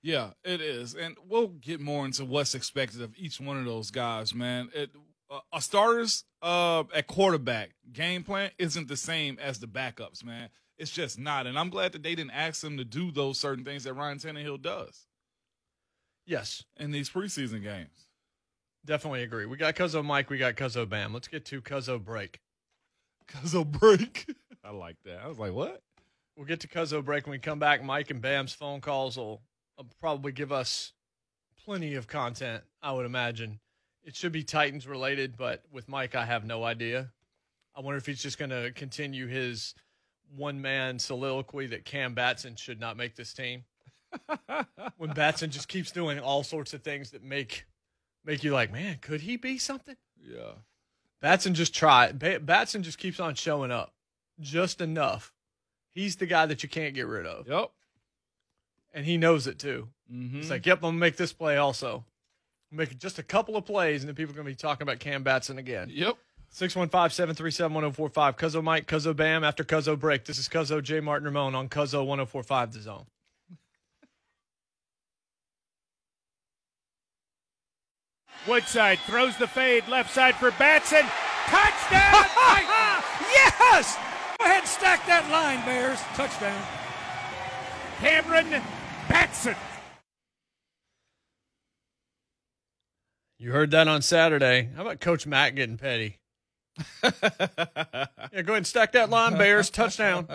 yeah, 0.02 0.30
it 0.42 0.60
is, 0.60 0.94
and 0.94 1.16
we'll 1.28 1.46
get 1.48 1.80
more 1.80 2.04
into 2.04 2.24
what's 2.24 2.56
expected 2.56 3.00
of 3.00 3.14
each 3.16 3.38
one 3.40 3.58
of 3.58 3.64
those 3.64 3.92
guys, 3.92 4.34
man. 4.34 4.70
It, 4.74 4.90
uh, 5.30 5.38
a 5.52 5.60
starters 5.60 6.24
uh, 6.42 6.82
at 6.92 7.06
quarterback 7.06 7.70
game 7.92 8.24
plan 8.24 8.50
isn't 8.58 8.88
the 8.88 8.96
same 8.96 9.38
as 9.40 9.60
the 9.60 9.68
backups, 9.68 10.24
man. 10.24 10.48
It's 10.82 10.90
just 10.90 11.16
not, 11.16 11.46
and 11.46 11.56
I'm 11.56 11.70
glad 11.70 11.92
that 11.92 12.02
they 12.02 12.16
didn't 12.16 12.32
ask 12.32 12.60
them 12.60 12.76
to 12.76 12.84
do 12.84 13.12
those 13.12 13.38
certain 13.38 13.64
things 13.64 13.84
that 13.84 13.94
Ryan 13.94 14.18
Tannehill 14.18 14.60
does 14.60 15.06
Yes, 16.26 16.64
in 16.76 16.90
these 16.90 17.08
preseason 17.08 17.62
games. 17.62 18.08
definitely 18.84 19.22
agree. 19.22 19.46
We 19.46 19.56
got 19.56 19.76
Cuzzo 19.76 20.04
Mike, 20.04 20.28
we 20.28 20.38
got 20.38 20.56
Cuzzo 20.56 20.88
Bam. 20.88 21.14
Let's 21.14 21.28
get 21.28 21.44
to 21.46 21.62
Cuzzo 21.62 22.02
break. 22.02 22.40
Of 23.54 23.70
break. 23.70 24.26
I 24.64 24.70
like 24.70 24.96
that. 25.04 25.20
I 25.24 25.28
was 25.28 25.38
like, 25.38 25.52
what? 25.52 25.82
We'll 26.36 26.46
get 26.46 26.58
to 26.60 26.68
Cuzzo 26.68 27.04
break 27.04 27.26
when 27.26 27.30
we 27.32 27.38
come 27.38 27.60
back. 27.60 27.84
Mike 27.84 28.10
and 28.10 28.20
Bam's 28.20 28.52
phone 28.52 28.80
calls 28.80 29.16
will, 29.16 29.40
will 29.78 29.86
probably 30.00 30.32
give 30.32 30.50
us 30.50 30.94
plenty 31.64 31.94
of 31.94 32.08
content, 32.08 32.64
I 32.82 32.90
would 32.90 33.06
imagine. 33.06 33.60
It 34.02 34.16
should 34.16 34.32
be 34.32 34.42
Titans 34.42 34.88
related, 34.88 35.36
but 35.36 35.62
with 35.70 35.88
Mike, 35.88 36.16
I 36.16 36.24
have 36.24 36.44
no 36.44 36.64
idea. 36.64 37.12
I 37.76 37.82
wonder 37.82 37.98
if 37.98 38.06
he's 38.06 38.20
just 38.20 38.36
going 38.36 38.50
to 38.50 38.72
continue 38.74 39.28
his 39.28 39.74
one 40.36 40.60
man 40.60 40.98
soliloquy 40.98 41.66
that 41.68 41.84
Cam 41.84 42.14
Batson 42.14 42.56
should 42.56 42.80
not 42.80 42.96
make 42.96 43.14
this 43.16 43.32
team. 43.32 43.64
when 44.98 45.10
Batson 45.12 45.50
just 45.50 45.68
keeps 45.68 45.90
doing 45.90 46.18
all 46.20 46.42
sorts 46.42 46.74
of 46.74 46.82
things 46.82 47.10
that 47.12 47.22
make 47.22 47.66
make 48.24 48.44
you 48.44 48.52
like, 48.52 48.72
man, 48.72 48.98
could 49.00 49.20
he 49.22 49.36
be 49.36 49.58
something? 49.58 49.96
Yeah. 50.22 50.52
Batson 51.20 51.54
just 51.54 51.74
try. 51.74 52.12
Ba- 52.12 52.40
Batson 52.40 52.82
just 52.82 52.98
keeps 52.98 53.20
on 53.20 53.34
showing 53.34 53.70
up, 53.70 53.92
just 54.40 54.80
enough. 54.80 55.32
He's 55.90 56.16
the 56.16 56.26
guy 56.26 56.46
that 56.46 56.62
you 56.62 56.68
can't 56.68 56.94
get 56.94 57.06
rid 57.06 57.26
of, 57.26 57.48
Yep. 57.48 57.70
and 58.92 59.04
he 59.06 59.16
knows 59.18 59.46
it 59.46 59.58
too. 59.58 59.88
Mm-hmm. 60.12 60.40
It's 60.40 60.50
like, 60.50 60.66
yep, 60.66 60.78
I'm 60.78 60.82
gonna 60.82 60.96
make 60.98 61.16
this 61.16 61.32
play 61.32 61.56
also. 61.56 62.04
Make 62.70 62.98
just 62.98 63.18
a 63.18 63.22
couple 63.22 63.56
of 63.56 63.64
plays, 63.66 64.02
and 64.02 64.08
then 64.08 64.14
people 64.14 64.34
are 64.34 64.36
gonna 64.36 64.48
be 64.48 64.54
talking 64.54 64.82
about 64.82 64.98
Cam 64.98 65.22
Batson 65.22 65.58
again. 65.58 65.88
Yep. 65.92 66.16
615-737-1045. 66.52 68.36
Cuzzo 68.36 68.62
Mike, 68.62 68.86
Cuzzo 68.86 69.16
Bam 69.16 69.42
after 69.42 69.64
Cuzzo 69.64 69.98
break. 69.98 70.24
This 70.26 70.38
is 70.38 70.48
Cuzzo 70.48 70.82
J. 70.82 71.00
Martin 71.00 71.24
Ramon 71.26 71.54
on 71.54 71.68
Cuzzo 71.68 72.04
1045 72.04 72.72
The 72.74 72.80
Zone. 72.80 73.06
Woodside 78.46 78.98
throws 79.00 79.36
the 79.38 79.46
fade 79.46 79.88
left 79.88 80.12
side 80.12 80.36
for 80.36 80.50
Batson. 80.52 81.06
Touchdown! 81.46 82.24
Yes! 83.32 83.96
Go 84.38 84.44
ahead 84.44 84.60
and 84.60 84.68
stack 84.68 85.06
that 85.06 85.30
line, 85.30 85.64
Bears. 85.64 85.98
Touchdown. 86.14 86.62
Cameron 87.98 88.62
Batson. 89.08 89.54
You 93.38 93.52
heard 93.52 93.70
that 93.70 93.88
on 93.88 94.02
Saturday. 94.02 94.68
How 94.76 94.82
about 94.82 95.00
Coach 95.00 95.26
Matt 95.26 95.54
getting 95.54 95.78
petty? 95.78 96.18
Yeah, 98.32 98.40
go 98.40 98.52
ahead 98.54 98.58
and 98.58 98.66
stack 98.66 98.92
that 98.92 99.10
line, 99.10 99.36
Bears. 99.36 99.68
Touchdown. 99.68 100.26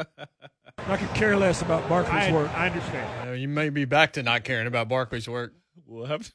I 0.77 0.97
could 0.97 1.09
care 1.15 1.35
less 1.35 1.63
about 1.63 1.89
Barkley's 1.89 2.25
I, 2.25 2.31
work. 2.31 2.55
I 2.55 2.67
understand. 2.67 3.09
You, 3.19 3.25
know, 3.25 3.33
you 3.33 3.47
may 3.47 3.69
be 3.69 3.85
back 3.85 4.13
to 4.13 4.23
not 4.23 4.43
caring 4.43 4.67
about 4.67 4.87
Barkley's 4.87 5.27
work. 5.27 5.53
We'll 5.87 6.05
have 6.05 6.23
to. 6.23 6.31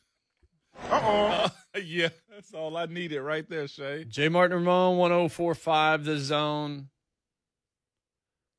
Uh 0.90 1.48
oh. 1.74 1.78
yeah, 1.80 2.08
that's 2.34 2.52
all 2.52 2.76
I 2.76 2.86
needed 2.86 3.20
right 3.20 3.48
there, 3.48 3.68
Shay. 3.68 4.04
J. 4.08 4.28
Martin 4.28 4.58
Ramon, 4.58 4.98
1045 4.98 6.04
The 6.04 6.18
Zone. 6.18 6.88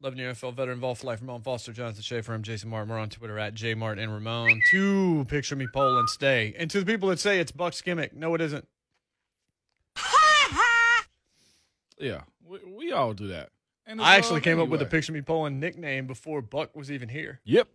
11 0.02 0.20
year 0.20 0.32
NFL 0.34 0.56
veteran 0.56 0.76
involved 0.76 1.02
for 1.02 1.08
life. 1.08 1.20
Ramon 1.22 1.42
Foster, 1.42 1.74
Jonathan 1.74 2.02
Schaefer. 2.02 2.34
I'm 2.34 2.44
Jason 2.44 2.70
Martin. 2.70 2.90
We're 2.90 3.00
on 3.00 3.10
Twitter 3.10 3.40
at 3.40 3.54
J. 3.54 3.74
Martin 3.74 4.04
and 4.04 4.14
Ramon. 4.14 4.62
To 4.72 5.26
picture 5.26 5.56
me 5.56 5.68
poll 5.74 5.98
and 5.98 6.10
stay. 6.10 6.54
And 6.58 6.70
to 6.72 6.80
the 6.80 6.86
people 6.86 7.10
that 7.10 7.20
say 7.20 7.40
it's 7.40 7.52
Buck's 7.52 7.82
gimmick, 7.82 8.16
no, 8.16 8.34
it 8.36 8.42
isn't. 8.42 8.68
Yeah, 12.00 12.22
we, 12.46 12.60
we 12.66 12.92
all 12.92 13.14
do 13.14 13.28
that. 13.30 13.50
And 13.86 14.02
I 14.02 14.16
actually 14.16 14.36
love 14.36 14.44
came 14.44 14.60
up 14.60 14.70
with 14.70 14.80
a 14.82 14.84
anyway. 14.86 14.92
picture 14.92 15.12
me 15.12 15.22
polling 15.22 15.60
nickname 15.60 16.08
before 16.08 16.42
Buck 16.42 16.76
was 16.76 16.90
even 16.92 17.10
here. 17.10 17.42
Yep. 17.44 17.68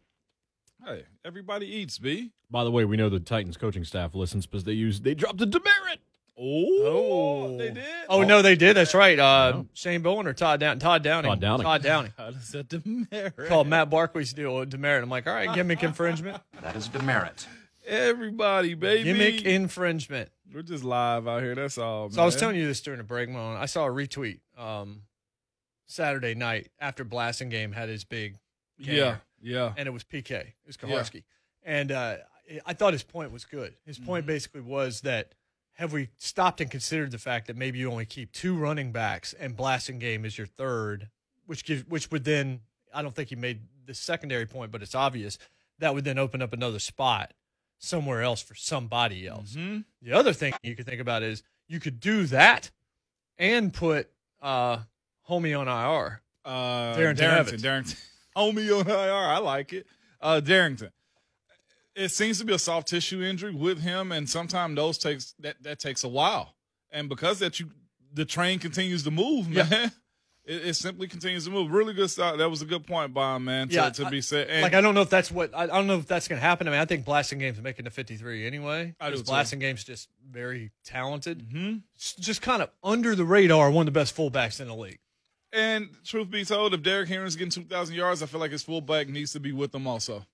Hey, 0.86 1.04
everybody 1.24 1.66
eats, 1.66 1.98
B. 1.98 2.30
By 2.50 2.64
the 2.64 2.70
way, 2.70 2.84
we 2.84 2.96
know 2.96 3.08
the 3.10 3.20
Titans 3.20 3.56
coaching 3.56 3.84
staff 3.84 4.14
listens 4.14 4.46
because 4.46 4.64
they 4.64 4.72
use 4.72 5.00
they 5.00 5.14
dropped 5.14 5.40
a 5.40 5.46
demerit. 5.46 6.00
Oh, 6.40 7.56
they 7.58 7.70
did. 7.70 7.84
Oh, 8.08 8.22
no, 8.22 8.42
they 8.42 8.54
did. 8.54 8.76
That's 8.76 8.94
right. 8.94 9.18
Uh, 9.18 9.50
No. 9.56 9.66
Shane 9.74 10.02
Bowen 10.02 10.26
or 10.26 10.32
Todd 10.32 10.60
Down 10.60 10.78
Todd 10.78 11.02
Downing. 11.02 11.30
Todd 11.30 11.40
Downing. 11.40 11.64
Todd 11.64 11.82
Downing. 11.82 12.12
How 12.16 12.30
does 12.30 12.52
that 12.52 12.68
demerit? 12.68 13.48
Called 13.48 13.66
Matt 13.66 13.90
Barkley's 13.90 14.32
deal 14.32 14.56
a 14.60 14.64
demerit. 14.66 15.02
I'm 15.02 15.10
like, 15.10 15.26
all 15.26 15.34
right, 15.34 15.52
gimmick 15.52 15.82
infringement. 15.82 16.40
That 16.62 16.76
is 16.76 16.86
demerit. 16.88 17.46
Everybody, 17.88 18.74
baby. 18.74 19.04
Gimmick 19.04 19.42
infringement. 19.44 20.30
We're 20.52 20.62
just 20.62 20.84
live 20.84 21.26
out 21.26 21.42
here. 21.42 21.54
That's 21.54 21.78
all. 21.78 22.10
So 22.10 22.22
I 22.22 22.24
was 22.24 22.36
telling 22.36 22.56
you 22.56 22.66
this 22.66 22.80
during 22.82 22.98
the 22.98 23.04
break, 23.04 23.28
Mon. 23.30 23.56
I 23.56 23.66
saw 23.66 23.86
a 23.86 23.90
retweet 23.90 24.40
um, 24.58 25.02
Saturday 25.86 26.34
night 26.34 26.68
after 26.78 27.04
Blasingame 27.04 27.72
had 27.72 27.88
his 27.88 28.04
big 28.04 28.36
Yeah, 28.78 29.16
yeah. 29.40 29.72
and 29.76 29.86
it 29.86 29.90
was 29.90 30.04
PK. 30.04 30.30
It 30.30 30.54
was 30.66 30.76
Yeah. 30.86 31.20
And 31.64 31.90
uh, 31.92 32.16
I 32.66 32.72
thought 32.74 32.92
his 32.92 33.02
point 33.02 33.32
was 33.32 33.44
good. 33.44 33.74
His 33.84 33.98
point 33.98 34.22
Mm-hmm. 34.24 34.32
basically 34.34 34.60
was 34.60 35.00
that 35.02 35.32
have 35.74 35.92
we 35.92 36.08
stopped 36.18 36.60
and 36.60 36.70
considered 36.70 37.10
the 37.10 37.18
fact 37.18 37.46
that 37.46 37.56
maybe 37.56 37.78
you 37.78 37.90
only 37.90 38.06
keep 38.06 38.32
two 38.32 38.56
running 38.56 38.90
backs 38.92 39.32
and 39.32 39.56
Blasingame 39.56 40.24
is 40.24 40.36
your 40.36 40.46
third, 40.46 41.08
which 41.46 41.64
gives 41.64 41.86
which 41.86 42.10
would 42.10 42.24
then 42.24 42.60
I 42.92 43.02
don't 43.02 43.14
think 43.14 43.28
he 43.30 43.36
made 43.36 43.60
the 43.86 43.94
secondary 43.94 44.46
point, 44.46 44.72
but 44.72 44.82
it's 44.82 44.94
obvious 44.94 45.38
that 45.78 45.94
would 45.94 46.04
then 46.04 46.18
open 46.18 46.42
up 46.42 46.52
another 46.52 46.78
spot 46.78 47.32
somewhere 47.78 48.22
else 48.22 48.42
for 48.42 48.54
somebody 48.54 49.26
else. 49.26 49.54
Mhm. 49.54 49.84
The 50.02 50.12
other 50.12 50.32
thing 50.32 50.54
you 50.62 50.74
could 50.76 50.86
think 50.86 51.00
about 51.00 51.22
is 51.22 51.42
you 51.68 51.80
could 51.80 52.00
do 52.00 52.26
that 52.26 52.70
and 53.38 53.72
put 53.72 54.10
uh 54.42 54.78
homie 55.28 55.58
on 55.58 55.68
IR. 55.68 56.22
Uh, 56.44 56.96
Darrynton 56.96 57.16
Darrynton, 57.16 57.60
Darrynton. 57.60 58.00
Homie 58.36 58.80
on 58.80 58.86
IR. 58.88 59.12
I 59.28 59.38
like 59.38 59.72
it. 59.72 59.86
Uh, 60.20 60.40
Darrynton. 60.42 60.90
It 61.96 62.10
seems 62.10 62.38
to 62.38 62.44
be 62.44 62.54
a 62.54 62.58
soft 62.58 62.86
tissue 62.88 63.20
injury 63.22 63.52
with 63.52 63.80
him, 63.80 64.12
and 64.12 64.30
sometimes 64.30 64.76
those 64.76 64.96
takes 64.98 65.34
that 65.40 65.62
that 65.64 65.78
takes 65.80 66.04
a 66.04 66.08
while. 66.08 66.54
And 66.90 67.08
because 67.08 67.40
that 67.40 67.58
you 67.60 67.70
the 68.12 68.24
train 68.24 68.58
continues 68.60 69.02
to 69.02 69.10
move, 69.10 69.48
Yeah. 69.52 69.90
It, 70.48 70.68
it 70.68 70.74
simply 70.76 71.06
continues 71.08 71.44
to 71.44 71.50
move. 71.50 71.70
Really 71.70 71.92
good 71.92 72.08
stuff. 72.10 72.38
That 72.38 72.48
was 72.50 72.62
a 72.62 72.64
good 72.64 72.86
point 72.86 73.12
by 73.12 73.36
him, 73.36 73.44
man. 73.44 73.68
To, 73.68 73.74
Yeah, 73.74 73.90
to 73.90 74.08
be 74.10 74.20
said. 74.22 74.48
And 74.48 74.62
like 74.62 74.74
I 74.74 74.80
don't 74.80 74.94
know 74.94 75.02
if 75.02 75.10
that's 75.10 75.30
what 75.30 75.54
I, 75.54 75.64
I 75.64 75.66
don't 75.66 75.86
know 75.86 75.98
if 75.98 76.06
that's 76.06 76.26
going 76.26 76.40
to 76.40 76.44
happen. 76.44 76.66
I 76.66 76.70
mean, 76.70 76.80
I 76.80 76.86
think 76.86 77.04
Blasingame's 77.04 77.60
making 77.60 77.84
the 77.84 77.90
53 77.90 78.46
anyway. 78.46 78.94
I 78.98 79.10
do. 79.10 79.16
Blasingame's 79.22 79.84
just 79.84 80.08
very 80.28 80.70
talented. 80.84 81.46
Mhm. 81.52 81.82
Just 82.18 82.40
kind 82.42 82.62
of 82.62 82.70
under 82.82 83.14
the 83.14 83.24
radar, 83.24 83.70
one 83.70 83.86
of 83.86 83.92
the 83.92 84.00
best 84.00 84.16
fullbacks 84.16 84.60
in 84.60 84.68
the 84.68 84.74
league. 84.74 84.98
And 85.52 85.90
truth 86.04 86.30
be 86.30 86.44
told, 86.44 86.74
if 86.74 86.82
Derrick 86.82 87.08
Henry's 87.08 87.36
getting 87.36 87.50
two 87.50 87.64
thousand 87.64 87.94
yards, 87.94 88.22
I 88.22 88.26
feel 88.26 88.40
like 88.40 88.50
his 88.52 88.62
fullback 88.62 89.08
needs 89.08 89.32
to 89.32 89.40
be 89.40 89.52
with 89.52 89.72
them 89.72 89.86
also. 89.86 90.26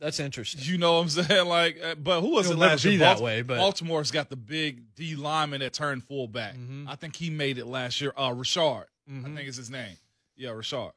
That's 0.00 0.20
interesting. 0.20 0.60
You 0.64 0.78
know 0.78 0.94
what 0.94 1.00
I'm 1.00 1.08
saying? 1.08 1.48
Like, 1.48 1.78
uh, 1.84 1.94
but 1.96 2.20
who 2.20 2.30
was 2.30 2.48
it 2.48 2.56
last 2.56 2.84
year? 2.84 2.98
that 2.98 3.20
way, 3.20 3.42
but- 3.42 3.56
Baltimore's 3.58 4.12
got 4.12 4.28
the 4.30 4.36
big 4.36 4.94
D 4.94 5.16
lineman 5.16 5.60
that 5.60 5.72
turned 5.72 6.04
fullback. 6.04 6.54
Mhm. 6.56 6.86
I 6.88 6.94
think 6.94 7.16
he 7.16 7.30
made 7.30 7.58
it 7.58 7.66
last 7.66 8.00
year. 8.00 8.12
Uh, 8.16 8.32
Rashard, 9.08 9.24
I 9.24 9.34
think 9.34 9.48
it's 9.48 9.56
his 9.56 9.70
name. 9.70 9.96
Yeah, 10.36 10.50
Rashard. 10.50 10.92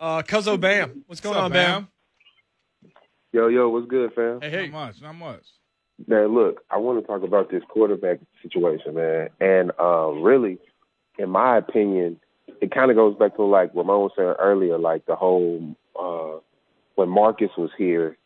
Uh, 0.00 0.22
Cuzzo 0.22 0.58
Bam, 0.58 1.04
what's 1.06 1.20
going 1.20 1.36
What's 1.36 1.38
up, 1.38 1.44
on, 1.44 1.52
Bam? 1.52 1.88
Yo, 3.32 3.48
yo, 3.48 3.68
what's 3.68 3.86
good, 3.86 4.12
fam? 4.14 4.40
Hey, 4.42 4.50
hey. 4.50 4.68
Not 4.68 4.72
much, 4.72 5.00
not 5.02 5.14
much. 5.14 5.42
Man, 6.06 6.34
look, 6.34 6.62
I 6.70 6.78
want 6.78 7.00
to 7.00 7.06
talk 7.06 7.22
about 7.22 7.50
this 7.50 7.62
quarterback 7.68 8.18
situation, 8.42 8.94
man. 8.94 9.28
And 9.40 9.70
um, 9.78 10.22
really, 10.22 10.58
in 11.18 11.30
my 11.30 11.56
opinion, 11.56 12.18
it 12.60 12.72
kind 12.72 12.90
of 12.90 12.96
goes 12.96 13.16
back 13.16 13.36
to 13.36 13.44
like 13.44 13.70
Ramon 13.74 14.00
was 14.00 14.12
saying 14.16 14.34
earlier, 14.38 14.78
like 14.78 15.06
the 15.06 15.14
whole 15.14 15.76
uh, 15.98 16.40
when 16.96 17.08
Marcus 17.08 17.50
was 17.56 17.70
here 17.78 18.16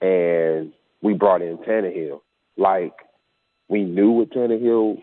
and 0.00 0.72
we 1.02 1.14
brought 1.14 1.42
in 1.42 1.58
Tannehill. 1.58 2.20
Like 2.56 2.94
we 3.68 3.84
knew 3.84 4.10
what 4.10 4.30
Tannehill 4.30 5.00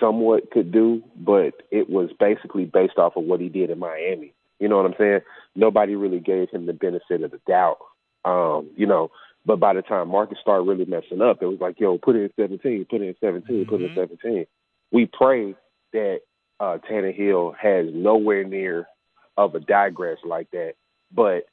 somewhat 0.00 0.50
could 0.50 0.72
do, 0.72 1.02
but 1.16 1.54
it 1.70 1.88
was 1.88 2.10
basically 2.18 2.64
based 2.64 2.98
off 2.98 3.16
of 3.16 3.24
what 3.24 3.40
he 3.40 3.48
did 3.48 3.70
in 3.70 3.78
Miami. 3.78 4.32
You 4.58 4.68
know 4.68 4.76
what 4.76 4.86
I'm 4.86 4.94
saying? 4.98 5.20
Nobody 5.54 5.96
really 5.96 6.20
gave 6.20 6.50
him 6.50 6.66
the 6.66 6.72
benefit 6.72 7.22
of 7.22 7.30
the 7.30 7.40
doubt. 7.46 7.78
Um, 8.24 8.70
you 8.76 8.86
know, 8.86 9.10
but 9.44 9.60
by 9.60 9.74
the 9.74 9.82
time 9.82 10.08
Marcus 10.08 10.38
started 10.40 10.62
really 10.68 10.86
messing 10.86 11.22
up, 11.22 11.42
it 11.42 11.46
was 11.46 11.60
like, 11.60 11.78
yo, 11.78 11.98
put 11.98 12.16
in 12.16 12.30
17, 12.36 12.86
put 12.90 13.00
it 13.00 13.08
in 13.08 13.16
17, 13.20 13.66
put 13.66 13.80
it 13.80 13.84
in 13.84 13.90
Mhm. 13.90 13.94
17. 13.94 14.46
We 14.90 15.06
pray 15.06 15.54
that 15.92 16.20
uh, 16.58 16.78
Tannehill 16.90 17.54
has 17.56 17.86
nowhere 17.92 18.44
near 18.44 18.88
of 19.36 19.54
a 19.54 19.60
digress 19.60 20.18
like 20.24 20.50
that. 20.52 20.74
But 21.14 21.46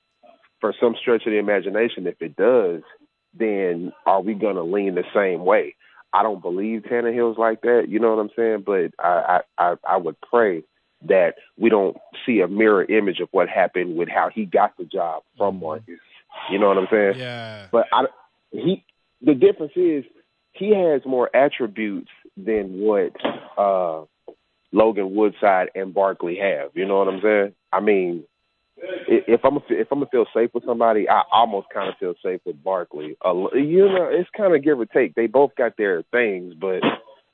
for 0.61 0.73
some 0.79 0.95
stretch 0.95 1.25
of 1.25 1.31
the 1.31 1.37
imagination, 1.37 2.07
if 2.07 2.21
it 2.21 2.35
does, 2.35 2.81
then 3.33 3.91
are 4.05 4.21
we 4.21 4.33
going 4.33 4.55
to 4.55 4.63
lean 4.63 4.95
the 4.95 5.03
same 5.13 5.43
way? 5.43 5.75
I 6.13 6.23
don't 6.23 6.41
believe 6.41 6.83
Tannehill's 6.83 7.37
like 7.37 7.61
that. 7.61 7.87
You 7.89 7.99
know 7.99 8.15
what 8.15 8.21
I'm 8.21 8.29
saying? 8.35 8.63
But 8.65 8.91
I 8.99 9.41
I 9.57 9.71
I, 9.71 9.75
I 9.89 9.97
would 9.97 10.15
pray 10.21 10.63
that 11.07 11.35
we 11.57 11.69
don't 11.69 11.97
see 12.25 12.39
a 12.39 12.47
mirror 12.47 12.83
image 12.85 13.19
of 13.19 13.27
what 13.31 13.49
happened 13.49 13.97
with 13.97 14.09
how 14.09 14.29
he 14.33 14.45
got 14.45 14.77
the 14.77 14.85
job 14.85 15.23
from 15.37 15.59
Marcus. 15.59 15.99
You 16.49 16.59
know 16.59 16.67
what 16.67 16.77
I'm 16.77 16.87
saying? 16.89 17.15
Yeah. 17.17 17.67
But 17.71 17.87
I, 17.91 18.05
he, 18.51 18.83
the 19.21 19.35
difference 19.35 19.73
is 19.75 20.05
he 20.53 20.73
has 20.73 21.01
more 21.05 21.29
attributes 21.35 22.09
than 22.37 22.79
what 22.79 23.11
uh, 23.57 24.05
Logan 24.71 25.15
Woodside 25.15 25.69
and 25.75 25.93
Barkley 25.93 26.37
have. 26.37 26.71
You 26.73 26.85
know 26.85 26.99
what 26.99 27.07
I'm 27.07 27.21
saying? 27.21 27.53
I 27.71 27.79
mean, 27.79 28.23
if 28.77 29.41
I'm 29.43 29.57
if 29.69 29.87
I'm 29.91 29.99
gonna 29.99 30.09
feel 30.11 30.25
safe 30.33 30.51
with 30.53 30.65
somebody, 30.65 31.07
I 31.09 31.23
almost 31.31 31.67
kind 31.73 31.89
of 31.89 31.95
feel 31.97 32.13
safe 32.23 32.41
with 32.45 32.63
Barkley. 32.63 33.17
Uh, 33.23 33.33
you 33.53 33.85
know, 33.87 34.09
it's 34.11 34.29
kind 34.35 34.55
of 34.55 34.63
give 34.63 34.79
or 34.79 34.85
take. 34.85 35.15
They 35.15 35.27
both 35.27 35.55
got 35.55 35.77
their 35.77 36.03
things, 36.11 36.53
but 36.59 36.83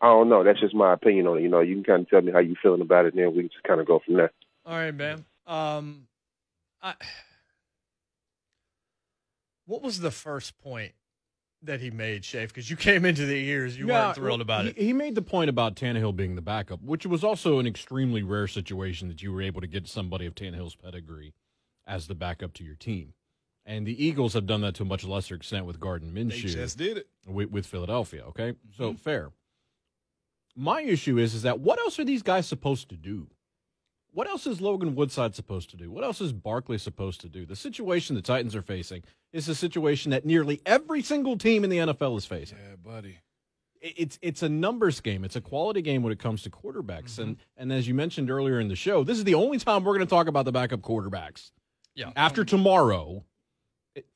I 0.02 0.08
don't 0.08 0.30
know. 0.30 0.44
That's 0.44 0.60
just 0.60 0.76
my 0.76 0.94
opinion 0.94 1.28
on 1.28 1.38
it. 1.38 1.42
You 1.42 1.50
know, 1.50 1.62
you 1.62 1.76
can 1.76 1.84
kind 1.84 2.02
of 2.04 2.10
tell 2.10 2.22
me 2.22 2.32
how 2.32 2.40
you 2.40 2.56
feeling 2.62 2.82
about 2.82 3.06
it, 3.06 3.14
and 3.14 3.24
then 3.24 3.32
we 3.32 3.44
can 3.44 3.50
just 3.50 3.64
kind 3.64 3.80
of 3.80 3.88
go 3.88 4.00
from 4.06 4.16
there. 4.16 4.32
All 4.66 4.76
right, 4.76 4.94
man. 4.94 5.26
Um, 5.48 6.08
I, 6.82 6.94
what 9.66 9.82
was 9.82 10.00
the 10.00 10.12
first 10.12 10.58
point 10.60 10.94
that 11.64 11.82
he 11.82 11.92
made, 11.92 12.24
Shafe? 12.24 12.48
Because 12.50 12.70
you 12.70 12.76
came 12.78 13.06
into 13.06 13.26
the 13.26 13.36
ears, 13.36 13.78
you 13.78 13.88
Yeah, 13.88 14.06
weren't 14.08 14.16
thrilled 14.16 14.42
about 14.42 14.66
he, 14.66 14.72
it. 14.72 14.78
He 14.78 14.94
made 14.94 15.16
the 15.16 15.22
point 15.22 15.50
about 15.50 15.76
Tannehill 15.76 16.16
being 16.16 16.36
the 16.36 16.42
backup, 16.42 16.82
which 16.82 17.06
was 17.06 17.24
also 17.24 17.60
an 17.60 17.68
extremely 17.68 18.24
rare 18.24 18.48
situation 18.48 19.08
that 19.10 19.22
you 19.22 19.34
were 19.34 19.42
able 19.42 19.62
to 19.62 19.68
get 19.68 19.88
somebody 19.88 20.26
of 20.26 20.36
Tannehill's 20.36 20.76
pedigree 20.76 21.34
as 21.86 22.08
the 22.08 22.16
backup 22.16 22.54
to 22.54 22.64
your 22.64 22.76
team. 22.76 23.14
And 23.66 23.86
the 23.86 24.04
Eagles 24.04 24.34
have 24.34 24.46
done 24.48 24.62
that 24.62 24.76
to 24.76 24.84
a 24.84 24.86
much 24.86 25.04
lesser 25.04 25.36
extent 25.36 25.66
with 25.66 25.80
Gardner 25.80 26.08
Minshew. 26.10 26.30
They 26.30 26.36
Minshew 26.50 26.54
just 26.54 26.78
did 26.78 26.98
it. 26.98 27.08
with, 27.28 27.52
with 27.52 27.66
Philadelphia. 27.66 28.24
Okay, 28.28 28.54
so 28.78 28.94
Mhm. 28.94 29.00
fair. 29.00 29.32
My 30.56 30.82
issue 30.82 31.18
is, 31.18 31.34
is 31.36 31.44
that 31.44 31.60
what 31.60 31.80
else 31.80 32.00
are 32.00 32.04
these 32.06 32.24
guys 32.24 32.48
supposed 32.48 32.90
to 32.90 32.96
do? 32.98 33.28
What 34.12 34.28
else 34.28 34.48
is 34.48 34.60
Logan 34.60 34.96
Woodside 34.96 35.36
supposed 35.36 35.70
to 35.72 35.78
do? 35.78 35.92
What 35.92 36.04
else 36.04 36.20
is 36.20 36.34
Barkley 36.34 36.78
supposed 36.78 37.22
to 37.22 37.30
do? 37.30 37.46
The 37.46 37.56
situation 37.56 38.16
the 38.16 38.22
Titans 38.22 38.56
are 38.56 38.62
facing 38.62 39.04
is 39.32 39.48
a 39.48 39.56
situation 39.56 40.12
that 40.12 40.26
nearly 40.26 40.62
every 40.66 41.02
single 41.02 41.38
team 41.38 41.64
in 41.64 41.70
the 41.70 41.78
NFL 41.78 42.18
is 42.18 42.26
facing 42.26 42.58
Yeah, 42.58 42.76
buddy. 42.84 43.20
it's 43.82 44.18
it's 44.22 44.42
a 44.44 44.50
numbers 44.50 45.00
game. 45.00 45.24
It's 45.24 45.36
a 45.36 45.42
quality 45.42 45.82
game 45.84 46.02
when 46.04 46.12
it 46.12 46.20
comes 46.20 46.42
to 46.44 46.50
quarterbacks. 46.50 47.14
Mm-hmm. 47.14 47.22
And 47.22 47.38
and 47.58 47.72
as 47.72 47.88
you 47.88 47.94
mentioned 47.94 48.32
earlier 48.32 48.60
in 48.60 48.68
the 48.68 48.76
show, 48.76 49.04
this 49.04 49.18
is 49.18 49.24
the 49.26 49.36
only 49.36 49.60
time 49.60 49.84
we're 49.84 49.96
going 49.96 50.08
to 50.08 50.10
talk 50.10 50.28
about 50.28 50.46
the 50.46 50.52
backup 50.52 50.82
quarterbacks. 50.82 51.52
Yeah. 51.96 52.12
After 52.16 52.44
tomorrow, 52.44 53.24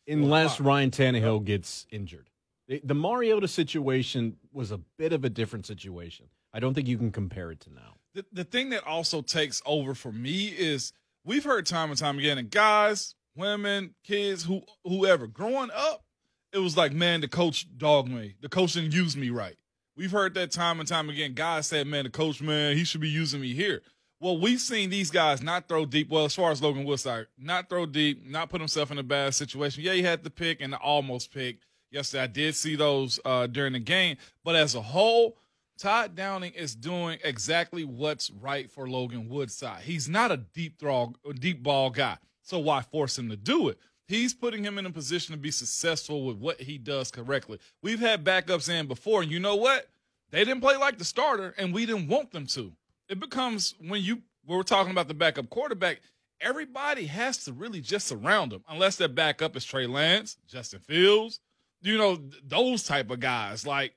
unless 0.07 0.59
Ryan 0.59 0.91
Tannehill 0.91 1.43
gets 1.45 1.85
injured. 1.91 2.29
The- 2.67 2.81
The 2.83 2.93
Mariota 2.95 3.47
situation 3.47 4.37
was 4.51 4.71
a 4.71 4.77
bit 4.97 5.13
of 5.13 5.23
a 5.25 5.29
different 5.29 5.65
situation. 5.65 6.27
I 6.53 6.59
don't 6.59 6.73
think 6.73 6.87
you 6.87 6.97
can 6.97 7.11
compare 7.11 7.51
it 7.51 7.59
to 7.61 7.73
now. 7.73 7.95
The, 8.13 8.25
the 8.31 8.43
thing 8.43 8.69
that 8.69 8.85
also 8.85 9.21
takes 9.21 9.61
over 9.65 9.95
for 9.95 10.11
me 10.11 10.47
is 10.47 10.93
we've 11.25 11.43
heard 11.43 11.65
time 11.65 11.89
and 11.89 11.97
time 11.97 12.19
again, 12.19 12.37
and 12.37 12.49
guys, 12.49 13.15
women, 13.35 13.95
kids, 14.03 14.43
who 14.43 14.61
whoever, 14.83 15.27
growing 15.27 15.71
up, 15.73 16.03
it 16.51 16.59
was 16.59 16.77
like, 16.77 16.93
man, 16.93 17.21
the 17.21 17.27
coach 17.27 17.65
dogged 17.77 18.09
me. 18.09 18.35
The 18.41 18.49
coach 18.49 18.73
didn't 18.73 18.93
use 18.93 19.17
me 19.17 19.29
right. 19.29 19.55
We've 19.95 20.11
heard 20.11 20.33
that 20.35 20.51
time 20.51 20.79
and 20.79 20.87
time 20.87 21.09
again. 21.09 21.33
Guys 21.33 21.67
said, 21.67 21.87
man, 21.87 22.03
the 22.03 22.09
coach, 22.09 22.41
man, 22.41 22.75
he 22.75 22.83
should 22.83 23.01
be 23.01 23.09
using 23.09 23.41
me 23.41 23.53
here. 23.53 23.81
Well, 24.19 24.39
we've 24.39 24.61
seen 24.61 24.89
these 24.89 25.11
guys 25.11 25.43
not 25.43 25.67
throw 25.67 25.85
deep. 25.85 26.09
Well, 26.09 26.25
as 26.25 26.33
far 26.33 26.51
as 26.51 26.61
Logan 26.61 26.85
Woodside, 26.85 27.27
not 27.37 27.69
throw 27.69 27.85
deep, 27.85 28.25
not 28.25 28.49
put 28.49 28.61
himself 28.61 28.89
in 28.89 28.97
a 28.97 29.03
bad 29.03 29.35
situation. 29.35 29.83
Yeah, 29.83 29.93
he 29.93 30.03
had 30.03 30.23
the 30.23 30.29
pick 30.29 30.61
and 30.61 30.71
the 30.71 30.77
almost 30.77 31.33
pick. 31.33 31.57
Yesterday, 31.91 32.23
I 32.23 32.27
did 32.27 32.55
see 32.55 32.75
those 32.75 33.19
uh, 33.25 33.47
during 33.47 33.73
the 33.73 33.79
game. 33.79 34.17
But 34.43 34.55
as 34.55 34.75
a 34.75 34.81
whole, 34.81 35.37
Todd 35.77 36.15
Downing 36.15 36.53
is 36.53 36.75
doing 36.75 37.19
exactly 37.23 37.83
what's 37.83 38.29
right 38.31 38.69
for 38.69 38.87
Logan 38.87 39.27
Woodside. 39.27 39.83
He's 39.83 40.07
not 40.07 40.31
a 40.31 40.37
deep 40.37 40.79
throw, 40.79 41.13
deep 41.39 41.63
ball 41.63 41.89
guy. 41.89 42.17
So 42.41 42.59
why 42.59 42.81
force 42.81 43.17
him 43.17 43.29
to 43.29 43.35
do 43.35 43.69
it? 43.69 43.79
He's 44.07 44.33
putting 44.33 44.63
him 44.63 44.77
in 44.77 44.85
a 44.85 44.91
position 44.91 45.33
to 45.33 45.39
be 45.39 45.51
successful 45.51 46.25
with 46.25 46.37
what 46.37 46.61
he 46.61 46.77
does 46.77 47.09
correctly. 47.09 47.59
We've 47.81 47.99
had 47.99 48.23
backups 48.23 48.69
in 48.69 48.87
before, 48.87 49.21
and 49.21 49.31
you 49.31 49.39
know 49.39 49.55
what? 49.55 49.87
They 50.29 50.43
didn't 50.43 50.61
play 50.61 50.77
like 50.77 50.97
the 50.97 51.05
starter, 51.05 51.53
and 51.57 51.73
we 51.73 51.85
didn't 51.85 52.07
want 52.07 52.31
them 52.31 52.45
to. 52.47 52.73
It 53.07 53.19
becomes 53.19 53.75
when 53.79 54.01
you 54.01 54.21
when 54.45 54.57
we're 54.57 54.63
talking 54.63 54.91
about 54.91 55.07
the 55.07 55.13
backup 55.13 55.49
quarterback, 55.49 56.01
everybody 56.41 57.05
has 57.05 57.37
to 57.45 57.53
really 57.53 57.79
just 57.79 58.07
surround 58.07 58.51
him, 58.51 58.63
unless 58.67 58.97
their 58.97 59.07
backup 59.07 59.55
is 59.55 59.63
Trey 59.63 59.87
Lance, 59.87 60.37
Justin 60.47 60.79
Fields, 60.79 61.39
you 61.81 61.97
know, 61.97 62.19
those 62.45 62.83
type 62.83 63.09
of 63.09 63.19
guys. 63.19 63.65
Like 63.65 63.93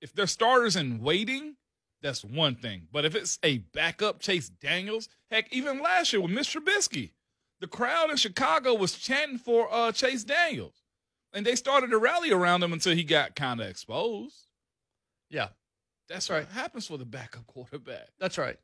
if 0.00 0.12
they're 0.12 0.26
starters 0.26 0.76
in 0.76 1.00
waiting, 1.00 1.56
that's 2.02 2.24
one 2.24 2.54
thing. 2.54 2.86
But 2.92 3.04
if 3.04 3.14
it's 3.14 3.38
a 3.42 3.58
backup 3.58 4.20
Chase 4.20 4.48
Daniels, 4.48 5.08
heck, 5.30 5.52
even 5.52 5.82
last 5.82 6.12
year 6.12 6.22
with 6.22 6.30
Mr. 6.30 6.60
Trubisky, 6.60 7.12
the 7.60 7.66
crowd 7.66 8.10
in 8.10 8.16
Chicago 8.16 8.74
was 8.74 8.94
chanting 8.94 9.38
for 9.38 9.68
uh, 9.72 9.90
Chase 9.92 10.22
Daniels, 10.24 10.82
and 11.32 11.44
they 11.44 11.56
started 11.56 11.90
to 11.90 11.98
rally 11.98 12.30
around 12.30 12.62
him 12.62 12.72
until 12.72 12.94
he 12.94 13.02
got 13.02 13.34
kind 13.34 13.60
of 13.60 13.66
exposed. 13.66 14.46
Yeah, 15.28 15.48
That's 16.08 16.28
what 16.30 16.46
happens 16.48 16.86
for 16.86 16.96
the 16.96 17.04
backup 17.04 17.46
quarterback. 17.46 18.08
that's 18.18 18.38
right. 18.38 18.56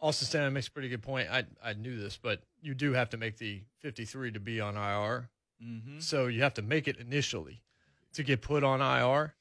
Austin 0.00 0.26
Stanley 0.26 0.50
makes 0.50 0.66
a 0.66 0.72
pretty 0.72 0.88
good 0.88 1.00
point. 1.02 1.28
I 1.30 1.44
I 1.62 1.74
knew 1.74 1.96
this, 1.96 2.18
but 2.20 2.42
you 2.60 2.74
do 2.74 2.92
have 2.92 3.10
to 3.10 3.16
make 3.16 3.38
the 3.38 3.62
53 3.82 4.32
to 4.32 4.40
be 4.40 4.60
on 4.60 4.76
IR. 4.76 5.30
Mm-hmm. 5.62 6.00
So 6.00 6.26
you 6.26 6.42
have 6.42 6.54
to 6.54 6.62
make 6.62 6.88
it 6.88 6.96
initially 6.96 7.62
to 8.14 8.24
get 8.24 8.42
put 8.42 8.64
on 8.64 8.80
IR. 8.80 9.34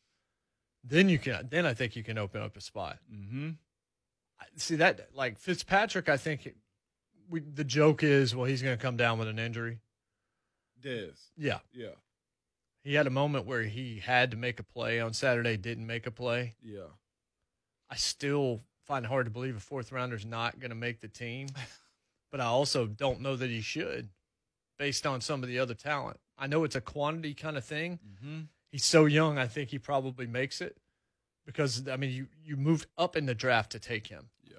Then 0.84 1.10
you 1.10 1.20
can. 1.20 1.48
Then 1.50 1.66
I 1.66 1.74
think 1.74 1.96
you 1.96 2.04
can 2.04 2.18
open 2.18 2.42
up 2.42 2.58
a 2.58 2.62
spot. 2.62 2.98
Mm-hmm. 3.14 3.50
See 4.56 4.76
that 4.78 5.10
like 5.14 5.38
Fitzpatrick. 5.38 6.10
I 6.10 6.18
think 6.18 6.56
we 7.30 7.40
the 7.42 7.64
joke 7.64 8.04
is 8.04 8.36
well 8.36 8.46
he's 8.46 8.62
going 8.62 8.78
to 8.78 8.82
come 8.82 8.98
down 8.98 9.20
with 9.20 9.28
an 9.28 9.40
injury. 9.40 9.80
Dez. 10.82 11.14
Yeah, 11.38 11.60
Yeah. 11.74 11.92
he 12.84 12.96
had 12.96 13.06
a 13.06 13.12
moment 13.12 13.46
where 13.46 13.62
he 13.62 14.00
had 14.00 14.32
to 14.32 14.38
make 14.38 14.60
a 14.60 14.64
play 14.64 15.00
on 15.00 15.14
Saturday, 15.14 15.56
didn't 15.58 15.86
make 15.86 16.08
a 16.08 16.12
play. 16.12 16.56
Yeah. 16.64 16.88
I 17.90 17.98
still 17.98 18.62
find 18.88 19.06
it 19.06 19.10
hard 19.10 19.28
to 19.28 19.32
believe 19.32 19.56
a 19.56 19.60
fourth 19.60 19.92
rounder's 19.92 20.26
not 20.26 20.60
going 20.60 20.72
to 20.72 20.76
make 20.76 21.00
the 21.02 21.08
team, 21.08 21.50
but 22.32 22.42
I 22.42 22.46
also 22.46 22.88
don't 22.88 23.22
know 23.22 23.36
that 23.36 23.52
he 23.52 23.62
should, 23.62 24.10
based 24.80 25.06
on 25.06 25.22
some 25.22 25.44
of 25.44 25.50
the 25.50 25.60
other 25.60 25.76
talent. 25.76 26.20
I 26.36 26.48
know 26.48 26.64
it's 26.64 26.76
a 26.76 26.82
quantity 26.82 27.36
kind 27.36 27.58
of 27.58 27.64
thing. 27.64 28.00
Mm-hmm. 28.04 28.40
He's 28.72 28.86
so 28.86 29.06
young. 29.06 29.38
I 29.38 29.48
think 29.48 29.70
he 29.70 29.80
probably 29.80 30.28
makes 30.28 30.62
it 30.62 30.78
because 31.46 31.88
I 31.88 31.98
mean 31.98 32.12
you 32.12 32.28
you 32.44 32.56
moved 32.58 32.88
up 32.98 33.16
in 33.16 33.26
the 33.26 33.36
draft 33.36 33.72
to 33.74 33.80
take 33.80 34.08
him. 34.08 34.30
Yeah. 34.44 34.58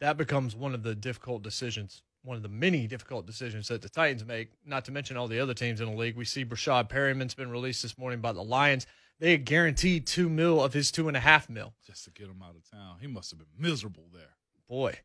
That 0.00 0.16
becomes 0.16 0.54
one 0.54 0.74
of 0.74 0.82
the 0.82 0.94
difficult 0.94 1.42
decisions, 1.42 2.02
one 2.22 2.36
of 2.36 2.42
the 2.42 2.48
many 2.48 2.86
difficult 2.86 3.26
decisions 3.26 3.68
that 3.68 3.82
the 3.82 3.88
Titans 3.88 4.24
make. 4.24 4.50
Not 4.64 4.84
to 4.86 4.92
mention 4.92 5.16
all 5.16 5.28
the 5.28 5.40
other 5.40 5.54
teams 5.54 5.80
in 5.80 5.90
the 5.90 5.96
league. 5.96 6.16
We 6.16 6.24
see 6.24 6.44
Breshad 6.44 6.88
Perriman's 6.88 7.34
been 7.34 7.50
released 7.50 7.82
this 7.82 7.98
morning 7.98 8.20
by 8.20 8.32
the 8.32 8.42
Lions. 8.42 8.86
They 9.18 9.32
had 9.32 9.44
guaranteed 9.44 10.06
two 10.06 10.30
mil 10.30 10.62
of 10.62 10.72
his 10.72 10.90
two 10.90 11.08
and 11.08 11.16
a 11.16 11.20
half 11.20 11.50
mil. 11.50 11.74
Just 11.84 12.04
to 12.04 12.10
get 12.10 12.28
him 12.28 12.42
out 12.42 12.54
of 12.56 12.70
town. 12.70 12.98
He 13.00 13.06
must 13.06 13.30
have 13.30 13.38
been 13.38 13.48
miserable 13.58 14.06
there. 14.12 14.36
Boy, 14.68 15.00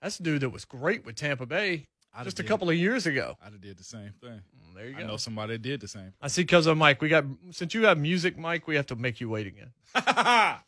that's 0.00 0.18
a 0.18 0.22
dude 0.22 0.40
that 0.40 0.50
was 0.50 0.64
great 0.64 1.04
with 1.04 1.16
Tampa 1.16 1.46
Bay 1.46 1.84
I'd 2.14 2.24
just 2.24 2.38
a 2.38 2.42
did- 2.42 2.48
couple 2.48 2.68
of 2.68 2.76
years 2.76 3.06
ago. 3.06 3.36
I'd 3.44 3.52
have 3.52 3.60
did 3.60 3.78
the 3.78 3.84
same 3.84 4.12
thing. 4.20 4.40
Mm, 4.40 4.74
There 4.74 4.86
you 4.88 4.94
go. 4.94 5.00
I 5.00 5.06
know 5.06 5.16
somebody 5.16 5.56
did 5.58 5.80
the 5.80 5.88
same. 5.88 6.12
I 6.20 6.28
see, 6.28 6.44
cousin 6.44 6.76
Mike. 6.78 7.00
We 7.00 7.08
got 7.08 7.24
since 7.52 7.72
you 7.74 7.84
have 7.86 7.98
music, 7.98 8.36
Mike. 8.36 8.66
We 8.66 8.76
have 8.76 8.86
to 8.86 8.96
make 8.96 9.20
you 9.20 9.28
wait 9.28 9.46
again. 9.46 9.72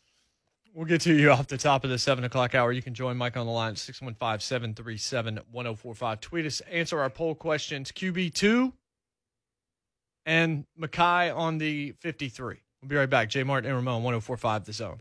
We'll 0.77 0.87
get 0.87 1.03
to 1.03 1.15
you 1.15 1.31
off 1.31 1.47
the 1.47 1.57
top 1.57 1.85
of 1.85 1.91
the 1.91 1.99
seven 2.01 2.25
o'clock 2.25 2.53
hour. 2.53 2.73
You 2.73 2.83
can 2.83 2.95
join 2.95 3.17
Mike 3.17 3.37
on 3.37 3.47
the 3.47 3.53
line 3.53 3.77
615 3.77 4.41
737 4.41 5.39
1045. 5.53 6.21
Tweet 6.21 6.47
us, 6.47 6.61
answer 6.63 6.99
our 6.99 7.09
poll 7.11 7.37
questions. 7.37 7.93
QB2 7.93 8.73
and 10.27 10.65
Mekhi 10.77 11.33
on 11.37 11.59
the 11.59 11.93
53. 12.01 12.57
We'll 12.83 12.89
be 12.89 12.97
right 12.97 13.09
back. 13.09 13.29
Jay 13.29 13.45
Martin 13.45 13.69
and 13.71 13.77
Ramon 13.77 14.03
1045 14.03 14.65
The 14.65 14.73
Zone. 14.73 14.99